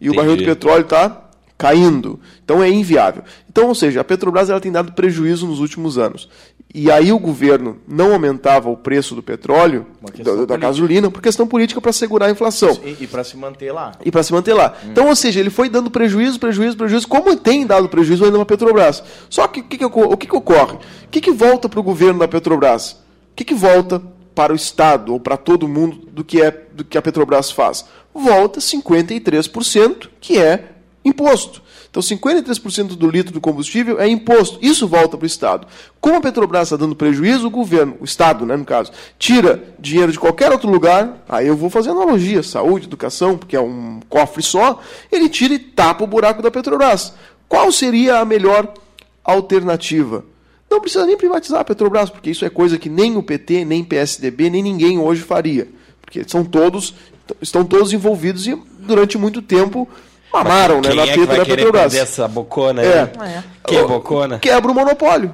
E 0.00 0.08
o 0.08 0.12
Entendi. 0.12 0.16
barril 0.16 0.36
de 0.36 0.44
petróleo 0.44 0.82
está 0.82 1.22
caindo. 1.56 2.20
Então 2.44 2.62
é 2.62 2.68
inviável. 2.68 3.22
Então, 3.48 3.68
ou 3.68 3.74
seja, 3.74 4.02
a 4.02 4.04
Petrobras 4.04 4.50
ela 4.50 4.60
tem 4.60 4.70
dado 4.70 4.92
prejuízo 4.92 5.46
nos 5.46 5.60
últimos 5.60 5.96
anos. 5.96 6.28
E 6.74 6.90
aí 6.90 7.12
o 7.12 7.18
governo 7.18 7.78
não 7.86 8.12
aumentava 8.12 8.68
o 8.68 8.76
preço 8.76 9.14
do 9.14 9.22
petróleo, 9.22 9.86
da, 10.22 10.44
da 10.44 10.56
gasolina, 10.56 11.10
por 11.10 11.22
questão 11.22 11.46
política 11.46 11.80
para 11.80 11.92
segurar 11.92 12.26
a 12.26 12.30
inflação. 12.30 12.78
E, 12.84 13.04
e 13.04 13.06
para 13.06 13.24
se 13.24 13.36
manter 13.36 13.72
lá. 13.72 13.92
E 14.04 14.10
para 14.10 14.22
se 14.22 14.32
manter 14.32 14.52
lá. 14.52 14.76
Então, 14.84 15.08
ou 15.08 15.16
seja, 15.16 15.40
ele 15.40 15.50
foi 15.50 15.68
dando 15.68 15.90
prejuízo, 15.90 16.38
prejuízo, 16.38 16.76
prejuízo, 16.76 17.08
como 17.08 17.34
tem 17.36 17.64
dado 17.64 17.88
prejuízo 17.88 18.24
ainda 18.24 18.38
na 18.38 18.44
Petrobras. 18.44 19.02
Só 19.30 19.46
que 19.46 19.60
o 19.60 19.64
que, 19.64 19.78
que, 19.78 19.84
o 19.84 20.16
que, 20.16 20.26
que 20.26 20.36
ocorre? 20.36 20.74
O 20.74 21.08
que, 21.10 21.20
que 21.20 21.30
volta 21.30 21.68
para 21.68 21.80
o 21.80 21.82
governo 21.82 22.18
da 22.18 22.28
Petrobras? 22.28 22.92
O 22.92 23.36
que, 23.36 23.44
que 23.44 23.54
volta 23.54 24.02
para 24.34 24.52
o 24.52 24.56
Estado 24.56 25.12
ou 25.12 25.20
para 25.20 25.36
todo 25.36 25.68
mundo 25.68 26.08
do 26.10 26.24
que, 26.24 26.42
é, 26.42 26.50
do 26.72 26.84
que 26.84 26.98
a 26.98 27.02
Petrobras 27.02 27.52
faz? 27.52 27.84
Volta 28.12 28.58
53%, 28.58 30.08
que 30.20 30.38
é 30.38 30.70
imposto. 31.04 31.62
Então, 31.94 32.02
53% 32.02 32.96
do 32.96 33.08
litro 33.08 33.32
do 33.32 33.40
combustível 33.40 34.00
é 34.00 34.08
imposto. 34.08 34.58
Isso 34.60 34.88
volta 34.88 35.16
para 35.16 35.22
o 35.22 35.26
Estado. 35.28 35.64
Como 36.00 36.16
a 36.16 36.20
Petrobras 36.20 36.64
está 36.64 36.76
dando 36.76 36.96
prejuízo, 36.96 37.46
o 37.46 37.50
governo, 37.50 37.96
o 38.00 38.04
Estado, 38.04 38.44
né, 38.44 38.56
no 38.56 38.64
caso, 38.64 38.90
tira 39.16 39.62
dinheiro 39.78 40.10
de 40.10 40.18
qualquer 40.18 40.50
outro 40.50 40.68
lugar, 40.68 41.22
aí 41.28 41.46
eu 41.46 41.56
vou 41.56 41.70
fazer 41.70 41.90
analogia, 41.90 42.42
saúde, 42.42 42.86
educação, 42.86 43.38
porque 43.38 43.54
é 43.54 43.60
um 43.60 44.00
cofre 44.08 44.42
só, 44.42 44.80
ele 45.12 45.28
tira 45.28 45.54
e 45.54 45.58
tapa 45.60 46.02
o 46.02 46.06
buraco 46.08 46.42
da 46.42 46.50
Petrobras. 46.50 47.14
Qual 47.48 47.70
seria 47.70 48.18
a 48.18 48.24
melhor 48.24 48.74
alternativa? 49.22 50.24
Não 50.68 50.80
precisa 50.80 51.06
nem 51.06 51.16
privatizar 51.16 51.60
a 51.60 51.64
Petrobras, 51.64 52.10
porque 52.10 52.30
isso 52.30 52.44
é 52.44 52.50
coisa 52.50 52.76
que 52.76 52.88
nem 52.88 53.16
o 53.16 53.22
PT, 53.22 53.64
nem 53.64 53.84
PSDB, 53.84 54.50
nem 54.50 54.64
ninguém 54.64 54.98
hoje 54.98 55.22
faria. 55.22 55.68
Porque 56.02 56.24
são 56.26 56.44
todos, 56.44 56.92
estão 57.40 57.64
todos 57.64 57.92
envolvidos 57.92 58.48
e 58.48 58.60
durante 58.80 59.16
muito 59.16 59.40
tempo 59.40 59.88
mamaram 60.34 60.80
né, 60.80 60.92
na 60.92 61.06
é 61.06 61.26
da 61.26 61.44
Petrobras. 61.44 61.94
essa 61.94 62.26
bocona? 62.26 62.82
É. 62.82 63.12
É. 63.20 63.44
Que 63.66 63.76
é 63.76 63.86
bocona? 63.86 64.38
Quebra 64.38 64.70
o 64.70 64.74
monopólio. 64.74 65.30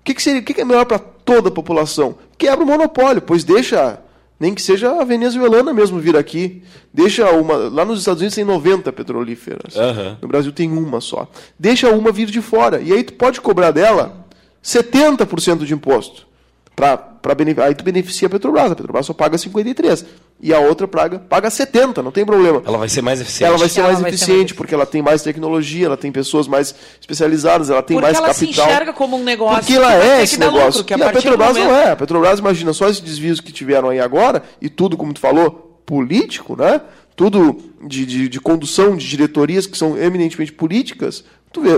O 0.00 0.04
que, 0.04 0.14
que 0.14 0.22
seria? 0.22 0.40
Que, 0.40 0.54
que 0.54 0.60
é 0.60 0.64
melhor 0.64 0.86
para 0.86 0.98
toda 0.98 1.48
a 1.48 1.52
população? 1.52 2.16
Quebra 2.38 2.64
o 2.64 2.66
monopólio, 2.66 3.20
pois 3.20 3.44
deixa, 3.44 3.98
nem 4.38 4.54
que 4.54 4.62
seja 4.62 5.00
a 5.00 5.04
venezuelana 5.04 5.74
mesmo 5.74 5.98
vir 5.98 6.16
aqui. 6.16 6.62
Deixa 6.94 7.30
uma. 7.32 7.56
Lá 7.56 7.84
nos 7.84 7.98
Estados 7.98 8.20
Unidos 8.20 8.34
tem 8.34 8.44
90 8.44 8.92
petrolíferas. 8.92 9.74
No 10.22 10.28
Brasil 10.28 10.52
tem 10.52 10.70
uma 10.70 11.00
só. 11.00 11.28
Deixa 11.58 11.90
uma 11.90 12.12
vir 12.12 12.26
de 12.26 12.40
fora. 12.40 12.80
E 12.80 12.92
aí 12.92 13.02
tu 13.02 13.14
pode 13.14 13.40
cobrar 13.40 13.72
dela 13.72 14.26
70% 14.62 15.64
de 15.64 15.74
imposto. 15.74 16.26
Pra, 16.74 16.96
pra. 16.96 17.34
Aí 17.64 17.74
tu 17.74 17.84
beneficia 17.84 18.28
a 18.28 18.30
Petrobras. 18.30 18.70
A 18.70 18.76
Petrobras 18.76 19.06
só 19.06 19.12
paga 19.12 19.36
53%. 19.36 20.06
E 20.40 20.54
a 20.54 20.60
outra 20.60 20.86
paga, 20.86 21.18
paga 21.18 21.48
70%, 21.48 21.96
não 22.00 22.12
tem 22.12 22.24
problema. 22.24 22.62
Ela 22.64 22.78
vai 22.78 22.88
ser 22.88 23.02
mais 23.02 23.20
eficiente. 23.20 23.48
Ela 23.48 23.58
vai 23.58 23.68
ser 23.68 23.80
Ela 23.80 23.88
mais 23.88 24.00
vai 24.00 24.10
ser 24.12 24.14
eficiente, 24.16 24.52
mais 24.52 24.56
porque 24.56 24.72
ela 24.74 24.86
tem 24.86 25.02
mais 25.02 25.20
tecnologia, 25.22 25.86
ela 25.86 25.96
tem 25.96 26.12
pessoas 26.12 26.46
mais 26.46 26.72
especializadas, 27.00 27.70
ela 27.70 27.82
tem 27.82 27.96
Porque 27.96 28.06
mais 28.12 28.16
ela 28.16 28.32
se 28.32 28.44
capital. 28.46 28.66
enxerga 28.68 28.92
como 28.92 29.16
um 29.16 29.24
negócio 29.24 29.56
Porque 29.56 29.72
que 29.72 29.78
ela 29.78 29.94
é 29.94 30.22
esse 30.22 30.38
negócio. 30.38 30.80
lucro, 30.80 30.84
que 30.84 30.94
a 30.94 30.98
e 30.98 31.02
a 31.02 31.10
Petrobras 31.12 31.56
não 31.56 31.64
momento- 31.64 31.76
é. 31.88 31.90
A 31.90 31.96
Petrobras, 31.96 32.38
imagina, 32.38 32.72
só 32.72 32.88
esses 32.88 33.00
desvios 33.00 33.40
que 33.40 33.50
tiveram 33.50 33.88
aí 33.88 33.98
agora, 33.98 34.42
e 34.62 34.68
tudo, 34.68 34.96
como 34.96 35.12
tu 35.12 35.18
falou, 35.20 35.80
político, 35.84 36.54
né? 36.56 36.80
Tudo 37.16 37.58
de, 37.84 38.06
de, 38.06 38.28
de 38.28 38.40
condução 38.40 38.96
de 38.96 39.08
diretorias 39.08 39.66
que 39.66 39.76
são 39.76 39.98
eminentemente 39.98 40.52
políticas, 40.52 41.24
tu 41.52 41.62
vê, 41.62 41.70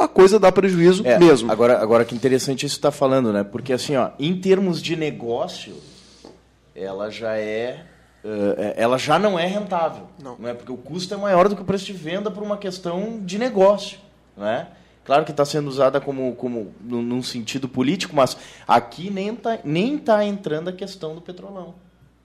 a 0.00 0.06
coisa 0.06 0.38
dá 0.38 0.52
prejuízo 0.52 1.02
É, 1.04 1.18
mesmo. 1.18 1.50
Agora, 1.50 1.80
agora 1.82 2.04
que 2.04 2.14
interessante 2.14 2.64
isso 2.66 2.76
que 2.76 2.82
tá 2.82 2.92
falando, 2.92 3.32
né? 3.32 3.42
Porque 3.42 3.72
assim, 3.72 3.96
ó, 3.96 4.10
em 4.16 4.36
termos 4.40 4.80
de 4.80 4.94
negócio, 4.94 5.72
ela 6.74 7.10
já 7.10 7.36
é, 7.36 7.80
ela 8.76 8.98
já 8.98 9.18
não 9.18 9.38
é 9.38 9.46
rentável, 9.46 10.04
Não. 10.22 10.36
é? 10.48 10.52
Porque 10.54 10.72
o 10.72 10.76
custo 10.76 11.14
é 11.14 11.16
maior 11.16 11.48
do 11.48 11.54
que 11.56 11.62
o 11.62 11.64
preço 11.64 11.84
de 11.86 11.92
venda 11.92 12.30
por 12.30 12.42
uma 12.42 12.56
questão 12.56 13.20
de 13.22 13.38
negócio, 13.38 13.98
né? 14.36 14.66
Claro 15.04 15.24
que 15.24 15.30
está 15.30 15.44
sendo 15.44 15.68
usada 15.68 16.00
como, 16.00 16.34
como 16.34 16.74
num 16.80 17.22
sentido 17.22 17.68
político, 17.68 18.16
mas 18.16 18.36
aqui 18.66 19.08
nem 19.08 19.32
tá, 19.36 19.58
nem 19.62 19.96
tá 19.98 20.24
entrando 20.24 20.68
a 20.68 20.72
questão 20.72 21.14
do 21.14 21.20
petrolão, 21.20 21.74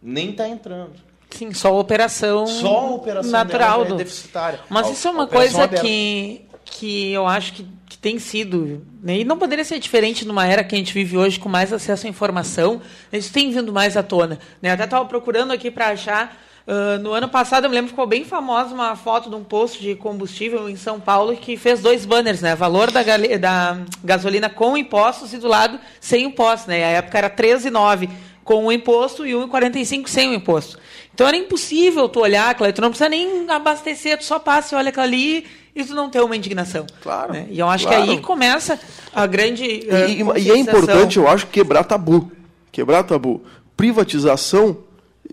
nem 0.01 0.34
tá 0.34 0.47
entrando. 0.47 0.93
Sim, 1.30 1.54
só 1.54 1.69
a 1.69 1.80
operação, 1.80 2.45
Só 2.47 2.80
a 2.80 2.91
operação 2.91 3.32
natural 3.32 3.69
dela 3.69 3.84
já 3.84 3.89
do. 3.89 3.95
é 3.95 3.97
deficitária. 4.04 4.60
Mas 4.67 4.88
A- 4.88 4.91
isso 4.91 5.08
é 5.08 5.12
uma 5.12 5.27
coisa 5.27 5.63
aberta. 5.63 5.86
que, 5.86 6.41
que 6.71 7.12
eu 7.12 7.27
acho 7.27 7.53
que, 7.53 7.67
que 7.86 7.97
tem 7.97 8.17
sido. 8.17 8.86
né, 9.03 9.19
E 9.19 9.23
não 9.23 9.38
poderia 9.38 9.63
ser 9.65 9.77
diferente 9.77 10.25
numa 10.25 10.47
era 10.47 10.63
que 10.63 10.73
a 10.73 10.77
gente 10.77 10.93
vive 10.93 11.17
hoje 11.17 11.39
com 11.39 11.49
mais 11.49 11.71
acesso 11.73 12.07
à 12.07 12.10
informação. 12.10 12.81
Isso 13.12 13.31
tem 13.31 13.51
vindo 13.51 13.71
mais 13.71 13.97
à 13.97 14.01
tona. 14.01 14.39
Né? 14.62 14.71
Até 14.71 14.86
estava 14.86 15.05
procurando 15.05 15.51
aqui 15.51 15.69
para 15.69 15.89
achar. 15.89 16.36
ah, 16.65 16.97
no 16.97 17.12
ano 17.12 17.27
passado, 17.27 17.65
eu 17.65 17.69
me 17.69 17.75
lembro 17.75 17.89
que 17.89 17.93
ficou 17.93 18.07
bem 18.07 18.23
famosa 18.23 18.73
uma 18.73 18.95
foto 18.95 19.29
de 19.29 19.36
um 19.36 19.43
posto 19.43 19.81
de 19.81 19.95
combustível 19.95 20.69
em 20.69 20.77
São 20.77 20.99
Paulo 20.99 21.36
que 21.36 21.57
fez 21.57 21.81
dois 21.81 22.05
banners, 22.05 22.41
né? 22.41 22.55
Valor 22.55 22.89
da, 22.89 23.01
da 23.38 23.77
gasolina 24.03 24.49
com 24.49 24.77
impostos 24.77 25.34
e 25.34 25.38
do 25.38 25.47
lado 25.47 25.77
sem 25.99 26.25
impostos, 26.25 26.67
né? 26.67 26.84
A 26.86 26.89
época 26.89 27.17
era 27.17 27.29
13,9 27.29 28.10
com 28.43 28.65
o 28.65 28.71
imposto 28.71 29.25
e 29.25 29.34
1,45 29.34 30.07
sem 30.07 30.29
o 30.29 30.34
imposto. 30.34 30.79
Então 31.13 31.28
era 31.28 31.36
impossível 31.38 32.08
tu 32.10 32.19
olhar, 32.21 32.54
Cleiton, 32.56 32.76
tu 32.78 32.82
não 32.82 32.89
precisa 32.89 33.10
nem 33.10 33.50
abastecer, 33.50 34.17
tu 34.17 34.24
só 34.24 34.39
passa 34.39 34.74
e 34.74 34.78
olha 34.78 34.89
aquilo 34.89 35.04
ali 35.04 35.45
e 35.76 35.84
tu 35.84 35.93
não 35.93 36.10
ter 36.10 36.21
uma 36.21 36.36
indignação. 36.36 36.86
Claro, 37.02 37.34
né? 37.34 37.47
E 37.50 37.60
eu 37.60 37.67
acho 37.69 37.86
claro. 37.88 38.04
que 38.04 38.10
aí 38.12 38.19
começa 38.19 38.80
a 39.13 39.26
grande. 39.28 39.63
E, 39.63 39.88
eh, 39.89 40.10
e- 40.10 40.41
e 40.43 40.52
é 40.52 40.58
importante, 40.58 41.17
eu 41.17 41.28
acho, 41.28 41.47
quebrar 41.47 41.84
tabu. 41.84 42.32
Quebrar 42.71 43.04
tabu. 43.04 43.41
Privatização, 43.76 44.78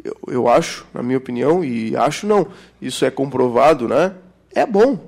eu, 0.05 0.17
eu 0.29 0.49
acho, 0.49 0.85
na 0.93 1.03
minha 1.03 1.19
opinião, 1.19 1.65
e 1.65 1.97
acho 1.97 2.27
não, 2.27 2.49
isso 2.83 3.05
é 3.05 3.11
comprovado, 3.11 3.87
né? 3.87 4.13
É 4.55 4.67
bom. 4.67 4.99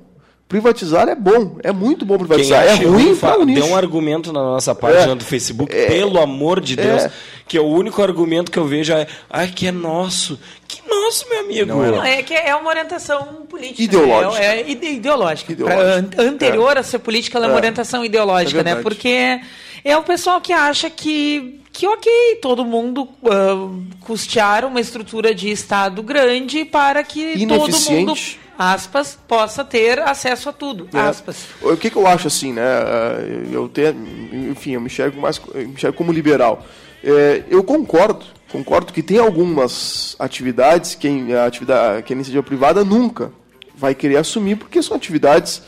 Privatizar 0.47 1.07
é 1.09 1.15
bom, 1.15 1.57
é 1.63 1.71
muito 1.71 2.05
bom 2.05 2.17
Quem 2.17 2.27
privatizar. 2.27 2.65
É 2.65 2.71
acha 2.73 2.87
ruim 2.87 3.15
fa- 3.15 3.31
para 3.31 3.41
o 3.41 3.45
nicho. 3.45 3.61
Dê 3.63 3.67
um 3.69 3.75
argumento 3.75 4.33
na 4.33 4.41
nossa 4.41 4.75
página 4.75 5.13
É. 5.13 5.15
do 5.15 5.23
Facebook, 5.23 5.73
É. 5.73 5.85
pelo 5.87 6.19
amor 6.19 6.59
de 6.59 6.75
Deus, 6.75 7.03
É. 7.03 7.11
que 7.51 7.57
é 7.57 7.61
o 7.61 7.65
único 7.67 8.01
argumento 8.01 8.49
que 8.49 8.57
eu 8.57 8.63
vejo 8.65 8.93
é, 8.93 9.05
ai, 9.29 9.49
que 9.53 9.67
é 9.67 9.73
nosso. 9.73 10.39
Que 10.65 10.81
nosso, 10.87 11.27
meu 11.27 11.41
amigo. 11.41 11.65
Não, 11.65 12.01
é 12.01 12.23
que 12.23 12.33
é 12.33 12.55
uma 12.55 12.69
orientação 12.69 13.45
política. 13.49 13.83
Ideológica. 13.83 14.39
Né? 14.39 14.45
É, 14.55 14.61
é 14.61 14.69
ide- 14.71 14.87
ideológica. 14.93 15.51
Ideológica. 15.51 15.83
Pra- 16.15 16.23
an- 16.23 16.29
anterior 16.29 16.77
a 16.77 16.81
ser 16.83 16.99
política, 16.99 17.37
ela 17.37 17.47
é 17.47 17.49
uma 17.49 17.55
É. 17.55 17.57
orientação 17.57 18.05
ideológica, 18.05 18.61
É 18.61 18.63
né? 18.63 18.75
Porque 18.75 19.41
é 19.83 19.97
o 19.97 20.01
pessoal 20.03 20.39
que 20.39 20.53
acha 20.53 20.89
que, 20.89 21.59
que 21.73 21.85
ok, 21.85 22.09
todo 22.41 22.63
mundo 22.63 23.09
ah, 23.25 23.69
custear 23.99 24.63
uma 24.63 24.79
estrutura 24.79 25.35
de 25.35 25.51
Estado 25.51 26.01
grande 26.01 26.63
para 26.63 27.03
que 27.03 27.45
todo 27.45 27.69
mundo, 27.91 28.13
aspas, 28.57 29.19
possa 29.27 29.65
ter 29.65 29.99
acesso 29.99 30.47
a 30.47 30.53
tudo, 30.53 30.87
É. 30.93 30.99
aspas. 31.01 31.47
O 31.61 31.75
que, 31.75 31.89
que 31.89 31.97
eu 31.97 32.07
acho 32.07 32.27
assim, 32.27 32.53
né? 32.53 32.61
eh, 32.63 33.47
Eu 33.51 33.67
tenho, 33.67 33.93
enfim, 34.51 34.71
eu 34.71 34.79
me 34.79 34.85
enxergo 34.87 35.19
mais, 35.19 35.41
eu 35.53 35.67
me 35.67 35.73
enxergo 35.73 35.97
como 35.97 36.13
liberal. 36.13 36.65
Eh, 37.03 37.43
eu 37.49 37.63
concordo, 37.63 38.25
concordo 38.51 38.93
que 38.93 39.01
tem 39.01 39.17
algumas 39.17 40.15
atividades 40.19 40.95
que 40.95 41.33
a 41.33 41.45
atividade, 41.45 42.03
que 42.03 42.13
a 42.13 42.15
iniciativa 42.15 42.43
privada 42.43 42.83
nunca 42.83 43.31
vai 43.75 43.95
querer 43.95 44.17
assumir 44.17 44.55
porque 44.57 44.81
são 44.83 44.95
atividades 44.95 45.61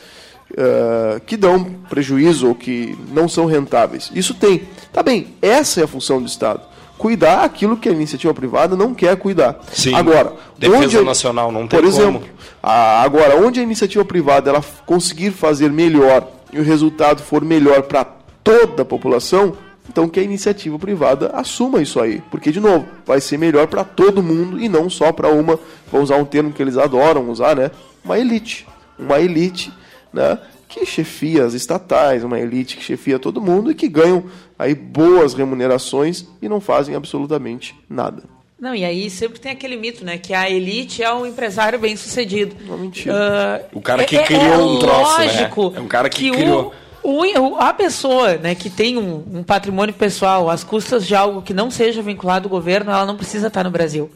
eh, 0.56 1.20
que 1.26 1.36
dão 1.36 1.64
prejuízo 1.88 2.48
ou 2.48 2.54
que 2.54 2.96
não 3.12 3.28
são 3.28 3.46
rentáveis. 3.46 4.10
Isso 4.14 4.34
tem. 4.34 4.62
Tá 4.92 5.02
bem, 5.02 5.28
essa 5.42 5.80
é 5.80 5.84
a 5.84 5.88
função 5.88 6.20
do 6.20 6.28
Estado. 6.28 6.60
Cuidar 6.96 7.42
aquilo 7.42 7.76
que 7.76 7.88
a 7.88 7.92
iniciativa 7.92 8.32
privada 8.32 8.76
não 8.76 8.94
quer 8.94 9.16
cuidar. 9.16 9.58
Sim. 9.72 9.94
Agora, 9.94 10.32
Defesa 10.56 10.84
onde, 10.84 11.00
nacional 11.02 11.50
não 11.50 11.66
tem 11.66 11.80
Por 11.80 11.88
exemplo, 11.88 12.22
a- 12.62 13.02
agora, 13.02 13.36
onde 13.44 13.58
a 13.58 13.62
iniciativa 13.64 14.04
privada 14.04 14.50
ela 14.50 14.62
conseguir 14.86 15.32
fazer 15.32 15.72
melhor 15.72 16.28
e 16.52 16.60
o 16.60 16.62
resultado 16.62 17.20
for 17.20 17.42
melhor 17.44 17.82
para 17.82 18.04
toda 18.44 18.82
a 18.82 18.84
população, 18.84 19.56
então 19.88 20.08
que 20.08 20.18
a 20.20 20.22
iniciativa 20.22 20.78
privada 20.78 21.30
assuma 21.34 21.80
isso 21.82 22.00
aí. 22.00 22.22
Porque, 22.30 22.50
de 22.50 22.60
novo, 22.60 22.86
vai 23.06 23.20
ser 23.20 23.38
melhor 23.38 23.66
para 23.66 23.84
todo 23.84 24.22
mundo 24.22 24.60
e 24.60 24.68
não 24.68 24.88
só 24.88 25.12
para 25.12 25.28
uma, 25.28 25.58
vou 25.90 26.00
usar 26.02 26.16
um 26.16 26.24
termo 26.24 26.52
que 26.52 26.62
eles 26.62 26.76
adoram 26.76 27.28
usar, 27.30 27.56
né? 27.56 27.70
Uma 28.04 28.18
elite. 28.18 28.66
Uma 28.98 29.20
elite, 29.20 29.72
né? 30.12 30.38
Que 30.68 30.84
chefia 30.86 31.44
as 31.44 31.54
estatais, 31.54 32.24
uma 32.24 32.38
elite 32.40 32.76
que 32.76 32.82
chefia 32.82 33.18
todo 33.18 33.40
mundo 33.40 33.70
e 33.70 33.74
que 33.74 33.88
ganham 33.88 34.24
aí 34.58 34.74
boas 34.74 35.34
remunerações 35.34 36.26
e 36.42 36.48
não 36.48 36.60
fazem 36.60 36.94
absolutamente 36.94 37.74
nada. 37.88 38.22
Não, 38.58 38.74
e 38.74 38.84
aí 38.84 39.10
sempre 39.10 39.38
tem 39.38 39.52
aquele 39.52 39.76
mito, 39.76 40.04
né? 40.04 40.16
Que 40.16 40.32
a 40.32 40.48
elite 40.50 41.02
é 41.02 41.12
um 41.12 41.26
empresário 41.26 41.78
bem 41.78 41.96
sucedido. 41.96 42.56
Uma 42.64 42.78
mentira. 42.78 43.14
Ah, 43.14 43.68
O 43.74 43.80
cara 43.80 44.04
que 44.04 44.16
é- 44.16 44.22
criou 44.22 44.42
é 44.42 44.56
um 44.58 44.78
troço, 44.78 45.18
né? 45.18 45.26
lógico 45.26 45.72
É 45.76 45.80
um 45.80 45.88
cara 45.88 46.08
que 46.08 46.30
o- 46.30 46.34
criou. 46.34 46.62
o- 46.68 46.72
o- 47.04 47.56
a 47.58 47.72
pessoa 47.74 48.34
né, 48.38 48.54
que 48.54 48.70
tem 48.70 48.96
um, 48.96 49.22
um 49.38 49.42
patrimônio 49.42 49.94
pessoal 49.94 50.48
às 50.48 50.64
custas 50.64 51.06
de 51.06 51.14
algo 51.14 51.42
que 51.42 51.52
não 51.52 51.70
seja 51.70 52.00
vinculado 52.02 52.46
ao 52.46 52.50
governo, 52.50 52.90
ela 52.90 53.04
não 53.06 53.16
precisa 53.16 53.48
estar 53.48 53.62
no 53.62 53.70
Brasil. 53.70 54.10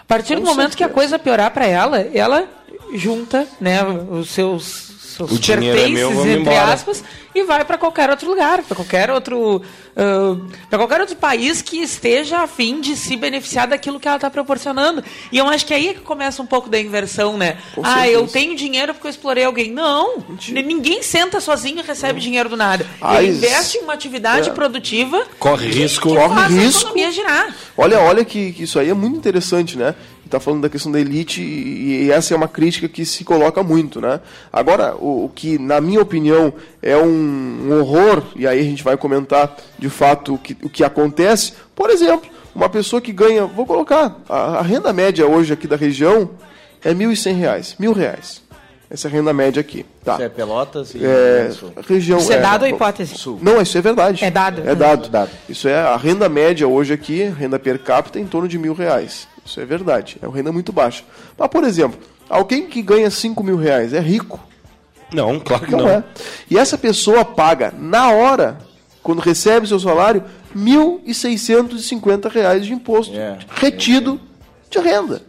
A 0.00 0.04
partir 0.04 0.34
do 0.36 0.42
Com 0.42 0.48
momento 0.48 0.76
que 0.76 0.84
a 0.84 0.86
certeza. 0.86 0.94
coisa 0.94 1.18
piorar 1.18 1.50
para 1.50 1.66
ela, 1.66 1.98
ela 2.00 2.46
junta 2.94 3.46
né, 3.60 3.82
os 3.84 4.28
seus, 4.30 4.83
seus 5.16 5.30
O 5.32 5.38
dinheiro 5.38 5.78
é 5.80 5.88
meu, 5.88 6.10
entre 6.12 6.40
embora. 6.40 6.72
aspas, 6.72 7.02
e 7.34 7.42
vai 7.44 7.64
para 7.64 7.76
qualquer 7.78 8.10
outro 8.10 8.28
lugar, 8.28 8.62
para 8.62 8.76
qualquer 8.76 9.10
outro 9.10 9.60
para 10.68 10.78
qualquer 10.78 11.00
outro 11.00 11.16
país 11.16 11.62
que 11.62 11.78
esteja 11.82 12.38
a 12.42 12.46
fim 12.46 12.80
de 12.80 12.96
se 12.96 13.16
beneficiar 13.16 13.66
daquilo 13.68 13.98
que 14.00 14.08
ela 14.08 14.16
está 14.16 14.28
proporcionando. 14.30 15.02
E 15.30 15.38
eu 15.38 15.48
acho 15.48 15.64
que 15.66 15.72
aí 15.74 15.88
é 15.88 15.94
que 15.94 16.00
começa 16.00 16.42
um 16.42 16.46
pouco 16.46 16.68
da 16.68 16.78
inversão, 16.78 17.36
né? 17.36 17.58
Com 17.74 17.82
ah, 17.84 17.94
certeza. 17.94 18.12
eu 18.12 18.26
tenho 18.26 18.56
dinheiro 18.56 18.92
porque 18.94 19.06
eu 19.06 19.10
explorei 19.10 19.44
alguém. 19.44 19.70
Não, 19.70 20.16
ninguém 20.50 21.02
senta 21.02 21.40
sozinho 21.40 21.78
e 21.78 21.82
recebe 21.82 22.20
dinheiro 22.20 22.48
do 22.48 22.56
nada. 22.56 22.86
Ah, 23.00 23.22
Ele 23.22 23.32
investe 23.32 23.78
em 23.78 23.82
uma 23.82 23.94
atividade 23.94 24.50
É. 24.50 24.52
produtiva 24.52 25.24
Corre 25.38 25.68
risco. 25.68 26.08
que 26.10 26.14
Corre 26.16 26.34
faz 26.34 26.52
risco. 26.52 26.78
a 26.78 26.80
economia 26.90 27.12
girar. 27.12 27.54
Olha, 27.76 28.00
olha 28.00 28.24
que, 28.24 28.52
que 28.52 28.62
isso 28.64 28.78
aí 28.78 28.90
é 28.90 28.94
muito 28.94 29.16
interessante, 29.16 29.76
né? 29.78 29.94
Está 30.34 30.40
falando 30.44 30.62
da 30.62 30.68
questão 30.68 30.90
da 30.90 30.98
elite 30.98 31.40
e, 31.40 32.06
e 32.06 32.10
essa 32.10 32.34
é 32.34 32.36
uma 32.36 32.48
crítica 32.48 32.88
que 32.88 33.04
se 33.06 33.22
coloca 33.22 33.62
muito, 33.62 34.00
né? 34.00 34.18
Agora, 34.52 34.96
o, 34.96 35.26
o 35.26 35.28
que, 35.32 35.60
na 35.60 35.80
minha 35.80 36.00
opinião, 36.00 36.52
é 36.82 36.96
um, 36.96 37.06
um 37.68 37.78
horror, 37.78 38.24
e 38.34 38.44
aí 38.44 38.58
a 38.58 38.62
gente 38.64 38.82
vai 38.82 38.96
comentar 38.96 39.56
de 39.78 39.88
fato 39.88 40.34
o 40.34 40.38
que, 40.38 40.56
o 40.60 40.68
que 40.68 40.82
acontece. 40.82 41.52
Por 41.72 41.88
exemplo, 41.88 42.28
uma 42.52 42.68
pessoa 42.68 43.00
que 43.00 43.12
ganha, 43.12 43.46
vou 43.46 43.64
colocar, 43.64 44.16
a, 44.28 44.58
a 44.58 44.62
renda 44.62 44.92
média 44.92 45.24
hoje 45.24 45.52
aqui 45.52 45.68
da 45.68 45.76
região 45.76 46.30
é 46.82 46.92
1.100 46.92 47.36
reais, 47.36 47.76
mil 47.78 47.92
reais. 47.92 48.42
Essa 48.90 49.06
é 49.06 49.10
a 49.10 49.12
renda 49.14 49.32
média 49.32 49.60
aqui, 49.60 49.86
tá? 50.04 50.14
Isso 50.14 50.22
é 50.24 50.28
Pelotas 50.28 50.94
e 50.96 51.04
É, 51.04 51.50
Sul. 51.52 51.72
região, 51.88 52.18
Isso 52.18 52.32
é 52.32 52.40
dado 52.40 52.62
ou 52.62 52.68
hipótese? 52.68 53.16
Sul. 53.16 53.38
não, 53.40 53.62
isso 53.62 53.78
é 53.78 53.80
verdade. 53.80 54.24
É 54.24 54.32
dado. 54.32 54.62
É 54.68 54.74
dado. 54.74 55.08
Dado. 55.08 55.30
Isso 55.48 55.68
é 55.68 55.76
a 55.76 55.96
renda 55.96 56.28
média 56.28 56.66
hoje 56.66 56.92
aqui, 56.92 57.22
renda 57.22 57.56
per 57.56 57.78
capita, 57.78 58.18
em 58.18 58.26
torno 58.26 58.48
de 58.48 58.58
mil 58.58 58.74
reais. 58.74 59.28
Isso 59.44 59.60
é 59.60 59.64
verdade. 59.64 60.16
É 60.22 60.26
uma 60.26 60.34
renda 60.36 60.50
muito 60.52 60.72
baixa. 60.72 61.04
Mas, 61.38 61.48
por 61.48 61.64
exemplo, 61.64 61.98
alguém 62.28 62.66
que 62.66 62.82
ganha 62.82 63.10
5 63.10 63.42
mil 63.44 63.56
reais 63.56 63.92
é 63.92 64.00
rico? 64.00 64.40
Não, 65.12 65.38
claro 65.38 65.66
que 65.66 65.72
Não, 65.72 65.80
não. 65.80 65.88
é. 65.88 66.02
E 66.50 66.58
essa 66.58 66.76
pessoa 66.78 67.24
paga 67.24 67.72
na 67.78 68.10
hora 68.10 68.58
quando 69.02 69.20
recebe 69.20 69.66
seu 69.68 69.78
salário, 69.78 70.24
R$ 70.54 70.60
1.650 70.60 72.60
de 72.60 72.72
imposto 72.72 73.14
É, 73.14 73.38
retido 73.54 74.18
de 74.70 74.78
renda. 74.78 75.22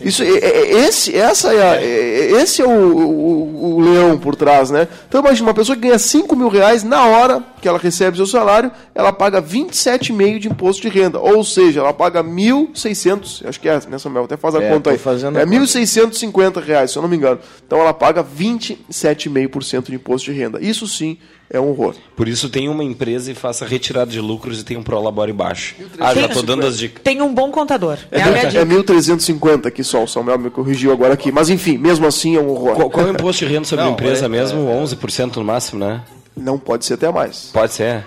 Isso 0.00 0.22
é 0.22 0.26
é, 0.28 0.38
é- 0.38 0.70
esse, 0.86 1.14
essa 1.16 1.52
é, 1.52 1.62
a- 1.62 1.82
é- 1.82 2.30
esse 2.42 2.62
é 2.62 2.64
o, 2.66 2.70
o- 2.70 3.74
o 3.76 3.80
leão 3.80 4.18
por 4.18 4.36
trás, 4.36 4.70
né? 4.70 4.86
Então 5.08 5.20
imagina, 5.20 5.48
uma 5.48 5.54
pessoa 5.54 5.74
que 5.76 5.82
ganha 5.82 5.98
5 5.98 6.34
mil 6.36 6.48
reais 6.48 6.82
na 6.84 7.04
hora 7.06 7.42
que 7.60 7.66
ela 7.68 7.78
recebe 7.78 8.16
seu 8.16 8.26
salário, 8.26 8.70
ela 8.94 9.12
paga 9.12 9.40
27,5 9.40 10.38
de 10.38 10.48
imposto 10.48 10.82
de 10.82 10.88
renda. 10.88 11.18
Ou 11.18 11.42
seja, 11.42 11.80
ela 11.80 11.92
paga 11.92 12.22
1.600, 12.22 13.46
acho 13.48 13.60
que 13.60 13.68
é, 13.68 13.80
né, 13.88 13.98
Samuel? 13.98 14.24
Até 14.24 14.36
faz 14.36 14.54
a 14.54 14.62
É, 14.62 14.70
conta 14.70 14.90
aí. 14.90 14.98
fazendo 14.98 15.38
é 15.38 15.44
conta. 15.44 15.56
1.650 15.56 16.60
reais, 16.62 16.90
se 16.90 16.98
eu 16.98 17.02
não 17.02 17.08
me 17.08 17.16
engano. 17.16 17.38
Então 17.66 17.80
ela 17.80 17.94
paga 17.94 18.22
27,5% 18.22 19.86
de 19.86 19.94
imposto 19.96 20.30
de 20.32 20.38
renda. 20.38 20.58
Isso 20.60 20.86
sim 20.86 21.18
é 21.50 21.60
um 21.60 21.68
horror. 21.70 21.94
Por 22.16 22.26
isso 22.28 22.48
tem 22.48 22.68
uma 22.68 22.82
empresa 22.82 23.30
e 23.30 23.34
faça 23.34 23.64
retirada 23.66 24.10
de 24.10 24.20
lucros 24.20 24.60
e 24.60 24.64
tem 24.64 24.76
um 24.76 24.82
prolabore 24.82 25.32
baixo. 25.32 25.76
Ah, 26.00 26.14
já 26.14 26.28
tô 26.28 26.42
dando 26.42 26.66
as 26.66 26.78
dicas. 26.78 27.02
Tem 27.02 27.20
um 27.22 27.32
bom 27.32 27.50
contador. 27.50 27.98
É 28.10 28.20
É, 28.20 28.46
dica. 28.46 28.64
1.350 28.66 29.66
aqui 29.66 29.84
só, 29.84 30.02
o 30.04 30.08
Samuel 30.08 30.38
me 30.38 30.50
corrigiu 30.50 30.92
agora 30.92 31.14
aqui. 31.14 31.30
Mas 31.30 31.50
enfim, 31.50 31.78
mesmo 31.78 32.06
assim 32.06 32.36
é 32.36 32.40
um 32.40 32.48
horror. 32.48 32.74
Qual, 32.76 32.90
qual 32.90 33.06
é 33.06 33.10
o 33.10 33.12
imposto 33.12 33.44
de 33.46 33.52
renda 33.52 33.64
sobre 33.66 33.84
Não, 33.84 33.92
a 33.92 33.94
empresa 33.94 34.26
é- 34.26 34.28
mesmo? 34.28 34.60
11% 34.68 35.36
no 35.36 35.44
máximo, 35.44 35.84
né? 35.84 36.02
Não 36.36 36.58
pode 36.58 36.84
ser 36.84 36.94
até 36.94 37.10
mais. 37.12 37.50
Pode 37.52 37.72
ser. 37.72 38.04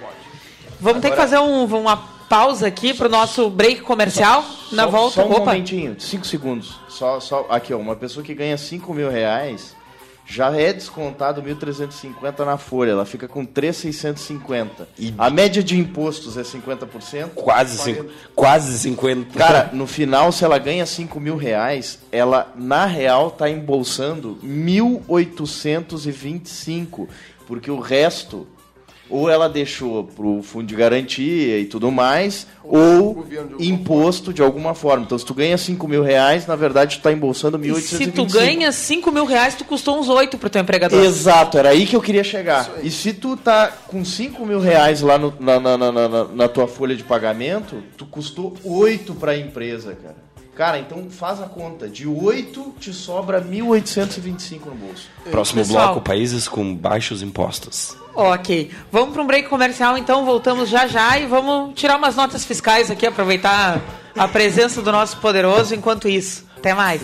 Vamos 0.80 1.02
ter 1.02 1.12
que 1.12 1.16
fazer 1.16 1.38
um- 1.40 1.64
uma 1.66 1.96
pausa 2.30 2.68
aqui 2.68 2.94
pro 2.94 3.08
nosso 3.08 3.50
break 3.50 3.82
comercial. 3.82 4.44
Na 4.72 4.84
só, 4.84 4.90
volta. 4.92 5.16
Só 5.16 5.28
um 5.28 5.32
Opa. 5.32 5.40
momentinho, 5.40 5.96
cinco 5.98 6.28
segundos. 6.28 6.78
Só, 6.90 7.22
só, 7.22 7.46
aqui, 7.50 7.74
ó, 7.74 7.78
uma 7.78 7.96
pessoa 7.96 8.22
que 8.26 8.34
ganha 8.34 8.58
5 8.58 8.94
mil 8.94 9.10
reais 9.10 9.74
já 10.28 10.56
é 10.56 10.72
descontado 10.74 11.42
1.350 11.42 12.46
na 12.46 12.58
folha. 12.58 12.92
Ela 12.92 13.06
fica 13.06 13.26
com 13.28 13.44
3.650. 13.46 14.86
A 15.18 15.30
média 15.30 15.64
de 15.64 15.80
impostos 15.80 16.38
é 16.38 16.42
50%. 16.42 17.30
Quase, 17.34 17.78
cinco, 17.78 18.08
quase 18.36 18.78
50. 18.78 19.40
Cara, 19.40 19.70
no 19.72 19.88
final, 19.88 20.34
se 20.34 20.44
ela 20.44 20.58
ganha 20.58 20.86
5 20.86 21.18
mil 21.20 21.38
reais, 21.38 22.00
ela, 22.12 22.52
na 22.56 22.86
real, 22.86 23.32
tá 23.32 23.50
embolsando 23.50 24.38
1.825. 24.44 27.08
Porque 27.48 27.72
o 27.72 27.80
resto, 27.80 28.46
ou 29.10 29.30
ela 29.30 29.48
deixou 29.48 30.04
pro 30.04 30.42
fundo 30.44 30.66
de 30.68 30.76
garantia 30.76 31.60
e 31.60 31.66
tudo 31.66 31.92
mais, 31.92 32.46
ou 32.64 33.26
imposto 33.60 34.34
de 34.34 34.42
alguma 34.42 34.74
forma. 34.74 35.06
Então, 35.06 35.18
se 35.18 35.26
tu 35.26 35.34
ganha 35.34 35.58
5 35.58 35.88
mil 35.88 36.04
reais, 36.04 36.46
na 36.46 36.56
verdade, 36.56 36.98
tu 36.98 37.02
tá 37.04 37.12
embolsando 37.12 37.58
E 37.64 37.70
1.825. 37.70 37.82
se 37.82 38.08
tu 38.12 38.26
ganha 38.26 38.72
5 38.72 39.12
mil 39.12 39.26
reais, 39.26 39.56
tu 39.56 39.64
custou 39.66 40.00
uns 40.00 40.10
8 40.10 40.38
pro 40.38 40.50
teu 40.50 40.62
empregador. 40.62 41.04
Exato, 41.04 41.58
era 41.58 41.70
aí 41.70 41.86
que 41.86 41.96
eu 41.96 42.02
queria 42.02 42.24
chegar. 42.24 42.70
E 42.84 42.92
se 42.92 43.14
tu 43.14 43.38
tá 43.38 43.68
com 43.88 44.04
5 44.04 44.46
mil 44.46 44.60
reais 44.60 45.02
lá 45.02 45.18
no- 45.18 45.34
na, 45.40 45.60
na, 45.60 45.78
na, 45.78 45.92
na, 45.92 46.24
na 46.26 46.48
tua 46.48 46.68
folha 46.68 46.96
de 46.96 47.04
pagamento, 47.04 47.82
tu 47.98 48.06
custou 48.06 48.56
8 48.64 49.14
pra 49.16 49.38
empresa, 49.38 49.96
cara. 50.02 50.27
Cara, 50.58 50.80
então 50.80 51.08
faz 51.08 51.40
a 51.40 51.46
conta. 51.46 51.88
De 51.88 52.08
8 52.08 52.74
te 52.80 52.92
sobra 52.92 53.40
1.825 53.40 54.66
no 54.66 54.76
bolso. 54.76 55.08
Próximo 55.30 55.62
Pessoal. 55.62 55.86
bloco, 55.90 56.02
países 56.02 56.48
com 56.48 56.74
baixos 56.74 57.22
impostos. 57.22 57.96
Ok. 58.16 58.72
Vamos 58.92 59.14
para 59.14 59.22
um 59.22 59.28
break 59.28 59.48
comercial, 59.50 59.96
então. 59.96 60.26
Voltamos 60.26 60.68
já 60.68 60.88
já 60.88 61.20
e 61.20 61.28
vamos 61.28 61.80
tirar 61.80 61.98
umas 61.98 62.16
notas 62.16 62.44
fiscais 62.44 62.90
aqui, 62.90 63.06
aproveitar 63.06 63.80
a 64.18 64.28
presença 64.28 64.82
do 64.82 64.92
nosso 64.92 65.18
poderoso 65.18 65.76
enquanto 65.76 66.10
isso. 66.10 66.44
Até 66.58 66.74
mais. 66.74 67.04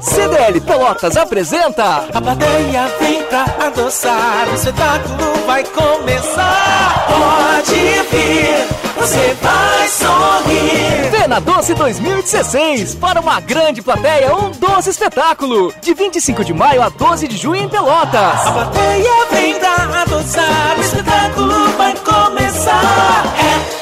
CDL 0.00 0.60
Pelotas 0.60 1.16
apresenta 1.16 2.04
A 2.12 2.20
plateia 2.20 2.88
vem 2.98 3.22
pra 3.24 3.44
adoçar, 3.66 4.48
o 4.50 4.54
espetáculo 4.54 5.34
vai 5.46 5.64
começar. 5.64 7.06
Pode 7.08 7.74
vir, 7.74 8.66
você 8.96 9.36
vai 9.42 9.88
sorrir. 9.88 11.10
Vena 11.10 11.40
Doce 11.40 11.74
2016 11.74 12.94
para 12.94 13.20
uma 13.20 13.40
grande 13.40 13.82
plateia, 13.82 14.34
um 14.34 14.50
doce 14.50 14.90
espetáculo. 14.90 15.72
De 15.80 15.92
25 15.94 16.44
de 16.44 16.52
maio 16.52 16.82
a 16.82 16.88
12 16.88 17.28
de 17.28 17.36
junho 17.36 17.62
em 17.62 17.66
A 17.66 17.70
Pelotas. 17.70 18.40
plateia 18.52 19.26
vem 19.30 19.54
pra 19.58 20.02
adoçar, 20.02 20.76
o 20.76 20.80
espetáculo 20.80 21.68
vai 21.76 21.94
começar. 21.96 23.24
É. 23.66 23.80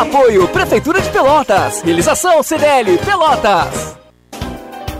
Apoio 0.00 0.46
Prefeitura 0.48 1.00
de 1.00 1.08
Pelotas. 1.10 1.82
Realização 1.82 2.42
CDL 2.42 2.98
Pelotas. 2.98 3.96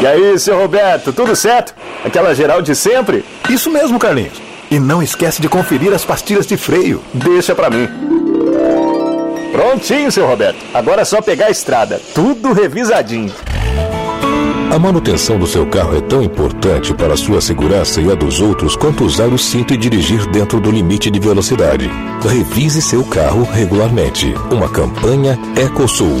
E 0.00 0.06
aí, 0.06 0.38
seu 0.38 0.58
Roberto, 0.58 1.12
tudo 1.12 1.34
certo? 1.34 1.74
Aquela 2.04 2.34
geral 2.34 2.60
de 2.60 2.74
sempre? 2.74 3.24
Isso 3.48 3.70
mesmo, 3.70 3.98
Carlinhos. 3.98 4.40
E 4.70 4.78
não 4.78 5.02
esquece 5.02 5.40
de 5.40 5.48
conferir 5.48 5.92
as 5.92 6.04
pastilhas 6.04 6.46
de 6.46 6.56
freio. 6.56 7.00
Deixa 7.12 7.54
pra 7.54 7.70
mim. 7.70 7.88
Prontinho, 9.52 10.10
seu 10.10 10.26
Roberto. 10.26 10.58
Agora 10.74 11.02
é 11.02 11.04
só 11.04 11.22
pegar 11.22 11.46
a 11.46 11.50
estrada. 11.50 12.00
Tudo 12.14 12.52
revisadinho. 12.52 13.32
A 14.74 14.78
manutenção 14.78 15.38
do 15.38 15.46
seu 15.46 15.64
carro 15.66 15.96
é 15.96 16.00
tão 16.00 16.20
importante 16.20 16.92
para 16.92 17.14
a 17.14 17.16
sua 17.16 17.40
segurança 17.40 18.00
e 18.00 18.10
a 18.10 18.14
dos 18.16 18.40
outros 18.40 18.74
quanto 18.74 19.04
usar 19.04 19.28
o 19.28 19.38
cinto 19.38 19.72
e 19.72 19.76
dirigir 19.76 20.26
dentro 20.30 20.58
do 20.58 20.70
limite 20.72 21.08
de 21.12 21.20
velocidade. 21.20 21.88
Revise 22.28 22.82
seu 22.82 23.04
carro 23.04 23.44
regularmente. 23.44 24.34
Uma 24.50 24.68
campanha 24.68 25.38
Ecosul. 25.56 26.20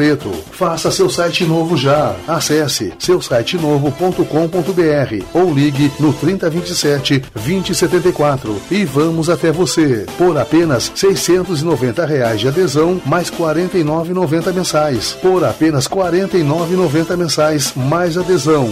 boleto. 0.01 0.31
Faça 0.51 0.89
seu 0.89 1.09
site 1.09 1.45
novo 1.45 1.77
já. 1.77 2.15
Acesse 2.27 2.93
seusitenovo.com.br 2.97 5.25
ou 5.33 5.53
ligue 5.53 5.91
no 5.99 6.11
3027 6.11 7.23
2074 7.35 8.59
e 8.71 8.83
vamos 8.83 9.29
até 9.29 9.51
você. 9.51 10.07
Por 10.17 10.37
apenas 10.37 10.91
690 10.95 12.05
reais 12.05 12.39
de 12.39 12.47
adesão, 12.47 12.99
mais 13.05 13.29
R$ 13.29 13.37
49,90 13.37 14.53
mensais. 14.53 15.13
Por 15.21 15.43
apenas 15.43 15.85
R$ 15.85 15.95
49,90 15.95 17.17
mensais, 17.17 17.73
mais 17.75 18.17
adesão. 18.17 18.71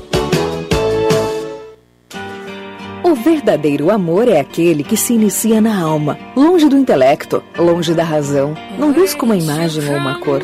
O 3.11 3.15
verdadeiro 3.15 3.91
amor 3.91 4.29
é 4.29 4.39
aquele 4.39 4.85
que 4.85 4.95
se 4.95 5.15
inicia 5.15 5.59
na 5.59 5.77
alma, 5.77 6.17
longe 6.33 6.69
do 6.69 6.77
intelecto, 6.77 7.43
longe 7.57 7.93
da 7.93 8.05
razão. 8.05 8.55
Não 8.79 8.93
busca 8.93 9.25
uma 9.25 9.35
imagem 9.35 9.85
ou 9.89 9.97
uma 9.97 10.17
cor. 10.21 10.41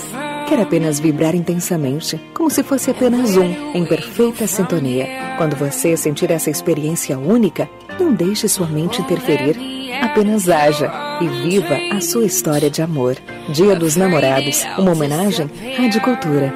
Quer 0.50 0.60
apenas 0.60 1.00
vibrar 1.00 1.34
intensamente, 1.34 2.20
como 2.34 2.50
se 2.50 2.64
fosse 2.64 2.92
apenas 2.92 3.38
um, 3.38 3.74
em 3.74 3.86
perfeita 3.86 4.46
sintonia. 4.48 5.08
Quando 5.38 5.56
você 5.56 5.96
sentir 5.96 6.30
essa 6.30 6.50
experiência 6.50 7.18
única, 7.18 7.70
não 7.98 8.14
deixe 8.14 8.50
sua 8.50 8.68
mente 8.68 9.02
interferir. 9.02 9.56
Apenas 10.02 10.50
haja 10.50 10.92
e 11.22 11.50
viva 11.50 11.78
a 11.96 12.02
sua 12.02 12.26
história 12.26 12.70
de 12.70 12.82
amor. 12.82 13.16
Dia 13.48 13.78
dos 13.78 13.96
Namorados, 13.96 14.66
uma 14.78 14.92
homenagem 14.92 15.50
à 15.80 16.00
Cultura. 16.02 16.54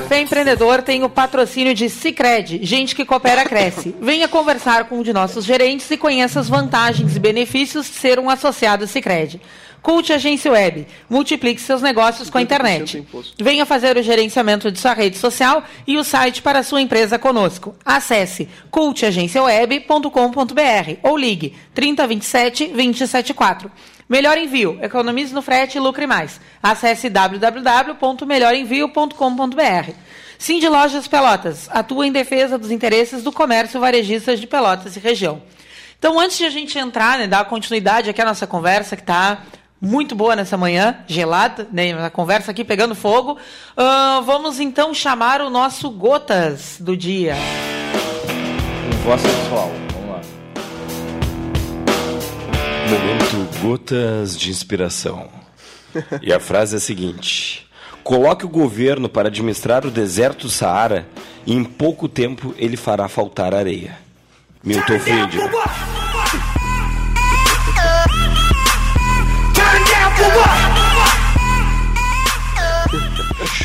Café 0.00 0.22
Empreendedor 0.22 0.80
tem 0.80 1.04
o 1.04 1.10
patrocínio 1.10 1.74
de 1.74 1.90
Cicred. 1.90 2.60
Gente 2.62 2.96
que 2.96 3.04
coopera 3.04 3.44
cresce. 3.44 3.94
Venha 4.00 4.26
conversar 4.28 4.84
com 4.84 5.00
um 5.00 5.02
de 5.02 5.12
nossos 5.12 5.44
gerentes 5.44 5.90
e 5.90 5.96
conheça 5.98 6.40
as 6.40 6.48
vantagens 6.48 7.16
e 7.16 7.20
benefícios 7.20 7.84
de 7.86 7.92
ser 7.92 8.18
um 8.18 8.30
associado 8.30 8.86
Cicred. 8.86 9.38
Cult 9.82 10.10
Agência 10.10 10.50
Web. 10.50 10.86
Multiplique 11.08 11.60
seus 11.60 11.82
negócios 11.82 12.30
com 12.30 12.38
a 12.38 12.42
internet. 12.42 13.06
Venha 13.38 13.66
fazer 13.66 13.98
o 13.98 14.02
gerenciamento 14.02 14.72
de 14.72 14.78
sua 14.78 14.94
rede 14.94 15.18
social 15.18 15.62
e 15.86 15.98
o 15.98 16.04
site 16.04 16.40
para 16.40 16.60
a 16.60 16.62
sua 16.62 16.80
empresa 16.80 17.18
conosco. 17.18 17.74
Acesse 17.84 18.48
cultagenciaweb.com.br 18.70 20.96
ou 21.02 21.14
ligue 21.16 21.54
3027 21.74 22.68
274. 22.68 23.70
Melhor 24.10 24.36
Envio. 24.36 24.78
Economize 24.82 25.32
no 25.32 25.40
frete 25.40 25.78
e 25.78 25.80
lucre 25.80 26.04
mais. 26.04 26.40
Acesse 26.60 27.08
www.melhorenvio.com.br. 27.08 29.92
Cindy 30.36 30.68
Lojas 30.68 31.06
Pelotas. 31.06 31.68
Atua 31.70 32.08
em 32.08 32.12
defesa 32.12 32.58
dos 32.58 32.72
interesses 32.72 33.22
do 33.22 33.30
comércio 33.30 33.78
varejistas 33.78 34.40
de 34.40 34.48
Pelotas 34.48 34.96
e 34.96 35.00
região. 35.00 35.40
Então, 35.96 36.18
antes 36.18 36.38
de 36.38 36.44
a 36.44 36.50
gente 36.50 36.76
entrar, 36.76 37.18
né, 37.18 37.28
dar 37.28 37.44
continuidade 37.44 38.10
aqui 38.10 38.20
à 38.20 38.24
nossa 38.24 38.48
conversa, 38.48 38.96
que 38.96 39.02
está 39.02 39.42
muito 39.80 40.16
boa 40.16 40.34
nessa 40.34 40.56
manhã, 40.56 40.98
gelada, 41.06 41.68
né, 41.70 41.92
a 42.04 42.10
conversa 42.10 42.50
aqui 42.50 42.64
pegando 42.64 42.96
fogo, 42.96 43.38
uh, 43.76 44.22
vamos 44.22 44.58
então 44.58 44.92
chamar 44.92 45.40
o 45.40 45.48
nosso 45.48 45.88
Gotas 45.88 46.78
do 46.80 46.96
dia. 46.96 47.36
Com 48.90 48.96
voz 49.08 49.20
sensual. 49.20 49.70
Momento 52.90 53.60
Gotas 53.62 54.36
de 54.36 54.50
Inspiração. 54.50 55.28
E 56.20 56.32
a 56.32 56.40
frase 56.40 56.74
é 56.74 56.78
a 56.78 56.80
seguinte: 56.80 57.64
Coloque 58.02 58.44
o 58.44 58.48
governo 58.48 59.08
para 59.08 59.28
administrar 59.28 59.86
o 59.86 59.92
deserto 59.92 60.48
do 60.48 60.50
Saara 60.50 61.06
e 61.46 61.54
em 61.54 61.62
pouco 61.62 62.08
tempo 62.08 62.52
ele 62.58 62.76
fará 62.76 63.06
faltar 63.06 63.54
areia. 63.54 63.96
Milton 64.64 64.98
Friedman. 64.98 65.50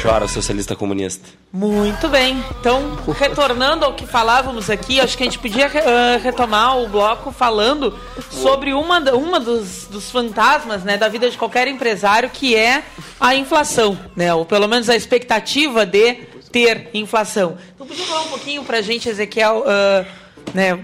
Chora, 0.05 0.27
socialista 0.27 0.75
comunista. 0.75 1.27
Muito 1.51 2.07
bem. 2.07 2.37
Então, 2.59 2.95
retornando 3.17 3.85
ao 3.85 3.95
que 3.95 4.05
falávamos 4.05 4.69
aqui, 4.69 4.99
acho 4.99 5.17
que 5.17 5.23
a 5.23 5.25
gente 5.25 5.39
podia 5.39 5.65
uh, 5.65 6.21
retomar 6.21 6.77
o 6.77 6.87
bloco 6.87 7.31
falando 7.31 7.97
sobre 8.29 8.71
uma, 8.71 8.99
uma 9.15 9.39
dos, 9.39 9.87
dos 9.87 10.11
fantasmas 10.11 10.83
né, 10.83 10.95
da 10.95 11.07
vida 11.07 11.27
de 11.27 11.35
qualquer 11.35 11.67
empresário, 11.67 12.29
que 12.29 12.55
é 12.55 12.83
a 13.19 13.33
inflação, 13.33 13.97
né? 14.15 14.31
Ou 14.31 14.45
pelo 14.45 14.67
menos 14.67 14.91
a 14.91 14.95
expectativa 14.95 15.87
de 15.87 16.13
ter 16.51 16.87
inflação. 16.93 17.57
Então, 17.73 17.87
podia 17.87 18.05
falar 18.05 18.21
um 18.21 18.29
pouquinho 18.29 18.63
para 18.63 18.77
a 18.77 18.81
gente, 18.83 19.09
Ezequiel, 19.09 19.63
uh, 19.65 20.05
né, 20.53 20.83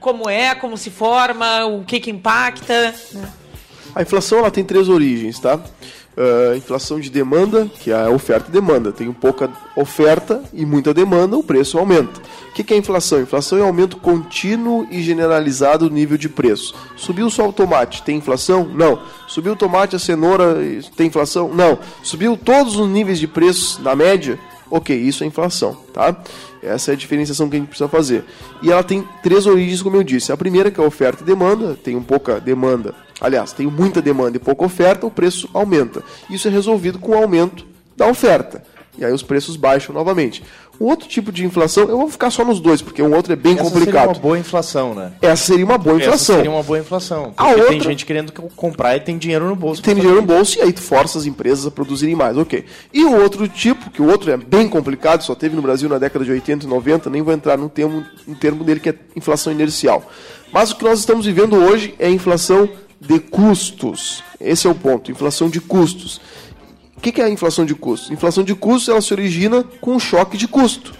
como 0.00 0.26
é, 0.26 0.54
como 0.54 0.78
se 0.78 0.88
forma, 0.88 1.66
o 1.66 1.84
que, 1.84 2.00
que 2.00 2.10
impacta? 2.10 2.94
Né? 3.12 3.30
A 3.94 4.00
inflação 4.00 4.38
ela 4.38 4.50
tem 4.50 4.64
três 4.64 4.88
origens, 4.88 5.38
tá? 5.38 5.60
Uh, 6.16 6.56
inflação 6.56 7.00
de 7.00 7.10
demanda, 7.10 7.68
que 7.80 7.90
é 7.90 7.94
a 7.94 8.08
oferta 8.08 8.48
e 8.48 8.52
demanda. 8.52 8.92
Tem 8.92 9.12
pouca 9.12 9.50
oferta 9.74 10.42
e 10.52 10.64
muita 10.64 10.94
demanda, 10.94 11.36
o 11.36 11.42
preço 11.42 11.76
aumenta. 11.76 12.20
O 12.50 12.54
que, 12.54 12.62
que 12.62 12.72
é 12.72 12.76
inflação? 12.76 13.20
Inflação 13.20 13.58
é 13.58 13.62
aumento 13.62 13.96
contínuo 13.96 14.86
e 14.88 15.02
generalizado 15.02 15.88
do 15.88 15.94
nível 15.94 16.16
de 16.16 16.28
preço. 16.28 16.72
Subiu 16.96 17.28
só 17.28 17.48
o 17.48 17.52
tomate, 17.52 18.04
tem 18.04 18.18
inflação? 18.18 18.64
Não. 18.64 19.00
Subiu 19.26 19.54
o 19.54 19.56
tomate, 19.56 19.96
a 19.96 19.98
cenoura, 19.98 20.56
tem 20.96 21.08
inflação? 21.08 21.52
Não. 21.52 21.80
Subiu 22.00 22.36
todos 22.36 22.76
os 22.76 22.88
níveis 22.88 23.18
de 23.18 23.26
preços 23.26 23.80
na 23.80 23.96
média? 23.96 24.38
Ok, 24.70 24.96
isso 24.96 25.24
é 25.24 25.26
inflação, 25.26 25.76
tá? 25.92 26.16
Essa 26.62 26.92
é 26.92 26.94
a 26.94 26.96
diferenciação 26.96 27.48
que 27.48 27.56
a 27.56 27.58
gente 27.58 27.68
precisa 27.68 27.88
fazer. 27.88 28.24
E 28.62 28.70
ela 28.70 28.82
tem 28.82 29.06
três 29.22 29.46
origens, 29.46 29.82
como 29.82 29.96
eu 29.96 30.02
disse. 30.02 30.32
A 30.32 30.36
primeira, 30.36 30.70
que 30.70 30.80
é 30.80 30.82
oferta 30.82 31.22
e 31.22 31.26
demanda, 31.26 31.76
tem 31.80 31.94
um 31.96 32.02
pouca 32.02 32.40
demanda. 32.40 32.94
Aliás, 33.20 33.52
tem 33.52 33.66
muita 33.66 34.02
demanda 34.02 34.36
e 34.36 34.40
pouca 34.40 34.64
oferta, 34.64 35.06
o 35.06 35.10
preço 35.10 35.48
aumenta. 35.54 36.02
Isso 36.28 36.48
é 36.48 36.50
resolvido 36.50 36.98
com 36.98 37.12
o 37.12 37.16
aumento 37.16 37.66
da 37.96 38.06
oferta. 38.06 38.62
E 38.96 39.04
aí 39.04 39.12
os 39.12 39.22
preços 39.22 39.56
baixam 39.56 39.92
novamente. 39.94 40.42
Um 40.80 40.86
outro 40.86 41.08
tipo 41.08 41.30
de 41.32 41.44
inflação, 41.44 41.84
eu 41.88 41.96
vou 41.98 42.08
ficar 42.10 42.30
só 42.30 42.44
nos 42.44 42.58
dois, 42.60 42.82
porque 42.82 43.00
um 43.02 43.14
outro 43.14 43.32
é 43.32 43.36
bem 43.36 43.54
Essa 43.54 43.62
complicado. 43.62 43.92
seria 44.06 44.08
uma 44.12 44.20
boa 44.20 44.38
inflação, 44.38 44.94
né? 44.94 45.12
Essa 45.22 45.46
seria 45.46 45.64
uma 45.64 45.78
boa 45.78 45.96
inflação. 45.96 46.14
Essa 46.14 46.32
seria 46.34 46.50
uma 46.50 46.62
boa 46.64 46.78
inflação. 46.80 47.32
A 47.36 47.44
Porque 47.44 47.60
tem 47.62 47.74
outra- 47.74 47.90
gente 47.90 48.06
querendo 48.06 48.32
comprar 48.56 48.96
e 48.96 49.00
tem 49.00 49.16
dinheiro 49.18 49.46
no 49.48 49.54
bolso. 49.56 49.82
tem 49.82 49.94
dinheiro 49.94 50.16
no 50.20 50.26
bolso 50.26 50.58
e 50.58 50.62
aí 50.62 50.72
tu 50.72 50.80
força 50.80 51.16
as 51.18 51.26
empresas 51.26 51.66
a 51.66 51.70
produzirem 51.70 52.14
mais, 52.16 52.36
ok. 52.36 52.64
E 52.92 53.04
o 53.04 53.20
outro 53.20 53.46
tipo, 53.48 53.88
que 53.90 54.02
o 54.02 54.06
outro 54.08 54.30
é 54.32 54.36
bem 54.36 54.68
complicado, 54.68 55.22
só 55.22 55.34
teve 55.36 55.54
no 55.56 55.62
Brasil 55.62 55.88
na 55.88 55.98
década 55.98 56.24
de 56.24 56.30
80 56.32 56.64
e 56.66 56.68
90, 56.68 57.08
nem 57.10 57.22
vou 57.22 57.32
entrar 57.34 57.56
no 57.56 57.68
termo, 57.68 58.04
no 58.26 58.34
termo 58.34 58.62
dele 58.64 58.80
que 58.80 58.88
é 58.90 58.94
inflação 59.16 59.52
inercial. 59.52 60.04
Mas 60.52 60.70
o 60.72 60.76
que 60.76 60.84
nós 60.84 60.98
estamos 61.00 61.26
vivendo 61.26 61.56
hoje 61.56 61.94
é 62.00 62.08
inflação 62.10 62.68
de 63.06 63.20
custos. 63.20 64.22
Esse 64.40 64.66
é 64.66 64.70
o 64.70 64.74
ponto, 64.74 65.10
inflação 65.10 65.48
de 65.48 65.60
custos. 65.60 66.20
O 66.96 67.00
que 67.00 67.20
é 67.20 67.24
a 67.24 67.30
inflação 67.30 67.64
de 67.64 67.74
custos? 67.74 68.10
Inflação 68.10 68.42
de 68.42 68.54
custos 68.54 68.88
ela 68.88 69.00
se 69.00 69.12
origina 69.12 69.64
com 69.80 69.96
um 69.96 70.00
choque 70.00 70.36
de 70.36 70.48
custo. 70.48 70.94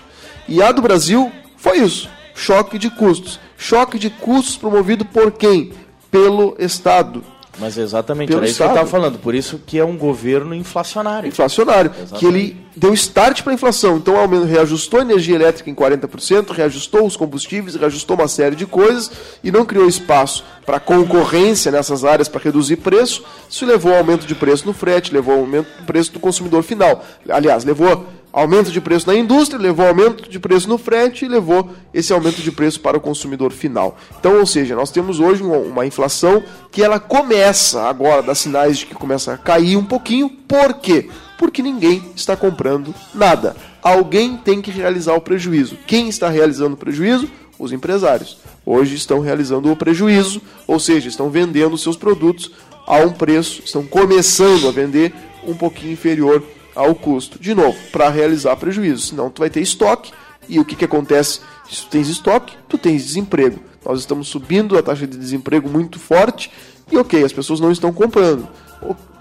E 0.46 0.62
a 0.62 0.70
do 0.72 0.82
Brasil 0.82 1.32
foi 1.56 1.78
isso, 1.78 2.08
choque 2.34 2.78
de 2.78 2.90
custos. 2.90 3.40
Choque 3.56 3.98
de 3.98 4.10
custos 4.10 4.56
promovido 4.56 5.04
por 5.04 5.32
quem? 5.32 5.72
pelo 6.14 6.54
Estado. 6.60 7.24
Mas 7.58 7.78
exatamente, 7.78 8.28
Pelo 8.28 8.40
era 8.40 8.48
isso 8.48 8.56
que 8.58 8.62
eu 8.62 8.68
estava 8.68 8.86
falando. 8.86 9.18
Por 9.18 9.34
isso 9.34 9.60
que 9.64 9.78
é 9.78 9.84
um 9.84 9.96
governo 9.96 10.54
inflacionário. 10.54 11.28
inflacionário, 11.28 11.90
que 12.18 12.26
ele 12.26 12.56
deu 12.76 12.92
start 12.92 13.42
para 13.42 13.52
a 13.52 13.54
inflação. 13.54 13.96
Então, 13.96 14.16
aumento, 14.16 14.44
reajustou 14.44 14.98
a 15.00 15.02
energia 15.02 15.36
elétrica 15.36 15.70
em 15.70 15.74
40%, 15.74 16.50
reajustou 16.50 17.06
os 17.06 17.16
combustíveis, 17.16 17.76
reajustou 17.76 18.16
uma 18.16 18.28
série 18.28 18.56
de 18.56 18.66
coisas 18.66 19.10
e 19.42 19.50
não 19.50 19.64
criou 19.64 19.86
espaço 19.88 20.44
para 20.66 20.80
concorrência 20.80 21.70
nessas 21.70 22.04
áreas 22.04 22.28
para 22.28 22.42
reduzir 22.42 22.76
preço. 22.76 23.24
Isso 23.48 23.64
levou 23.64 23.92
ao 23.92 23.98
aumento 23.98 24.26
de 24.26 24.34
preço 24.34 24.66
no 24.66 24.72
frete, 24.72 25.12
levou 25.12 25.34
ao 25.34 25.40
aumento 25.40 25.68
do 25.78 25.84
preço 25.84 26.12
do 26.12 26.18
consumidor 26.18 26.62
final. 26.62 27.04
Aliás, 27.28 27.64
levou 27.64 28.06
aumento 28.34 28.72
de 28.72 28.80
preço 28.80 29.06
na 29.06 29.14
indústria, 29.14 29.60
levou 29.60 29.86
aumento 29.86 30.28
de 30.28 30.40
preço 30.40 30.68
no 30.68 30.76
frete 30.76 31.24
e 31.24 31.28
levou 31.28 31.70
esse 31.94 32.12
aumento 32.12 32.42
de 32.42 32.50
preço 32.50 32.80
para 32.80 32.96
o 32.96 33.00
consumidor 33.00 33.52
final. 33.52 33.96
Então, 34.18 34.40
ou 34.40 34.44
seja, 34.44 34.74
nós 34.74 34.90
temos 34.90 35.20
hoje 35.20 35.40
uma, 35.40 35.86
inflação 35.86 36.42
que 36.72 36.82
ela 36.82 36.98
começa 36.98 37.82
agora, 37.82 38.24
dá 38.24 38.34
sinais 38.34 38.78
de 38.78 38.86
que 38.86 38.94
começa 38.94 39.32
a 39.32 39.38
cair 39.38 39.76
um 39.76 39.84
pouquinho. 39.84 40.28
Por 40.28 40.74
quê? 40.74 41.08
Porque 41.38 41.62
ninguém 41.62 42.02
está 42.16 42.36
comprando 42.36 42.92
nada. 43.14 43.54
Alguém 43.80 44.36
tem 44.36 44.60
que 44.60 44.70
realizar 44.72 45.14
o 45.14 45.20
prejuízo. 45.20 45.78
Quem 45.86 46.08
está 46.08 46.28
realizando 46.28 46.74
o 46.74 46.78
prejuízo? 46.78 47.30
Os 47.56 47.70
empresários. 47.70 48.38
Hoje 48.66 48.96
estão 48.96 49.20
realizando 49.20 49.70
o 49.70 49.76
prejuízo, 49.76 50.42
ou 50.66 50.80
seja, 50.80 51.08
estão 51.08 51.30
vendendo 51.30 51.78
seus 51.78 51.96
produtos 51.96 52.50
a 52.84 52.96
um 52.96 53.12
preço, 53.12 53.62
estão 53.64 53.86
começando 53.86 54.66
a 54.66 54.72
vender 54.72 55.14
um 55.46 55.54
pouquinho 55.54 55.92
inferior 55.92 56.42
ao 56.74 56.94
custo. 56.94 57.38
De 57.38 57.54
novo, 57.54 57.76
para 57.92 58.08
realizar 58.08 58.56
prejuízo, 58.56 59.06
senão 59.06 59.30
tu 59.30 59.40
vai 59.40 59.50
ter 59.50 59.60
estoque 59.60 60.12
e 60.48 60.58
o 60.58 60.64
que, 60.64 60.76
que 60.76 60.84
acontece? 60.84 61.40
Se 61.70 61.82
tu 61.82 61.88
tens 61.88 62.08
estoque, 62.08 62.56
tu 62.68 62.76
tens 62.76 63.04
desemprego. 63.04 63.60
Nós 63.84 64.00
estamos 64.00 64.28
subindo 64.28 64.76
a 64.76 64.82
taxa 64.82 65.06
de 65.06 65.16
desemprego 65.16 65.68
muito 65.68 65.98
forte 65.98 66.50
e 66.90 66.96
ok, 66.96 67.22
as 67.22 67.32
pessoas 67.32 67.60
não 67.60 67.70
estão 67.70 67.92
comprando. 67.92 68.48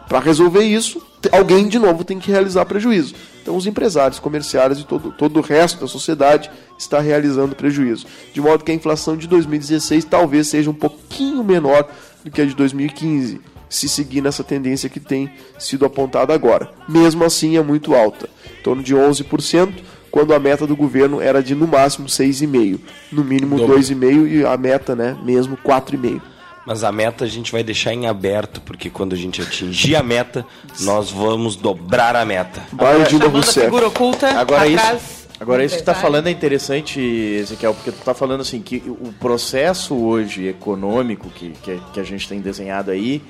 Para 0.07 0.19
resolver 0.19 0.63
isso, 0.63 1.01
alguém 1.31 1.67
de 1.67 1.79
novo 1.79 2.03
tem 2.03 2.19
que 2.19 2.31
realizar 2.31 2.65
prejuízo. 2.65 3.15
Então 3.41 3.55
os 3.55 3.65
empresários, 3.65 4.19
comerciários 4.19 4.79
e 4.79 4.83
todo, 4.83 5.11
todo 5.11 5.37
o 5.37 5.41
resto 5.41 5.81
da 5.81 5.87
sociedade 5.87 6.51
está 6.77 6.99
realizando 6.99 7.55
prejuízo. 7.55 8.05
De 8.33 8.41
modo 8.41 8.63
que 8.63 8.71
a 8.71 8.75
inflação 8.75 9.17
de 9.17 9.27
2016 9.27 10.05
talvez 10.05 10.47
seja 10.47 10.69
um 10.69 10.73
pouquinho 10.73 11.43
menor 11.43 11.89
do 12.23 12.31
que 12.31 12.41
a 12.41 12.45
de 12.45 12.55
2015 12.55 13.52
se 13.75 13.89
seguir 13.89 14.21
nessa 14.21 14.43
tendência 14.43 14.89
que 14.89 14.99
tem 14.99 15.31
sido 15.57 15.85
apontada 15.85 16.33
agora. 16.33 16.69
Mesmo 16.87 17.23
assim, 17.23 17.57
é 17.57 17.63
muito 17.63 17.95
alta, 17.95 18.29
em 18.59 18.61
torno 18.61 18.83
de 18.83 18.95
11%, 18.95 19.73
quando 20.11 20.33
a 20.33 20.39
meta 20.39 20.67
do 20.67 20.75
governo 20.75 21.19
era 21.19 21.41
de 21.41 21.55
no 21.55 21.67
máximo 21.67 22.07
6,5%, 22.07 22.79
no 23.11 23.23
mínimo 23.23 23.57
Dobro. 23.57 23.79
2,5% 23.79 24.27
e 24.31 24.45
a 24.45 24.55
meta, 24.55 24.95
né, 24.95 25.17
mesmo 25.23 25.57
4,5%. 25.57 26.21
Mas 26.65 26.83
a 26.83 26.91
meta 26.91 27.25
a 27.25 27.27
gente 27.27 27.51
vai 27.51 27.61
deixar 27.63 27.93
em 27.93 28.05
aberto, 28.05 28.61
porque 28.61 28.89
quando 28.89 29.13
a 29.13 29.17
gente 29.17 29.41
atingir 29.41 29.95
a 29.97 30.03
meta, 30.03 30.45
nós 30.79 31.11
vamos 31.11 31.57
dobrar 31.57 32.15
a 32.15 32.23
meta. 32.23 32.63
Vai, 32.71 33.05
Chamando 33.09 33.39
a 33.39 33.43
figura 33.43 33.87
oculta 33.87 34.29
Agora 34.29 34.65
atrás 34.65 35.01
isso, 35.01 35.27
agora 35.39 35.65
isso 35.65 35.75
que 35.75 35.81
tu 35.81 35.85
tá 35.85 35.93
falando 35.93 36.27
é 36.27 36.31
interessante, 36.31 37.01
Ezequiel, 37.01 37.73
porque 37.73 37.91
tu 37.91 38.01
tá 38.01 38.13
falando 38.13 38.41
assim 38.41 38.61
que 38.61 38.81
o 38.87 39.11
processo 39.19 39.93
hoje 39.93 40.47
econômico 40.47 41.27
que, 41.31 41.49
que, 41.61 41.81
que 41.91 41.99
a 41.99 42.03
gente 42.03 42.29
tem 42.29 42.39
desenhado 42.39 42.91
aí, 42.91 43.21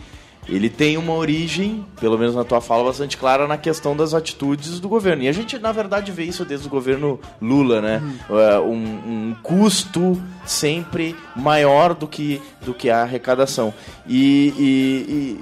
ele 0.47 0.69
tem 0.69 0.97
uma 0.97 1.13
origem, 1.13 1.85
pelo 1.99 2.17
menos 2.17 2.35
na 2.35 2.43
tua 2.43 2.59
fala, 2.61 2.83
bastante 2.83 3.17
clara 3.17 3.47
na 3.47 3.57
questão 3.57 3.95
das 3.95 4.13
atitudes 4.13 4.79
do 4.79 4.89
governo. 4.89 5.23
E 5.23 5.27
a 5.27 5.31
gente, 5.31 5.57
na 5.57 5.71
verdade, 5.71 6.11
vê 6.11 6.23
isso 6.23 6.43
desde 6.45 6.67
o 6.67 6.69
governo 6.69 7.19
Lula, 7.41 7.81
né? 7.81 8.01
É, 8.29 8.59
Um, 8.59 8.73
um 9.31 9.35
custo 9.41 10.21
sempre 10.45 11.15
maior 11.35 11.93
do 11.93 12.07
que, 12.07 12.41
do 12.65 12.73
que 12.73 12.89
a 12.89 13.01
arrecadação. 13.03 13.73
E- 14.07 14.53
e- 14.57 15.39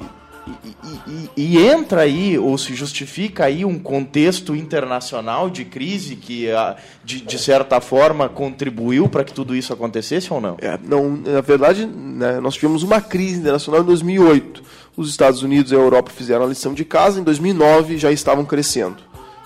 e, 0.48 0.52
e, 0.58 1.30
e- 1.38 1.58
e 1.58 1.58
entra 1.68 2.02
aí, 2.02 2.38
ou 2.38 2.58
se 2.58 2.74
justifica 2.74 3.46
aí, 3.46 3.64
um 3.64 3.78
contexto 3.78 4.56
internacional 4.56 5.50
de 5.50 5.64
crise 5.66 6.16
que, 6.16 6.50
ah, 6.52 6.76
de, 7.04 7.22
de 7.22 7.38
certa 7.40 7.80
forma, 7.80 8.28
contribuiu 8.28 9.08
para 9.08 9.24
que 9.24 9.34
tudo 9.34 9.56
isso 9.56 9.72
acontecesse 9.72 10.34
ou 10.34 10.42
não? 10.42 10.58
É, 10.60 10.78
não, 10.84 11.10
na 11.16 11.42
verdade, 11.42 11.86
né, 11.86 12.40
nós 12.40 12.56
tivemos 12.56 12.82
uma 12.84 13.00
crise 13.00 13.40
internacional 13.40 13.82
em 13.82 13.86
2008. 13.86 14.64
Os 15.02 15.10
Estados 15.10 15.42
Unidos 15.42 15.72
e 15.72 15.76
a 15.76 15.80
Europa 15.80 16.12
fizeram 16.16 16.46
a 16.46 16.48
lição 16.48 16.74
de 16.76 16.86
casa, 16.86 17.20
em 17.20 17.24
2009 17.24 17.98
já 17.98 18.12
estavam 18.12 18.46
crescendo. 18.46 18.98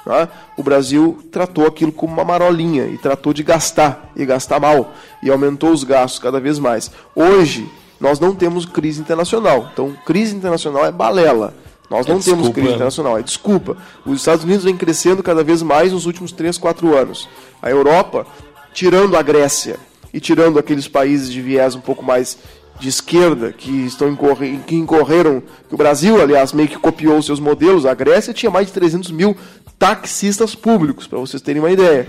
tá? 0.04 0.28
O 0.58 0.62
Brasil 0.64 1.18
tratou 1.32 1.66
aquilo 1.66 1.92
como 1.94 2.14
uma 2.14 2.26
marolinha 2.26 2.86
e 2.88 2.98
tratou 2.98 3.34
de 3.34 3.42
gastar, 3.42 4.12
e 4.16 4.26
gastar 4.26 4.60
mal, 4.60 4.94
e 5.24 5.32
aumentou 5.32 5.72
os 5.72 5.84
gastos 5.86 6.20
cada 6.20 6.40
vez 6.42 6.60
mais. 6.60 6.92
Hoje, 7.16 7.70
nós 8.02 8.20
não 8.20 8.36
temos 8.36 8.66
crise 8.66 9.00
internacional. 9.00 9.70
Então, 9.72 9.96
crise 10.06 10.36
internacional 10.36 10.86
é 10.86 10.92
balela. 10.92 11.54
Nós 11.90 12.06
É 12.06 12.10
não 12.12 12.20
temos 12.20 12.40
desculpa. 12.40 12.54
crise 12.60 12.74
internacional, 12.74 13.18
é 13.18 13.22
desculpa. 13.22 13.78
Os 14.06 14.18
Estados 14.20 14.44
Unidos 14.44 14.66
vem 14.66 14.76
crescendo 14.76 15.24
cada 15.24 15.44
vez 15.44 15.62
mais 15.62 15.94
nos 15.94 16.06
últimos 16.06 16.32
3, 16.34 16.58
4 16.58 16.94
anos. 16.98 17.30
A 17.62 17.70
Europa, 17.70 18.28
tirando 18.74 19.16
a 19.16 19.22
Grécia 19.22 19.78
e 20.14 20.20
tirando 20.20 20.60
aqueles 20.60 20.88
países 20.88 21.32
de 21.32 21.42
viés 21.42 21.76
um 21.76 21.82
pouco 21.82 22.04
mais 22.04 22.38
de 22.80 22.90
esquerda 22.90 23.52
que 23.52 23.72
estão 23.86 24.10
incorre, 24.10 24.60
que 24.66 24.76
incorreram, 24.76 25.42
que 25.68 25.74
o 25.74 25.78
Brasil, 25.78 26.22
aliás, 26.22 26.52
meio 26.54 26.68
que 26.68 26.78
copiou 26.78 27.18
os 27.18 27.26
seus 27.26 27.40
modelos, 27.40 27.86
a 27.86 27.94
Grécia 27.94 28.34
tinha 28.34 28.52
mais 28.52 28.68
de 28.68 28.74
300 28.74 29.12
mil 29.12 29.36
taxistas 29.80 30.56
públicos, 30.56 31.08
para 31.08 31.20
vocês 31.20 31.42
terem 31.42 31.62
uma 31.62 31.72
ideia. 31.72 32.08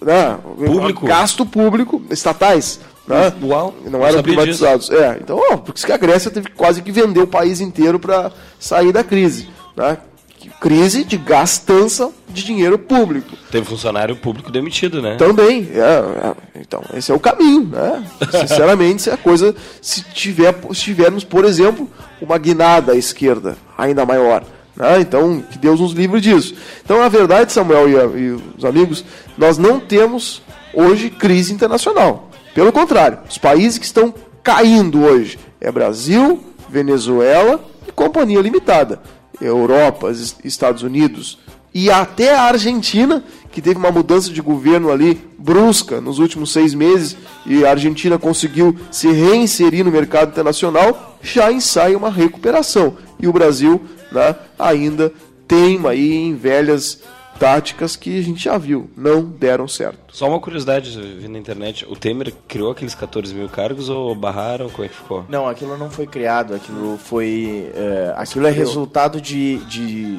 Né? 0.00 0.38
Público? 0.64 1.06
Gasto 1.06 1.44
público, 1.44 2.02
estatais. 2.10 2.80
Né? 3.06 3.32
Uau, 3.42 3.74
não 3.84 4.04
eram 4.04 4.22
privatizados. 4.22 4.90
É, 4.90 5.18
então, 5.20 5.38
ó, 5.50 5.56
por 5.56 5.74
isso 5.74 5.86
que 5.86 5.92
a 5.92 5.96
Grécia 5.96 6.30
teve 6.30 6.50
quase 6.50 6.82
que 6.82 6.90
vender 6.90 7.20
o 7.20 7.26
país 7.26 7.60
inteiro 7.60 7.98
para 7.98 8.32
sair 8.58 8.92
da 8.92 9.04
crise. 9.04 9.48
Né? 9.76 9.98
Crise 10.60 11.04
de 11.04 11.16
gastança 11.16 12.10
de 12.28 12.42
dinheiro 12.44 12.78
público. 12.78 13.36
Tem 13.50 13.62
funcionário 13.62 14.16
público 14.16 14.50
demitido, 14.50 15.00
né? 15.02 15.16
Também, 15.16 15.68
é, 15.72 15.78
é, 15.78 16.34
então, 16.60 16.82
esse 16.94 17.12
é 17.12 17.14
o 17.14 17.20
caminho, 17.20 17.64
né? 17.66 18.04
Sinceramente, 18.40 19.02
se 19.02 19.10
a 19.10 19.16
coisa, 19.16 19.54
se, 19.82 20.02
tiver, 20.02 20.54
se 20.72 20.80
tivermos, 20.80 21.24
por 21.24 21.44
exemplo, 21.44 21.88
uma 22.20 22.38
guinada 22.38 22.92
à 22.92 22.96
esquerda 22.96 23.56
ainda 23.76 24.04
maior, 24.06 24.44
né? 24.74 24.98
Então, 25.00 25.42
que 25.50 25.58
Deus 25.58 25.78
nos 25.80 25.92
livre 25.92 26.20
disso. 26.20 26.54
Então, 26.84 27.02
a 27.02 27.08
verdade, 27.08 27.52
Samuel 27.52 27.88
e, 27.88 27.96
a- 27.96 28.18
e 28.18 28.40
os 28.58 28.64
amigos, 28.64 29.04
nós 29.36 29.58
não 29.58 29.78
temos 29.78 30.42
hoje 30.74 31.10
crise 31.10 31.52
internacional. 31.52 32.30
Pelo 32.54 32.72
contrário, 32.72 33.18
os 33.28 33.36
países 33.38 33.78
que 33.78 33.84
estão 33.84 34.12
caindo 34.42 35.02
hoje 35.04 35.38
é 35.60 35.70
Brasil, 35.70 36.42
Venezuela 36.68 37.62
e 37.86 37.92
Companhia 37.92 38.40
Limitada. 38.40 39.00
Europa, 39.40 40.10
es- 40.10 40.36
Estados 40.44 40.82
Unidos 40.82 41.38
e 41.74 41.90
até 41.90 42.34
a 42.34 42.42
Argentina, 42.44 43.22
que 43.52 43.60
teve 43.60 43.78
uma 43.78 43.90
mudança 43.90 44.30
de 44.32 44.40
governo 44.40 44.90
ali 44.90 45.20
brusca 45.38 46.00
nos 46.00 46.18
últimos 46.18 46.50
seis 46.52 46.72
meses 46.74 47.16
e 47.44 47.64
a 47.64 47.70
Argentina 47.70 48.18
conseguiu 48.18 48.74
se 48.90 49.08
reinserir 49.12 49.84
no 49.84 49.90
mercado 49.90 50.30
internacional, 50.30 51.18
já 51.22 51.52
ensaia 51.52 51.96
uma 51.96 52.10
recuperação. 52.10 52.96
E 53.20 53.26
o 53.28 53.32
Brasil 53.32 53.80
né, 54.10 54.34
ainda 54.58 55.12
teima 55.46 55.90
aí 55.90 56.12
em 56.14 56.34
velhas 56.34 57.00
táticas 57.38 57.96
que 57.96 58.18
a 58.18 58.22
gente 58.22 58.42
já 58.42 58.58
viu, 58.58 58.90
não 58.96 59.22
deram 59.22 59.68
certo. 59.68 59.98
Só 60.16 60.28
uma 60.28 60.40
curiosidade, 60.40 60.98
vi 61.00 61.28
na 61.28 61.38
internet, 61.38 61.86
o 61.88 61.96
Temer 61.96 62.32
criou 62.48 62.70
aqueles 62.70 62.94
14 62.94 63.34
mil 63.34 63.48
cargos 63.48 63.88
ou 63.88 64.14
barraram? 64.14 64.68
Como 64.70 64.84
é 64.84 64.88
que 64.88 64.96
ficou? 64.96 65.24
Não, 65.28 65.46
aquilo 65.46 65.76
não 65.76 65.90
foi 65.90 66.06
criado, 66.06 66.54
aquilo 66.54 66.98
foi. 66.98 67.70
é, 67.74 68.14
aquilo 68.16 68.46
é 68.46 68.50
resultado 68.50 69.20
de, 69.20 69.58
de, 69.66 70.18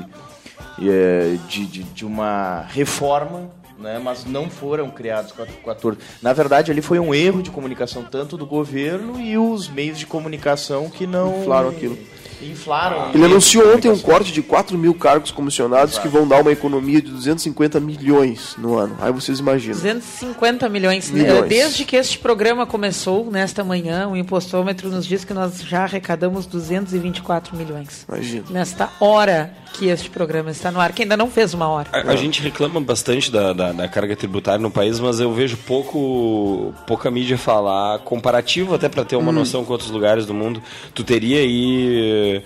é, 0.81 1.37
de, 1.47 1.65
de, 1.65 1.83
de 1.83 2.05
uma 2.05 2.61
reforma. 2.69 3.55
Né, 3.79 4.01
mas 4.03 4.25
não 4.25 4.49
foram 4.49 4.89
criados 4.89 5.31
14. 5.63 5.99
Na 6.19 6.33
verdade, 6.33 6.71
ali 6.71 6.81
foi 6.81 6.97
um 6.97 7.13
erro 7.13 7.43
de 7.43 7.51
comunicação 7.51 8.03
tanto 8.03 8.35
do 8.35 8.43
governo 8.43 9.21
e 9.21 9.37
os 9.37 9.69
meios 9.69 9.99
de 9.99 10.07
comunicação 10.07 10.89
que 10.89 11.05
não 11.05 11.41
Inflaram 11.41 11.69
aquilo. 11.69 11.95
Inflaram. 12.41 13.11
Ele 13.13 13.25
anunciou 13.25 13.75
ontem 13.75 13.89
um 13.89 13.97
corte 13.97 14.31
de 14.31 14.41
4 14.41 14.77
mil 14.77 14.93
cargos 14.93 15.31
comissionados 15.31 15.97
que 15.97 16.07
vão 16.07 16.27
dar 16.27 16.41
uma 16.41 16.51
economia 16.51 17.01
de 17.01 17.09
250 17.11 17.79
milhões 17.79 18.55
no 18.57 18.77
ano. 18.77 18.95
Aí 18.99 19.11
vocês 19.11 19.39
imaginam. 19.39 19.75
250 19.75 20.69
milhões. 20.69 21.09
Milhões. 21.09 21.43
Eh, 21.43 21.47
Desde 21.47 21.85
que 21.85 21.95
este 21.95 22.19
programa 22.19 22.65
começou, 22.65 23.29
nesta 23.31 23.63
manhã, 23.63 24.07
o 24.07 24.15
impostômetro 24.15 24.89
nos 24.89 25.05
diz 25.05 25.23
que 25.25 25.33
nós 25.33 25.61
já 25.61 25.83
arrecadamos 25.83 26.45
224 26.45 27.55
milhões. 27.55 28.05
Imagina. 28.07 28.45
Nesta 28.49 28.89
hora 28.99 29.53
que 29.77 29.87
este 29.89 30.09
programa 30.09 30.49
está 30.51 30.71
no 30.71 30.79
ar, 30.79 30.91
que 30.91 31.03
ainda 31.03 31.15
não 31.15 31.29
fez 31.29 31.53
uma 31.53 31.67
hora. 31.67 31.87
A, 31.91 32.11
a 32.11 32.15
gente 32.15 32.41
reclama 32.41 32.79
bastante 32.81 33.31
da, 33.31 33.53
da, 33.53 33.71
da 33.71 33.87
carga 33.87 34.15
tributária 34.15 34.59
no 34.59 34.71
país, 34.71 34.99
mas 34.99 35.19
eu 35.19 35.31
vejo 35.33 35.55
pouco 35.57 36.73
pouca 36.85 37.11
mídia 37.11 37.37
falar 37.37 37.99
comparativo 37.99 38.73
até 38.75 38.89
para 38.89 39.05
ter 39.05 39.15
uma 39.15 39.31
Hum. 39.31 39.35
noção 39.35 39.63
com 39.65 39.71
outros 39.73 39.91
lugares 39.91 40.25
do 40.25 40.33
mundo. 40.33 40.61
Tu 40.93 41.03
teria 41.03 41.39
aí 41.39 42.41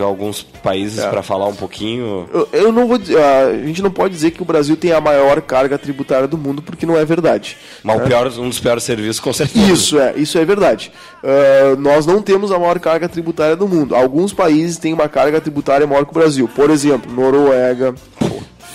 alguns 0.00 0.42
países 0.42 0.98
É. 0.98 1.08
para 1.08 1.22
falar 1.22 1.46
um 1.46 1.54
pouquinho? 1.54 2.28
Eu, 2.32 2.48
eu 2.52 2.72
não 2.72 2.86
vou 2.86 2.98
dizer, 2.98 3.18
a 3.18 3.52
gente 3.64 3.82
não 3.82 3.90
pode 3.90 4.14
dizer 4.14 4.30
que 4.32 4.42
o 4.42 4.44
Brasil 4.44 4.76
tem 4.76 4.92
a 4.92 5.00
maior 5.00 5.40
carga 5.40 5.78
tributária 5.78 6.26
do 6.28 6.36
mundo, 6.36 6.60
porque 6.62 6.84
não 6.86 6.96
é 6.96 7.04
verdade. 7.04 7.56
Mas 7.82 7.96
o 7.96 8.00
né? 8.00 8.06
pior, 8.06 8.26
um 8.38 8.48
dos 8.48 8.58
piores 8.60 8.84
serviços, 8.84 9.20
com 9.20 9.32
certeza. 9.32 9.72
Isso 9.72 9.98
é, 9.98 10.14
isso 10.16 10.38
é 10.38 10.44
verdade. 10.44 10.92
Ah, 11.22 11.76
nós 11.78 12.04
não 12.06 12.20
temos 12.22 12.52
a 12.52 12.58
maior 12.58 12.78
carga 12.78 13.08
tributária 13.08 13.56
do 13.56 13.66
mundo. 13.66 13.94
Alguns 13.94 14.32
países 14.32 14.76
têm 14.76 14.92
uma 14.92 15.08
carga 15.08 15.40
tributária 15.40 15.86
maior 15.86 16.04
que 16.04 16.10
o 16.10 16.14
Brasil. 16.14 16.48
Por 16.54 16.70
exemplo, 16.76 17.12
Noruega, 17.12 17.94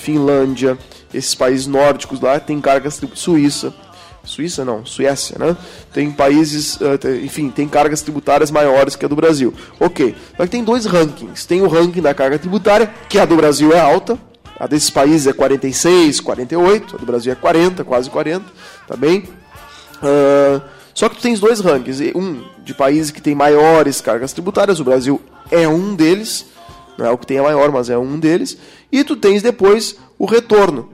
Finlândia, 0.01 0.77
esses 1.13 1.35
países 1.35 1.67
nórdicos 1.67 2.19
lá 2.21 2.39
têm 2.39 2.59
cargas. 2.59 2.99
Suíça. 3.13 3.73
Suíça 4.23 4.63
não, 4.63 4.85
Suécia, 4.85 5.35
né? 5.39 5.57
Tem 5.91 6.11
países, 6.11 6.77
tem- 6.99 7.25
enfim, 7.25 7.49
tem 7.49 7.67
cargas 7.67 8.01
tributárias 8.01 8.51
maiores 8.51 8.95
que 8.95 9.03
a 9.03 9.07
do 9.07 9.15
Brasil. 9.15 9.51
Ok, 9.79 10.15
só 10.37 10.43
que 10.43 10.49
tem 10.51 10.63
dois 10.63 10.85
rankings. 10.85 11.45
Tem 11.47 11.61
o 11.61 11.67
ranking 11.67 12.01
da 12.03 12.13
carga 12.13 12.37
tributária, 12.37 12.93
que 13.09 13.17
a 13.17 13.25
do 13.25 13.35
Brasil 13.35 13.73
é 13.73 13.79
alta, 13.79 14.19
a 14.59 14.67
desses 14.67 14.91
países 14.91 15.25
é 15.25 15.33
46, 15.33 16.19
48, 16.19 16.95
a 16.95 16.99
do 16.99 17.05
Brasil 17.05 17.31
é 17.31 17.35
40, 17.35 17.83
quase 17.83 18.11
40, 18.11 18.45
tá 18.87 18.95
bem? 18.95 19.27
Ah, 20.03 20.61
só 20.93 21.09
que 21.09 21.15
tu 21.15 21.21
tens 21.23 21.39
dois 21.39 21.59
rankings, 21.59 22.11
um 22.15 22.43
de 22.63 22.75
países 22.75 23.09
que 23.09 23.21
tem 23.21 23.33
maiores 23.33 24.01
cargas 24.01 24.33
tributárias, 24.33 24.79
o 24.79 24.83
Brasil 24.83 25.19
é 25.49 25.67
um 25.67 25.95
deles, 25.95 26.45
não 27.01 27.09
é 27.09 27.11
o 27.11 27.17
que 27.17 27.25
tem 27.25 27.39
a 27.39 27.43
maior, 27.43 27.71
mas 27.71 27.89
é 27.89 27.97
um 27.97 28.19
deles, 28.19 28.57
e 28.91 29.03
tu 29.03 29.15
tens 29.15 29.41
depois 29.41 29.97
o 30.19 30.25
retorno. 30.25 30.89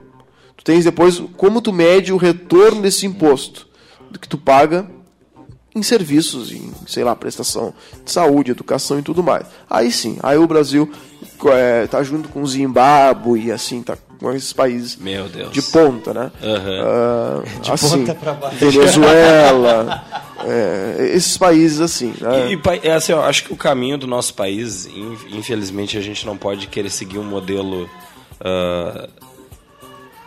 Tu 0.56 0.64
tens 0.64 0.84
depois 0.84 1.22
como 1.36 1.60
tu 1.60 1.72
mede 1.72 2.12
o 2.12 2.16
retorno 2.16 2.82
desse 2.82 3.06
imposto 3.06 3.68
que 4.20 4.28
tu 4.28 4.38
paga 4.38 4.88
em 5.74 5.82
serviços, 5.82 6.50
em, 6.50 6.72
sei 6.86 7.04
lá, 7.04 7.14
prestação 7.14 7.74
de 8.04 8.10
saúde, 8.10 8.50
educação 8.50 8.98
e 8.98 9.02
tudo 9.02 9.22
mais. 9.22 9.46
Aí 9.68 9.92
sim, 9.92 10.18
aí 10.22 10.38
o 10.38 10.46
Brasil 10.46 10.90
é, 11.46 11.86
tá 11.86 12.02
junto 12.02 12.28
com 12.28 12.42
o 12.42 12.46
Zimbábue 12.46 13.46
e 13.46 13.52
assim, 13.52 13.82
tá 13.82 13.96
com 14.18 14.32
esses 14.32 14.52
países 14.52 14.96
Meu 14.96 15.28
Deus. 15.28 15.52
de 15.52 15.62
ponta, 15.62 16.12
né? 16.12 16.30
Aham. 16.42 16.82
Ah, 16.84 17.60
De 17.62 17.72
assim, 17.72 17.98
ponta 18.04 18.14
pra 18.14 18.32
baixo. 18.34 18.56
Venezuela, 18.56 20.04
é, 20.44 21.10
esses 21.14 21.36
países 21.38 21.80
assim, 21.80 22.14
né? 22.20 22.50
E, 22.50 22.54
e, 22.54 22.88
é 22.88 22.92
assim, 22.94 23.12
eu 23.12 23.22
acho 23.22 23.44
que 23.44 23.52
o 23.52 23.56
caminho 23.56 23.96
do 23.98 24.06
nosso 24.06 24.34
país, 24.34 24.86
in- 24.86 25.16
infelizmente, 25.30 25.96
a 25.96 26.00
gente 26.00 26.26
não 26.26 26.36
pode 26.36 26.66
querer 26.66 26.90
seguir 26.90 27.18
um 27.18 27.24
modelo 27.24 27.88
ah, 28.40 29.08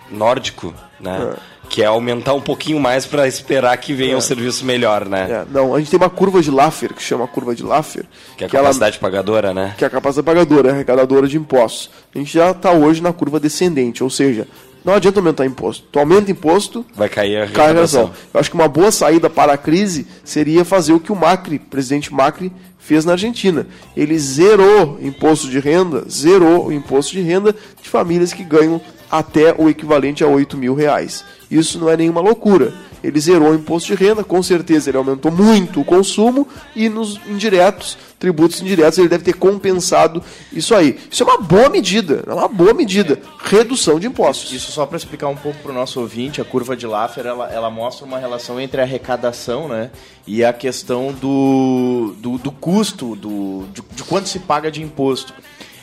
nórdico, 0.09 0.73
né? 0.99 1.35
Que 1.71 1.81
é 1.81 1.85
aumentar 1.85 2.33
um 2.33 2.41
pouquinho 2.41 2.79
mais 2.81 3.05
para 3.05 3.25
esperar 3.27 3.77
que 3.77 3.93
venha 3.93 4.13
É. 4.13 4.17
um 4.17 4.21
serviço 4.21 4.65
melhor, 4.65 5.07
né? 5.07 5.27
É, 5.31 5.45
não, 5.49 5.73
a 5.73 5.79
gente 5.79 5.89
tem 5.89 5.97
uma 5.97 6.09
curva 6.09 6.41
de 6.41 6.51
Laffer, 6.51 6.93
que 6.93 7.01
chama 7.01 7.25
curva 7.27 7.55
de 7.55 7.63
Laffer, 7.63 8.03
Que 8.35 8.43
é 8.43 8.47
a 8.47 8.49
ela- 8.49 8.59
capacidade 8.63 8.99
pagadora, 8.99 9.53
né? 9.53 9.73
que 9.77 9.83
é 9.85 9.87
a 9.87 9.89
capacidade 9.89 10.25
pagadora, 10.25 10.67
é 10.69 10.71
arrecadadora 10.73 11.27
de 11.29 11.37
impostos. 11.37 11.89
A 12.13 12.17
gente 12.17 12.33
já 12.33 12.51
está 12.51 12.71
hoje 12.73 13.01
na 13.01 13.13
curva 13.13 13.39
descendente, 13.39 14.03
ou 14.03 14.09
seja, 14.09 14.45
não 14.83 14.93
adianta 14.93 15.19
aumentar 15.21 15.45
imposto. 15.45 15.85
Tu 15.89 15.97
aumenta 15.97 16.29
imposto, 16.29 16.85
Vai 16.93 17.07
cair 17.07 17.37
a 17.37 17.47
cai 17.47 17.67
a 17.67 17.69
arrecadação. 17.69 18.11
Eu 18.33 18.39
acho 18.41 18.49
que 18.49 18.55
uma 18.55 18.67
boa 18.67 18.91
saída 18.91 19.29
para 19.29 19.53
a 19.53 19.57
crise 19.57 20.05
seria 20.25 20.65
fazer 20.65 20.91
o 20.91 20.99
que 20.99 21.11
o 21.11 21.15
Macri, 21.15 21.55
o 21.55 21.59
presidente 21.69 22.13
Macri, 22.13 22.51
fez 22.79 23.05
na 23.05 23.13
Argentina. 23.13 23.65
Ele 23.95 24.19
zerou 24.19 24.97
imposto 25.01 25.47
de 25.47 25.59
renda, 25.59 26.03
zerou 26.09 26.65
o 26.67 26.73
imposto 26.73 27.13
de 27.13 27.21
renda 27.21 27.55
de 27.81 27.87
famílias 27.87 28.33
que 28.33 28.43
ganham 28.43 28.81
até 29.11 29.53
o 29.57 29.69
equivalente 29.69 30.23
a 30.23 30.27
8 30.27 30.57
mil 30.57 30.73
reais. 30.73 31.23
Isso 31.49 31.77
não 31.77 31.89
é 31.89 31.97
nenhuma 31.97 32.21
loucura. 32.21 32.73
Ele 33.03 33.19
zerou 33.19 33.49
o 33.49 33.55
imposto 33.55 33.87
de 33.87 33.95
renda, 34.03 34.23
com 34.23 34.43
certeza 34.43 34.91
ele 34.91 34.97
aumentou 34.97 35.31
muito 35.31 35.81
o 35.81 35.83
consumo 35.83 36.47
e 36.75 36.87
nos 36.87 37.19
indiretos, 37.27 37.97
tributos 38.19 38.61
indiretos, 38.61 38.99
ele 38.99 39.09
deve 39.09 39.23
ter 39.23 39.33
compensado 39.33 40.21
isso 40.53 40.75
aí. 40.75 40.99
Isso 41.09 41.23
é 41.23 41.25
uma 41.25 41.39
boa 41.39 41.67
medida, 41.67 42.23
é 42.27 42.31
uma 42.31 42.47
boa 42.47 42.75
medida. 42.75 43.19
Redução 43.43 43.99
de 43.99 44.05
impostos. 44.05 44.51
Isso 44.53 44.71
só 44.71 44.85
para 44.85 44.97
explicar 44.97 45.29
um 45.29 45.35
pouco 45.35 45.57
para 45.63 45.71
o 45.71 45.73
nosso 45.73 45.99
ouvinte, 45.99 46.39
a 46.39 46.45
curva 46.45 46.77
de 46.77 46.85
Laffer 46.85 47.25
ela, 47.25 47.51
ela 47.51 47.71
mostra 47.71 48.05
uma 48.05 48.19
relação 48.19 48.59
entre 48.61 48.79
a 48.79 48.83
arrecadação 48.83 49.67
né, 49.67 49.89
e 50.27 50.45
a 50.45 50.53
questão 50.53 51.11
do, 51.11 52.13
do, 52.19 52.37
do 52.37 52.51
custo, 52.51 53.15
do, 53.15 53.65
de, 53.73 53.81
de 53.95 54.03
quanto 54.03 54.29
se 54.29 54.37
paga 54.37 54.69
de 54.69 54.83
imposto. 54.83 55.33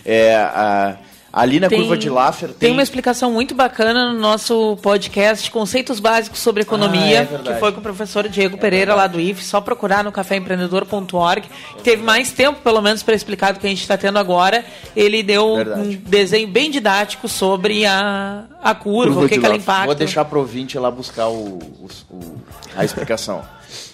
É, 0.05 0.37
a- 0.37 0.97
ali 1.33 1.61
na 1.61 1.69
Tem- 1.69 1.79
curva 1.81 1.97
de 1.97 2.09
Laffer 2.09 2.49
Tem 2.49 2.59
tem, 2.59 2.73
uma 2.73 2.83
explicação 2.83 3.31
muito 3.31 3.55
bacana 3.55 4.13
no 4.13 4.19
nosso 4.19 4.77
podcast 4.81 5.51
Conceitos 5.51 6.01
Básicos 6.01 6.39
sobre 6.41 6.63
Economia, 6.63 7.21
Ah, 7.21 7.23
é 7.23 7.25
verdade. 7.25 7.55
que 7.55 7.61
foi 7.61 7.71
com 7.73 7.81
o 7.81 7.83
professor 7.83 8.27
Diego 8.29 8.57
Pereira 8.57 8.95
lá 8.95 9.07
do 9.07 9.21
IF, 9.21 9.45
só 9.45 9.61
procurar 9.61 10.03
no 10.03 10.11
caféempreendedor.org. 10.11 11.49
Teve 11.85 12.03
mais 12.03 12.33
tempo, 12.33 12.61
pelo 12.63 12.81
menos, 12.81 13.03
para 13.03 13.15
explicar 13.15 13.53
do 13.53 13.61
que 13.61 13.67
a 13.67 13.71
gente 13.71 13.83
está 13.83 13.97
tendo 13.97 14.19
agora. 14.19 14.65
Ele 14.97 15.23
deu 15.23 15.57
Verdade. 15.57 15.81
um 16.05 16.09
desenho 16.11 16.49
bem 16.49 16.71
didático 16.71 17.29
sobre 17.29 17.85
a, 17.87 18.45
a 18.63 18.75
curva, 18.75 19.25
o 19.25 19.29
que, 19.29 19.39
que 19.39 19.45
ela 19.47 19.57
impacta. 19.57 19.87
Vou 19.87 19.95
deixar 19.95 20.25
pro 20.25 20.41
ouvinte 20.41 20.79
lá 20.79 20.91
buscar 20.91 21.29
o, 21.29 21.59
o- 21.59 21.89
o- 22.11 22.37
a 22.77 22.85
explicação. 22.85 23.43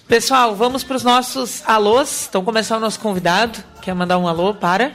Pessoal, 0.06 0.54
vamos 0.54 0.84
para 0.84 0.96
os 0.96 1.02
nossos 1.02 1.62
alôs. 1.66 2.26
Então, 2.28 2.44
começar 2.44 2.76
o 2.76 2.80
nosso 2.80 3.00
convidado. 3.00 3.58
Quer 3.80 3.94
mandar 3.94 4.18
um 4.18 4.28
alô 4.28 4.52
para? 4.54 4.92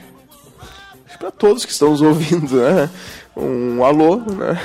Para 1.20 1.30
todos 1.30 1.66
que 1.66 1.72
estão 1.72 1.92
nos 1.92 2.02
ouvindo, 2.02 2.56
né? 2.56 2.90
Um 3.36 3.84
alô, 3.84 4.18
né? 4.18 4.60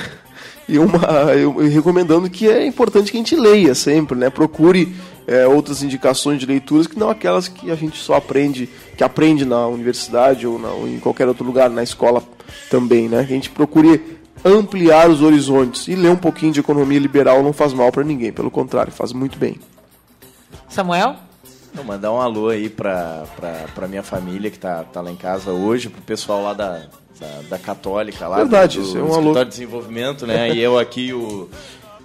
E 0.67 0.79
uma, 0.79 1.33
eu, 1.35 1.55
recomendando 1.69 2.27
que 2.29 2.47
é 2.49 2.65
importante 2.65 3.11
que 3.11 3.17
a 3.17 3.19
gente 3.19 3.35
leia 3.35 3.75
sempre, 3.75 4.17
né? 4.17 4.29
Procure 4.29 4.95
é, 5.27 5.45
outras 5.45 5.83
indicações 5.83 6.39
de 6.39 6.45
leituras 6.45 6.87
que 6.87 6.97
não 6.97 7.09
aquelas 7.09 7.47
que 7.47 7.69
a 7.69 7.75
gente 7.75 8.01
só 8.01 8.15
aprende, 8.15 8.67
que 8.97 9.03
aprende 9.03 9.45
na 9.45 9.67
universidade 9.67 10.47
ou, 10.47 10.57
na, 10.57 10.69
ou 10.69 10.87
em 10.87 10.99
qualquer 10.99 11.27
outro 11.27 11.45
lugar, 11.45 11.69
na 11.69 11.83
escola 11.83 12.23
também, 12.69 13.07
né? 13.07 13.23
Que 13.25 13.33
a 13.33 13.35
gente 13.35 13.49
procure 13.51 14.17
ampliar 14.43 15.09
os 15.09 15.21
horizontes 15.21 15.87
e 15.87 15.95
ler 15.95 16.09
um 16.09 16.15
pouquinho 16.15 16.51
de 16.51 16.59
economia 16.59 16.99
liberal 16.99 17.43
não 17.43 17.53
faz 17.53 17.73
mal 17.73 17.91
para 17.91 18.03
ninguém, 18.03 18.31
pelo 18.31 18.49
contrário, 18.49 18.91
faz 18.91 19.11
muito 19.11 19.37
bem. 19.37 19.59
Samuel? 20.69 21.15
Vou 21.75 21.83
mandar 21.83 22.11
um 22.13 22.21
alô 22.21 22.47
aí 22.49 22.69
pra, 22.69 23.25
pra, 23.35 23.51
pra 23.75 23.87
minha 23.87 24.01
família 24.01 24.49
que 24.49 24.57
tá, 24.57 24.83
tá 24.85 25.01
lá 25.01 25.11
em 25.11 25.15
casa 25.15 25.51
hoje, 25.51 25.89
pro 25.89 26.01
pessoal 26.01 26.41
lá 26.41 26.53
da, 26.53 26.87
da, 27.19 27.41
da 27.49 27.59
Católica 27.59 28.27
lá. 28.27 28.37
Verdade, 28.37 28.79
do, 28.79 28.85
isso 28.85 28.97
é 28.97 29.03
um 29.03 29.13
alô. 29.13 29.33
de 29.33 29.45
Desenvolvimento, 29.45 30.25
né? 30.25 30.49
E 30.51 30.59
eu 30.61 30.79
aqui 30.79 31.07
e 31.07 31.13
o, 31.13 31.49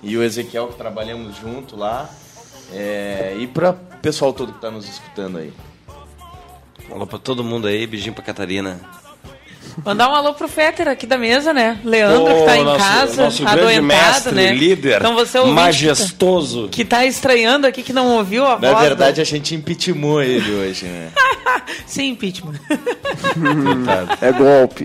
e 0.02 0.16
o 0.16 0.22
Ezequiel 0.22 0.68
que 0.68 0.74
trabalhamos 0.74 1.36
junto 1.36 1.76
lá. 1.76 2.10
É, 2.72 3.36
e 3.38 3.46
pra 3.46 3.72
pessoal 3.72 4.32
todo 4.32 4.52
que 4.52 4.60
tá 4.60 4.70
nos 4.70 4.88
escutando 4.88 5.38
aí. 5.38 5.52
Alô 6.90 7.06
pra 7.06 7.18
todo 7.18 7.44
mundo 7.44 7.68
aí, 7.68 7.86
beijinho 7.86 8.14
pra 8.14 8.24
Catarina. 8.24 8.80
Mandar 9.84 10.08
um 10.10 10.14
alô 10.14 10.34
pro 10.34 10.48
Fetter 10.48 10.88
aqui 10.88 11.06
da 11.06 11.16
mesa, 11.18 11.52
né? 11.52 11.78
Leandro, 11.84 12.34
que 12.34 12.44
tá 12.44 12.56
em 12.56 12.64
nosso- 12.64 12.78
casa, 12.78 13.22
nosso 13.24 13.44
tá 13.44 13.52
adoentado, 13.52 13.86
mestre, 13.86 14.34
né? 14.34 14.52
líder, 14.52 14.96
então 14.96 15.14
você 15.14 15.38
ouvinte 15.38 15.54
majestoso. 15.56 16.68
Que 16.70 16.84
tá 16.84 17.04
estranhando 17.06 17.66
aqui, 17.66 17.82
que 17.82 17.92
não 17.92 18.08
ouviu 18.16 18.44
a 18.46 18.58
Na 18.58 18.72
voz. 18.72 18.82
verdade, 18.82 19.20
a 19.20 19.24
gente 19.24 19.54
impeachmentou 19.54 20.22
ele 20.22 20.54
hoje, 20.54 20.86
né? 20.86 21.10
do... 21.14 21.62
Sim, 21.86 22.08
impeachment. 22.10 22.54
É 24.20 24.32
golpe. 24.32 24.84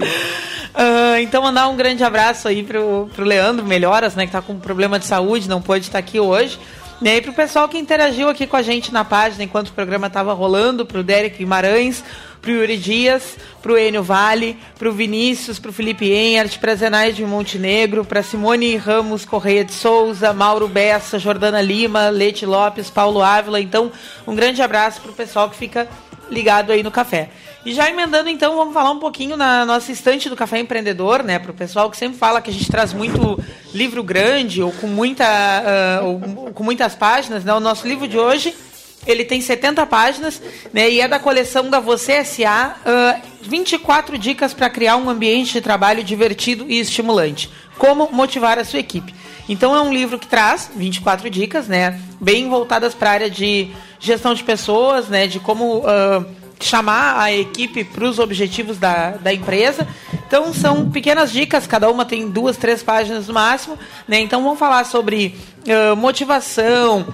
Ah, 0.74 1.20
então 1.22 1.42
mandar 1.44 1.68
um 1.68 1.76
grande 1.76 2.04
abraço 2.04 2.48
aí 2.48 2.64
pro, 2.64 3.10
pro 3.16 3.24
Leandro 3.26 3.66
Melhoras, 3.66 4.16
né? 4.16 4.26
Que 4.26 4.32
tá 4.32 4.42
com 4.42 4.60
problema 4.60 5.00
de 5.00 5.06
saúde, 5.06 5.48
não 5.50 5.62
pôde 5.62 5.86
estar 5.86 6.00
aqui 6.00 6.20
hoje. 6.20 6.60
E 7.02 7.10
aí 7.10 7.22
pro 7.22 7.34
pessoal 7.34 7.68
que 7.68 7.78
interagiu 7.78 8.30
aqui 8.30 8.48
com 8.48 8.56
a 8.56 8.62
gente 8.62 8.94
na 8.94 9.04
página 9.04 9.44
enquanto 9.44 9.68
o 9.70 9.74
programa 9.74 10.10
tava 10.10 10.34
rolando, 10.34 10.86
pro 10.86 11.04
Derek 11.04 11.38
Guimarães, 11.38 12.04
pro 12.46 12.54
Yuri 12.54 12.78
Dias, 12.78 13.38
pro 13.60 13.76
Enio 13.76 14.04
Vale, 14.04 14.56
pro 14.78 14.94
Vinícius, 14.94 15.58
pro 15.58 15.74
Felipe 15.74 16.12
Enhart, 16.12 16.60
pra 16.60 16.76
Zenaide 16.76 17.26
Montenegro, 17.26 18.06
pra 18.06 18.22
Simone 18.22 18.78
Ramos 18.78 19.26
Correia 19.26 19.66
de 19.66 19.74
Souza, 19.74 20.32
Mauro 20.32 20.68
Bessa, 20.68 21.18
Jordana 21.18 21.60
Lima, 21.60 22.10
Lete 22.10 22.46
Lopes, 22.46 22.92
Paulo 22.92 23.24
Ávila. 23.24 23.60
Então, 23.60 23.92
um 24.28 24.36
grande 24.36 24.62
abraço 24.62 25.02
pro 25.02 25.12
pessoal 25.12 25.50
que 25.50 25.56
fica 25.56 25.88
ligado 26.30 26.72
aí 26.72 26.84
no 26.84 26.92
café. 26.92 27.30
E 27.66 27.74
já 27.74 27.90
emendando, 27.90 28.30
então, 28.30 28.56
vamos 28.56 28.76
falar 28.76 28.92
um 28.92 29.00
pouquinho 29.00 29.36
na 29.36 29.66
nossa 29.66 29.92
estante 29.92 30.30
do 30.30 30.36
Café 30.36 30.60
Empreendedor, 30.60 31.24
né? 31.24 31.40
Para 31.40 31.50
o 31.50 31.54
pessoal 31.54 31.90
que 31.90 31.98
sempre 31.98 32.16
fala 32.16 32.40
que 32.40 32.52
a 32.52 32.54
gente 32.54 32.70
traz 32.70 32.94
muito 32.94 33.44
livro 33.74 34.04
grande 34.04 34.62
ou 34.62 34.72
com, 34.72 34.86
muita, 34.86 35.26
ah, 35.26 36.02
ou 36.04 36.20
com 36.54 36.64
muitas 36.64 36.94
páginas, 36.94 37.44
né? 37.44 37.52
O 37.56 37.60
nosso 37.60 37.88
livro 37.88 38.08
de 38.08 38.20
hoje, 38.20 38.54
ele 39.06 39.24
tem 39.24 39.42
70 39.42 39.86
páginas, 39.86 40.42
né? 40.74 40.90
E 40.90 41.02
é 41.02 41.08
da 41.08 41.20
coleção 41.20 41.70
da 41.70 41.80
Você 41.80 42.24
SA, 42.24 42.76
ah, 42.86 43.20
24 43.42 44.18
dicas 44.18 44.54
para 44.54 44.70
criar 44.70 44.98
um 44.98 45.10
ambiente 45.10 45.54
de 45.54 45.62
trabalho 45.62 46.04
divertido 46.04 46.66
e 46.68 46.80
estimulante. 46.80 47.50
Como 47.78 48.10
motivar 48.12 48.58
a 48.58 48.64
sua 48.64 48.80
equipe. 48.80 49.14
Então 49.48 49.76
é 49.76 49.82
um 49.82 49.94
livro 49.94 50.18
que 50.18 50.28
traz 50.28 50.72
24 50.76 51.30
dicas, 51.30 51.68
né? 51.68 52.00
Bem 52.20 52.50
voltadas 52.50 52.94
para 52.94 53.10
a 53.10 53.14
área 53.14 53.30
de 53.30 53.70
gestão 54.00 54.34
de 54.34 54.44
pessoas, 54.44 55.08
né? 55.08 55.28
De 55.28 55.40
como 55.40 55.84
ah, 55.86 56.26
chamar 56.60 57.20
a 57.20 57.32
equipe 57.32 57.84
para 57.84 58.06
os 58.06 58.20
objetivos 58.20 58.78
da, 58.78 59.12
da 59.12 59.34
empresa. 59.34 59.88
Então 60.28 60.54
são 60.54 60.90
pequenas 60.90 61.32
dicas, 61.32 61.68
cada 61.68 61.90
uma 61.90 62.06
tem 62.06 62.30
duas, 62.30 62.58
três 62.58 62.82
páginas 62.82 63.28
no 63.28 63.34
máximo, 63.34 63.78
né? 64.08 64.20
Então 64.20 64.42
vamos 64.44 64.60
falar 64.60 64.86
sobre 64.86 65.36
uh, 65.68 65.96
motivação, 65.96 67.14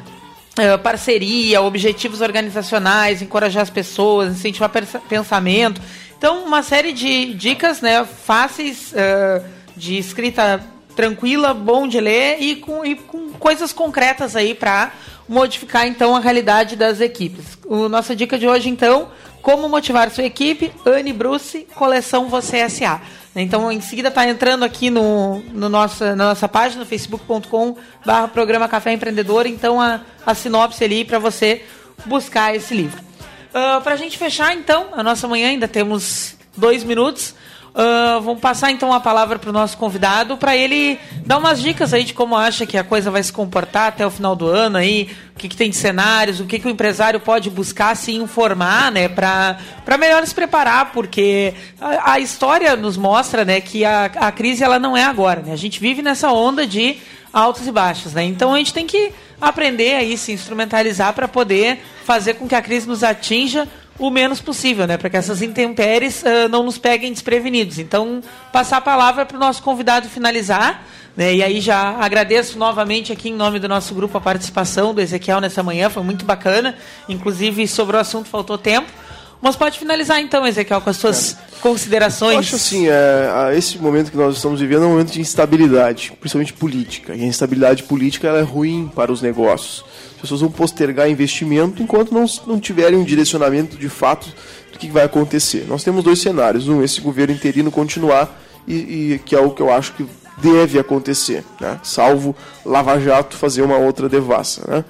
uh, 0.58 0.80
parceria, 0.80 1.62
objetivos 1.62 2.22
organizacionais, 2.22 3.22
encorajar 3.22 3.64
as 3.64 3.70
pessoas, 3.70 4.32
incentivar 4.32 4.70
pensamento. 5.08 5.82
Então 6.18 6.44
uma 6.46 6.62
série 6.64 6.94
de 6.94 7.34
dicas, 7.34 7.82
né? 7.82 8.06
Fáceis 8.06 8.94
uh, 8.94 9.44
de 9.76 9.98
escrita 9.98 10.64
tranquila, 10.96 11.54
bom 11.54 11.88
de 11.88 12.00
ler 12.00 12.38
e 12.40 12.56
com, 12.58 12.86
e 12.86 12.96
com 12.96 13.32
coisas 13.34 13.74
concretas 13.74 14.36
aí 14.36 14.54
para 14.54 14.92
modificar 15.28 15.88
então 15.88 16.16
a 16.16 16.20
realidade 16.20 16.76
das 16.76 17.00
equipes. 17.00 17.58
O 17.66 17.88
nossa 17.88 18.16
dica 18.16 18.38
de 18.38 18.48
hoje 18.48 18.70
então, 18.70 19.10
como 19.42 19.68
motivar 19.70 20.12
sua 20.12 20.26
equipe, 20.26 20.72
Anne 20.86 21.14
Bruce, 21.14 21.68
coleção 21.76 22.28
Você 22.28 22.68
SA. 22.70 23.02
Então, 23.34 23.72
em 23.72 23.80
seguida 23.80 24.10
está 24.10 24.28
entrando 24.28 24.64
aqui 24.64 24.90
no, 24.90 25.40
no 25.54 25.70
nossa, 25.70 26.16
na 26.16 26.30
nossa 26.30 26.50
página, 26.50 26.86
facebook.com 26.86 27.78
barra 28.06 28.28
programa 28.28 28.68
Café 28.68 28.92
Empreendedor, 28.92 29.46
então 29.48 29.80
a, 29.80 30.02
a 30.26 30.36
sinopse 30.36 30.84
ali 30.84 31.06
para 31.06 31.18
você 31.18 31.64
buscar 32.06 32.54
esse 32.54 32.74
livro. 32.74 33.00
Uh, 33.00 33.78
ah, 33.78 33.82
para 33.82 33.94
a 33.94 33.98
gente 33.98 34.18
fechar, 34.18 34.54
então, 34.54 34.88
a 34.92 35.02
nossa 35.02 35.28
manhã 35.30 35.48
ainda 35.48 35.68
temos 35.68 36.36
dois 36.58 36.84
minutos. 36.84 37.34
Uh, 37.74 38.20
vamos 38.20 38.42
passar 38.42 38.70
então 38.70 38.92
a 38.92 39.00
palavra 39.00 39.40
para 39.40 39.50
o 39.50 39.54
nosso 39.54 39.78
convidado 39.78 40.36
para 40.36 40.58
ele 40.58 41.00
dar 41.26 41.38
umas 41.38 41.62
dicas 41.62 41.94
aí 41.94 42.04
de 42.04 42.14
como 42.14 42.36
acha 42.36 42.66
que 42.66 42.78
a 42.78 42.84
coisa 42.84 43.10
vai 43.10 43.24
se 43.24 43.32
comportar 43.32 43.88
até 43.88 44.06
o 44.06 44.12
final 44.12 44.36
do 44.36 44.46
ano 44.46 44.78
aí, 44.78 45.10
o 45.34 45.40
que, 45.40 45.48
que 45.48 45.56
tem 45.56 45.70
de 45.70 45.78
cenários, 45.78 46.42
o 46.42 46.46
que, 46.46 46.60
que 46.60 46.68
o 46.68 46.70
empresário 46.70 47.22
pode 47.22 47.50
buscar 47.50 47.96
se 47.96 48.14
informar, 48.14 48.92
né, 48.92 49.08
para 49.08 49.58
melhor 49.98 50.28
se 50.28 50.36
preparar, 50.36 50.92
porque 50.92 51.54
a, 51.80 52.14
a, 52.14 52.20
história 52.20 52.76
nos 52.76 52.98
mostra, 52.98 53.46
né, 53.46 53.62
que 53.62 53.86
a, 53.86 54.04
a 54.04 54.32
crise 54.34 54.66
ela 54.66 54.78
não 54.78 54.98
é 54.98 55.06
agora, 55.06 55.42
né? 55.42 55.54
A 55.54 55.58
gente 55.58 55.80
vive 55.80 56.02
nessa 56.02 56.30
onda 56.30 56.68
de 56.68 56.98
altos 57.32 57.66
e 57.66 57.72
baixos, 57.72 58.14
né? 58.14 58.26
Então 58.26 58.54
a 58.54 58.58
gente 58.58 58.74
tem 58.74 58.86
que 58.86 59.14
aprender 59.40 59.96
aí 59.96 60.18
se 60.18 60.34
instrumentalizar 60.34 61.14
para 61.14 61.28
poder 61.28 61.82
fazer 62.04 62.34
com 62.34 62.50
que 62.50 62.56
a 62.56 62.62
crise 62.62 62.86
nos 62.86 63.02
atinja 63.02 63.66
o 64.02 64.10
menos 64.10 64.42
possível, 64.42 64.88
né? 64.88 64.98
Para 64.98 65.12
que 65.12 65.18
essas 65.18 65.44
intempéries 65.44 66.24
uh, 66.24 66.50
não 66.50 66.64
nos 66.64 66.80
peguem 66.80 67.14
desprevenidos. 67.14 67.78
Então, 67.78 68.22
passar 68.52 68.78
a 68.78 68.82
palavra 68.82 69.28
para 69.28 69.38
o 69.38 69.40
nosso 69.40 69.62
convidado 69.62 70.10
finalizar. 70.10 70.84
Né? 71.16 71.36
E 71.36 71.44
aí 71.44 71.62
já 71.62 71.98
agradeço 72.00 72.58
novamente 72.58 73.14
aqui 73.14 73.30
em 73.30 73.34
nome 73.34 73.60
do 73.60 73.68
nosso 73.68 73.94
grupo 73.94 74.18
a 74.18 74.22
participação 74.22 74.94
do 74.94 75.02
Ezequiel 75.02 75.40
nessa 75.40 75.62
manhã, 75.62 75.90
foi 75.90 76.02
muito 76.02 76.26
bacana. 76.26 76.76
Inclusive, 77.08 77.68
sobre 77.68 77.96
o 77.96 78.00
assunto 78.00 78.28
faltou 78.28 78.58
tempo. 78.58 78.92
Mas 79.40 79.56
pode 79.56 79.78
finalizar 79.78 80.20
então, 80.20 80.48
Ezequiel, 80.48 80.82
com 80.82 80.90
as 80.90 80.98
suas 80.98 81.34
é. 81.34 81.38
considerações. 81.62 82.34
Eu 82.34 82.40
acho 82.40 82.56
assim, 82.56 82.88
é, 82.88 83.56
esse 83.56 83.78
momento 83.78 84.10
que 84.10 84.18
nós 84.18 84.36
estamos 84.36 84.60
vivendo 84.60 84.84
é 84.84 84.86
um 84.88 84.92
momento 84.92 85.12
de 85.12 85.22
instabilidade, 85.22 86.14
principalmente 86.20 86.54
política. 86.54 87.16
E 87.16 87.22
a 87.22 87.26
instabilidade 87.26 87.84
política 87.84 88.30
é 88.30 88.42
ruim 88.42 88.92
para 88.96 89.12
os 89.12 89.22
negócios 89.22 89.84
pessoas 90.22 90.42
vão 90.42 90.52
postergar 90.52 91.10
investimento 91.10 91.82
enquanto 91.82 92.14
não, 92.14 92.26
não 92.46 92.60
tiverem 92.60 92.98
um 92.98 93.04
direcionamento 93.04 93.76
de 93.76 93.90
fato 93.90 94.34
do 94.72 94.78
que 94.78 94.88
vai 94.90 95.04
acontecer. 95.04 95.66
Nós 95.68 95.84
temos 95.84 96.04
dois 96.04 96.22
cenários. 96.22 96.68
Um, 96.68 96.84
esse 96.84 97.02
governo 97.02 97.34
interino 97.34 97.72
continuar, 97.72 98.40
e, 98.68 98.76
e 99.14 99.20
que 99.26 99.36
é 99.36 99.40
o 99.40 99.52
que 99.52 99.62
eu 99.62 99.72
acho 99.72 99.94
que 99.94 100.06
deve 100.38 100.80
acontecer, 100.80 101.44
né? 101.60 101.80
salvo 101.84 102.36
Lava 102.66 103.00
Jato 103.00 103.36
fazer 103.36 103.62
uma 103.62 103.78
outra 103.78 104.08
devassa. 104.08 104.64
Né? 104.68 104.86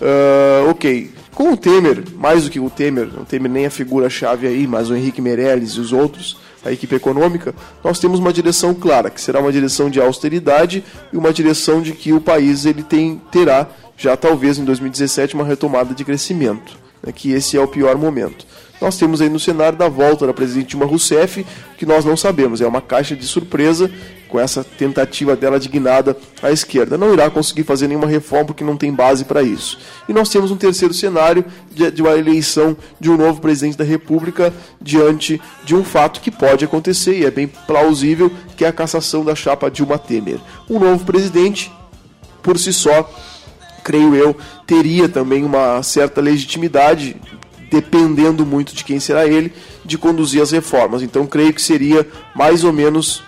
Uh, 0.00 0.70
ok, 0.70 1.10
com 1.34 1.52
o 1.52 1.56
Temer, 1.56 2.02
mais 2.14 2.44
do 2.44 2.50
que 2.50 2.60
o 2.60 2.70
Temer, 2.70 3.08
o 3.20 3.24
Temer 3.24 3.50
nem 3.50 3.66
a 3.66 3.70
figura-chave 3.70 4.46
aí, 4.46 4.66
mas 4.66 4.88
o 4.90 4.94
Henrique 4.94 5.20
Meirelles 5.20 5.72
e 5.72 5.80
os 5.80 5.92
outros, 5.92 6.36
a 6.64 6.72
equipe 6.72 6.94
econômica, 6.94 7.54
nós 7.82 7.98
temos 7.98 8.18
uma 8.18 8.32
direção 8.32 8.74
clara, 8.74 9.10
que 9.10 9.20
será 9.20 9.40
uma 9.40 9.52
direção 9.52 9.90
de 9.90 10.00
austeridade 10.00 10.82
e 11.12 11.16
uma 11.16 11.32
direção 11.32 11.82
de 11.82 11.92
que 11.92 12.12
o 12.12 12.20
país 12.20 12.64
ele 12.64 12.82
tem, 12.82 13.20
terá 13.30 13.68
já 13.96 14.16
talvez 14.16 14.58
em 14.58 14.64
2017 14.64 15.34
uma 15.34 15.44
retomada 15.44 15.94
de 15.94 16.04
crescimento, 16.04 16.76
né, 17.02 17.12
que 17.12 17.32
esse 17.32 17.56
é 17.56 17.60
o 17.60 17.68
pior 17.68 17.96
momento. 17.96 18.46
Nós 18.80 18.96
temos 18.98 19.20
aí 19.20 19.28
no 19.28 19.38
cenário 19.38 19.78
da 19.78 19.88
volta 19.88 20.26
da 20.26 20.34
presidente 20.34 20.70
Dilma 20.70 20.86
Rousseff, 20.86 21.44
que 21.78 21.86
nós 21.86 22.04
não 22.04 22.16
sabemos, 22.16 22.60
é 22.60 22.66
uma 22.66 22.80
caixa 22.80 23.16
de 23.16 23.26
surpresa 23.26 23.90
com 24.34 24.40
essa 24.40 24.64
tentativa 24.64 25.36
dela 25.36 25.60
de 25.60 25.68
guinada 25.68 26.16
à 26.42 26.50
esquerda. 26.50 26.98
Não 26.98 27.12
irá 27.12 27.30
conseguir 27.30 27.62
fazer 27.62 27.86
nenhuma 27.86 28.08
reforma 28.08 28.46
porque 28.46 28.64
não 28.64 28.76
tem 28.76 28.92
base 28.92 29.24
para 29.24 29.44
isso. 29.44 29.78
E 30.08 30.12
nós 30.12 30.28
temos 30.28 30.50
um 30.50 30.56
terceiro 30.56 30.92
cenário 30.92 31.44
de, 31.70 31.88
de, 31.92 32.02
uma 32.02 32.18
eleição 32.18 32.76
de 32.98 33.08
um 33.08 33.16
novo 33.16 33.40
presidente 33.40 33.78
da 33.78 33.84
República 33.84 34.52
diante 34.82 35.40
de 35.64 35.76
um 35.76 35.84
fato 35.84 36.20
que 36.20 36.32
pode 36.32 36.64
acontecer 36.64 37.16
e 37.16 37.24
é 37.24 37.30
bem 37.30 37.46
plausível, 37.46 38.28
que 38.56 38.64
é 38.64 38.68
a 38.68 38.72
cassação 38.72 39.24
da 39.24 39.36
chapa 39.36 39.70
Dilma 39.70 39.98
Temer. 39.98 40.40
Um 40.68 40.80
novo 40.80 41.04
presidente, 41.04 41.70
por 42.42 42.58
si 42.58 42.72
só, 42.72 43.08
creio 43.84 44.16
eu, 44.16 44.36
teria 44.66 45.08
também 45.08 45.44
uma 45.44 45.80
certa 45.84 46.20
legitimidade, 46.20 47.14
dependendo 47.74 48.46
muito 48.46 48.74
de 48.74 48.84
quem 48.84 49.00
será 49.00 49.26
ele, 49.26 49.52
de 49.84 49.98
conduzir 49.98 50.40
as 50.40 50.52
reformas. 50.52 51.02
Então, 51.02 51.26
creio 51.26 51.52
que 51.52 51.60
seria 51.60 52.06
mais 52.34 52.62
ou 52.62 52.72
menos 52.72 53.22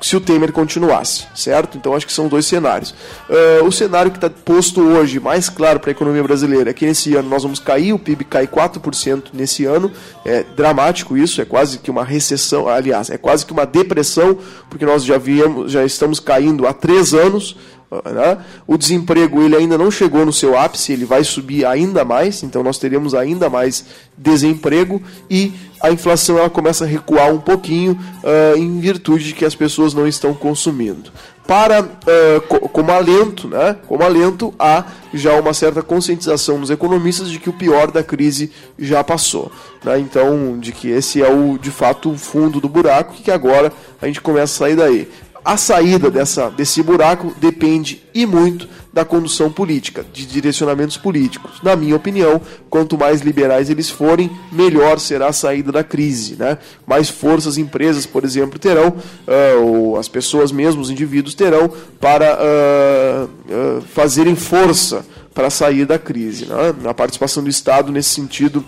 se 0.00 0.16
o 0.16 0.20
Temer 0.20 0.52
continuasse, 0.52 1.26
certo? 1.32 1.78
Então 1.78 1.94
acho 1.94 2.04
que 2.04 2.12
são 2.12 2.26
dois 2.26 2.44
cenários. 2.44 2.90
Uh, 3.30 3.64
o 3.64 3.70
cenário 3.70 4.10
que 4.10 4.16
está 4.16 4.28
posto 4.28 4.80
hoje, 4.82 5.20
mais 5.20 5.48
claro 5.48 5.78
para 5.78 5.90
a 5.90 5.92
economia 5.92 6.22
brasileira, 6.24 6.70
é 6.70 6.72
que 6.72 6.84
nesse 6.84 7.14
ano 7.14 7.28
nós 7.28 7.44
vamos 7.44 7.60
cair, 7.60 7.92
o 7.92 7.98
PIB 7.98 8.24
cai 8.24 8.46
4% 8.48 9.26
nesse 9.32 9.64
ano. 9.64 9.92
É 10.24 10.42
dramático 10.56 11.16
isso, 11.16 11.40
é 11.40 11.44
quase 11.44 11.78
que 11.78 11.90
uma 11.90 12.04
recessão, 12.04 12.68
aliás, 12.68 13.10
é 13.10 13.16
quase 13.16 13.46
que 13.46 13.52
uma 13.52 13.64
depressão, 13.64 14.36
porque 14.68 14.84
nós 14.84 15.04
já, 15.04 15.18
viemos, 15.18 15.70
já 15.70 15.84
estamos 15.84 16.18
caindo 16.18 16.66
há 16.66 16.72
três 16.72 17.14
anos. 17.14 17.56
Né? 18.04 18.38
O 18.66 18.78
desemprego 18.78 19.42
ele 19.42 19.54
ainda 19.54 19.76
não 19.76 19.90
chegou 19.90 20.24
no 20.24 20.32
seu 20.32 20.58
ápice, 20.58 20.92
ele 20.92 21.04
vai 21.04 21.22
subir 21.22 21.66
ainda 21.66 22.04
mais, 22.04 22.42
então 22.42 22.62
nós 22.62 22.78
teremos 22.78 23.14
ainda 23.14 23.50
mais 23.50 23.84
desemprego 24.16 25.02
e 25.28 25.52
a 25.82 25.90
inflação 25.90 26.38
ela 26.38 26.48
começa 26.48 26.84
a 26.84 26.86
recuar 26.86 27.30
um 27.30 27.40
pouquinho 27.40 27.92
uh, 27.92 28.56
em 28.56 28.78
virtude 28.78 29.24
de 29.24 29.34
que 29.34 29.44
as 29.44 29.54
pessoas 29.54 29.92
não 29.92 30.06
estão 30.06 30.32
consumindo. 30.32 31.10
Para 31.46 31.82
uh, 31.82 32.40
co 32.48 32.68
como 32.68 32.92
alento, 32.92 33.48
né? 33.48 33.76
Como 33.88 34.02
alento 34.04 34.54
há 34.58 34.84
já 35.12 35.34
uma 35.34 35.52
certa 35.52 35.82
conscientização 35.82 36.56
nos 36.56 36.70
economistas 36.70 37.28
de 37.28 37.40
que 37.40 37.50
o 37.50 37.52
pior 37.52 37.90
da 37.90 38.02
crise 38.02 38.52
já 38.78 39.02
passou, 39.02 39.50
né? 39.84 39.98
Então, 39.98 40.56
de 40.58 40.70
que 40.70 40.88
esse 40.88 41.20
é 41.20 41.28
o 41.28 41.58
de 41.58 41.72
fato 41.72 42.12
o 42.12 42.16
fundo 42.16 42.60
do 42.60 42.68
buraco 42.68 43.14
que 43.14 43.30
agora 43.30 43.72
a 44.00 44.06
gente 44.06 44.20
começa 44.20 44.54
a 44.54 44.58
sair 44.66 44.76
daí 44.76 45.08
a 45.44 45.56
saída 45.56 46.10
dessa, 46.10 46.48
desse 46.50 46.82
buraco 46.82 47.34
depende 47.40 48.02
e 48.14 48.24
muito 48.24 48.68
da 48.92 49.04
condução 49.04 49.50
política, 49.50 50.04
de 50.12 50.26
direcionamentos 50.26 50.98
políticos. 50.98 51.62
Na 51.62 51.74
minha 51.74 51.96
opinião, 51.96 52.40
quanto 52.68 52.98
mais 52.98 53.22
liberais 53.22 53.70
eles 53.70 53.88
forem, 53.88 54.30
melhor 54.52 55.00
será 55.00 55.28
a 55.28 55.32
saída 55.32 55.72
da 55.72 55.82
crise. 55.82 56.36
Né? 56.36 56.58
Mais 56.86 57.08
forças 57.08 57.56
empresas, 57.56 58.04
por 58.04 58.22
exemplo, 58.22 58.58
terão, 58.58 58.88
uh, 58.88 59.62
ou 59.62 59.96
as 59.96 60.08
pessoas 60.08 60.52
mesmo, 60.52 60.82
os 60.82 60.90
indivíduos 60.90 61.34
terão, 61.34 61.70
para 61.98 62.36
uh, 62.36 63.78
uh, 63.78 63.82
fazerem 63.94 64.36
força 64.36 65.04
para 65.34 65.48
sair 65.48 65.86
da 65.86 65.98
crise. 65.98 66.44
Né? 66.44 66.54
A 66.84 66.92
participação 66.92 67.42
do 67.42 67.48
Estado 67.48 67.90
nesse 67.90 68.10
sentido 68.10 68.62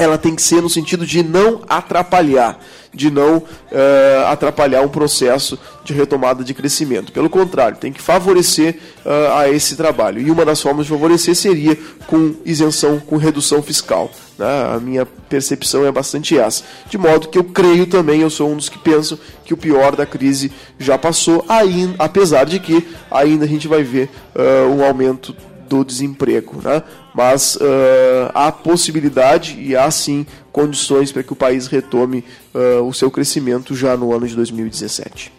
ela 0.00 0.16
tem 0.16 0.34
que 0.34 0.40
ser 0.40 0.62
no 0.62 0.70
sentido 0.70 1.04
de 1.04 1.22
não 1.22 1.60
atrapalhar, 1.68 2.58
de 2.92 3.10
não 3.10 3.36
uh, 3.36 4.26
atrapalhar 4.28 4.80
um 4.80 4.88
processo 4.88 5.58
de 5.84 5.92
retomada 5.92 6.42
de 6.42 6.54
crescimento. 6.54 7.12
Pelo 7.12 7.28
contrário, 7.28 7.76
tem 7.76 7.92
que 7.92 8.00
favorecer 8.00 8.78
uh, 9.04 9.36
a 9.36 9.50
esse 9.50 9.76
trabalho. 9.76 10.18
E 10.18 10.30
uma 10.30 10.42
das 10.42 10.62
formas 10.62 10.86
de 10.86 10.92
favorecer 10.92 11.34
seria 11.34 11.76
com 12.06 12.34
isenção, 12.46 12.98
com 12.98 13.18
redução 13.18 13.62
fiscal. 13.62 14.10
Né? 14.38 14.46
A 14.74 14.80
minha 14.80 15.04
percepção 15.04 15.84
é 15.84 15.92
bastante 15.92 16.38
essa. 16.38 16.64
De 16.88 16.96
modo 16.96 17.28
que 17.28 17.36
eu 17.36 17.44
creio 17.44 17.86
também, 17.86 18.22
eu 18.22 18.30
sou 18.30 18.50
um 18.50 18.56
dos 18.56 18.70
que 18.70 18.78
pensam 18.78 19.18
que 19.44 19.52
o 19.52 19.56
pior 19.56 19.94
da 19.94 20.06
crise 20.06 20.50
já 20.78 20.96
passou, 20.96 21.44
ainda, 21.46 21.94
apesar 21.98 22.44
de 22.44 22.58
que 22.58 22.88
ainda 23.10 23.44
a 23.44 23.48
gente 23.48 23.68
vai 23.68 23.82
ver 23.82 24.08
uh, 24.34 24.74
um 24.74 24.82
aumento 24.82 25.36
do 25.70 25.84
desemprego. 25.84 26.60
Né? 26.62 26.82
Mas 27.14 27.54
uh, 27.54 27.60
há 28.34 28.50
possibilidade 28.50 29.56
e 29.60 29.76
há 29.76 29.88
sim 29.90 30.26
condições 30.50 31.12
para 31.12 31.22
que 31.22 31.32
o 31.32 31.36
país 31.36 31.68
retome 31.68 32.24
uh, 32.52 32.82
o 32.82 32.92
seu 32.92 33.08
crescimento 33.10 33.74
já 33.74 33.96
no 33.96 34.12
ano 34.12 34.26
de 34.26 34.34
2017. 34.34 35.32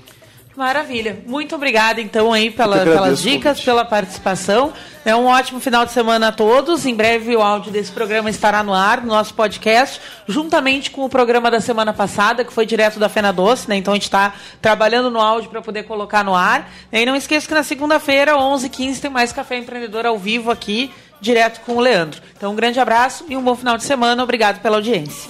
Maravilha. 0.62 1.24
Muito 1.26 1.56
obrigada, 1.56 2.00
então, 2.00 2.32
aí 2.32 2.52
pela, 2.52 2.84
pelas 2.84 3.20
dicas, 3.20 3.60
pela 3.60 3.84
participação. 3.84 4.72
É 5.04 5.16
um 5.16 5.26
ótimo 5.26 5.60
final 5.60 5.88
de 5.88 5.92
semana 5.92 6.28
a 6.28 6.32
todos. 6.32 6.86
Em 6.86 6.94
breve 6.94 7.36
o 7.36 7.42
áudio 7.42 7.72
desse 7.72 7.92
programa 7.92 8.30
estará 8.30 8.62
no 8.62 8.72
ar, 8.72 9.02
no 9.02 9.08
nosso 9.08 9.34
podcast, 9.34 10.00
juntamente 10.28 10.92
com 10.92 11.04
o 11.04 11.10
programa 11.10 11.50
da 11.50 11.60
semana 11.60 11.92
passada, 11.92 12.46
que 12.46 12.54
foi 12.54 12.68
direto 12.68 13.00
da 13.00 13.10
Fena 13.10 13.34
Doce, 13.34 13.68
né? 13.68 13.76
Então 13.76 13.92
a 13.92 13.96
gente 13.96 14.04
está 14.04 14.36
trabalhando 14.62 15.10
no 15.10 15.20
áudio 15.20 15.50
para 15.50 15.64
poder 15.64 15.82
colocar 15.82 16.24
no 16.24 16.36
ar. 16.36 16.70
E 16.92 17.04
não 17.08 17.16
esqueça 17.16 17.48
que 17.48 17.56
na 17.56 17.64
segunda-feira, 17.64 18.34
11h15, 18.34 19.00
tem 19.00 19.10
mais 19.10 19.34
Café 19.34 19.58
Empreendedor 19.58 20.06
ao 20.06 20.20
vivo 20.20 20.52
aqui, 20.52 20.94
direto 21.20 21.62
com 21.62 21.78
o 21.78 21.80
Leandro. 21.80 22.22
Então 22.38 22.52
um 22.52 22.56
grande 22.56 22.80
abraço 22.80 23.26
e 23.28 23.36
um 23.36 23.42
bom 23.42 23.56
final 23.56 23.78
de 23.78 23.84
semana. 23.84 24.22
Obrigado 24.22 24.62
pela 24.62 24.78
audiência. 24.78 25.28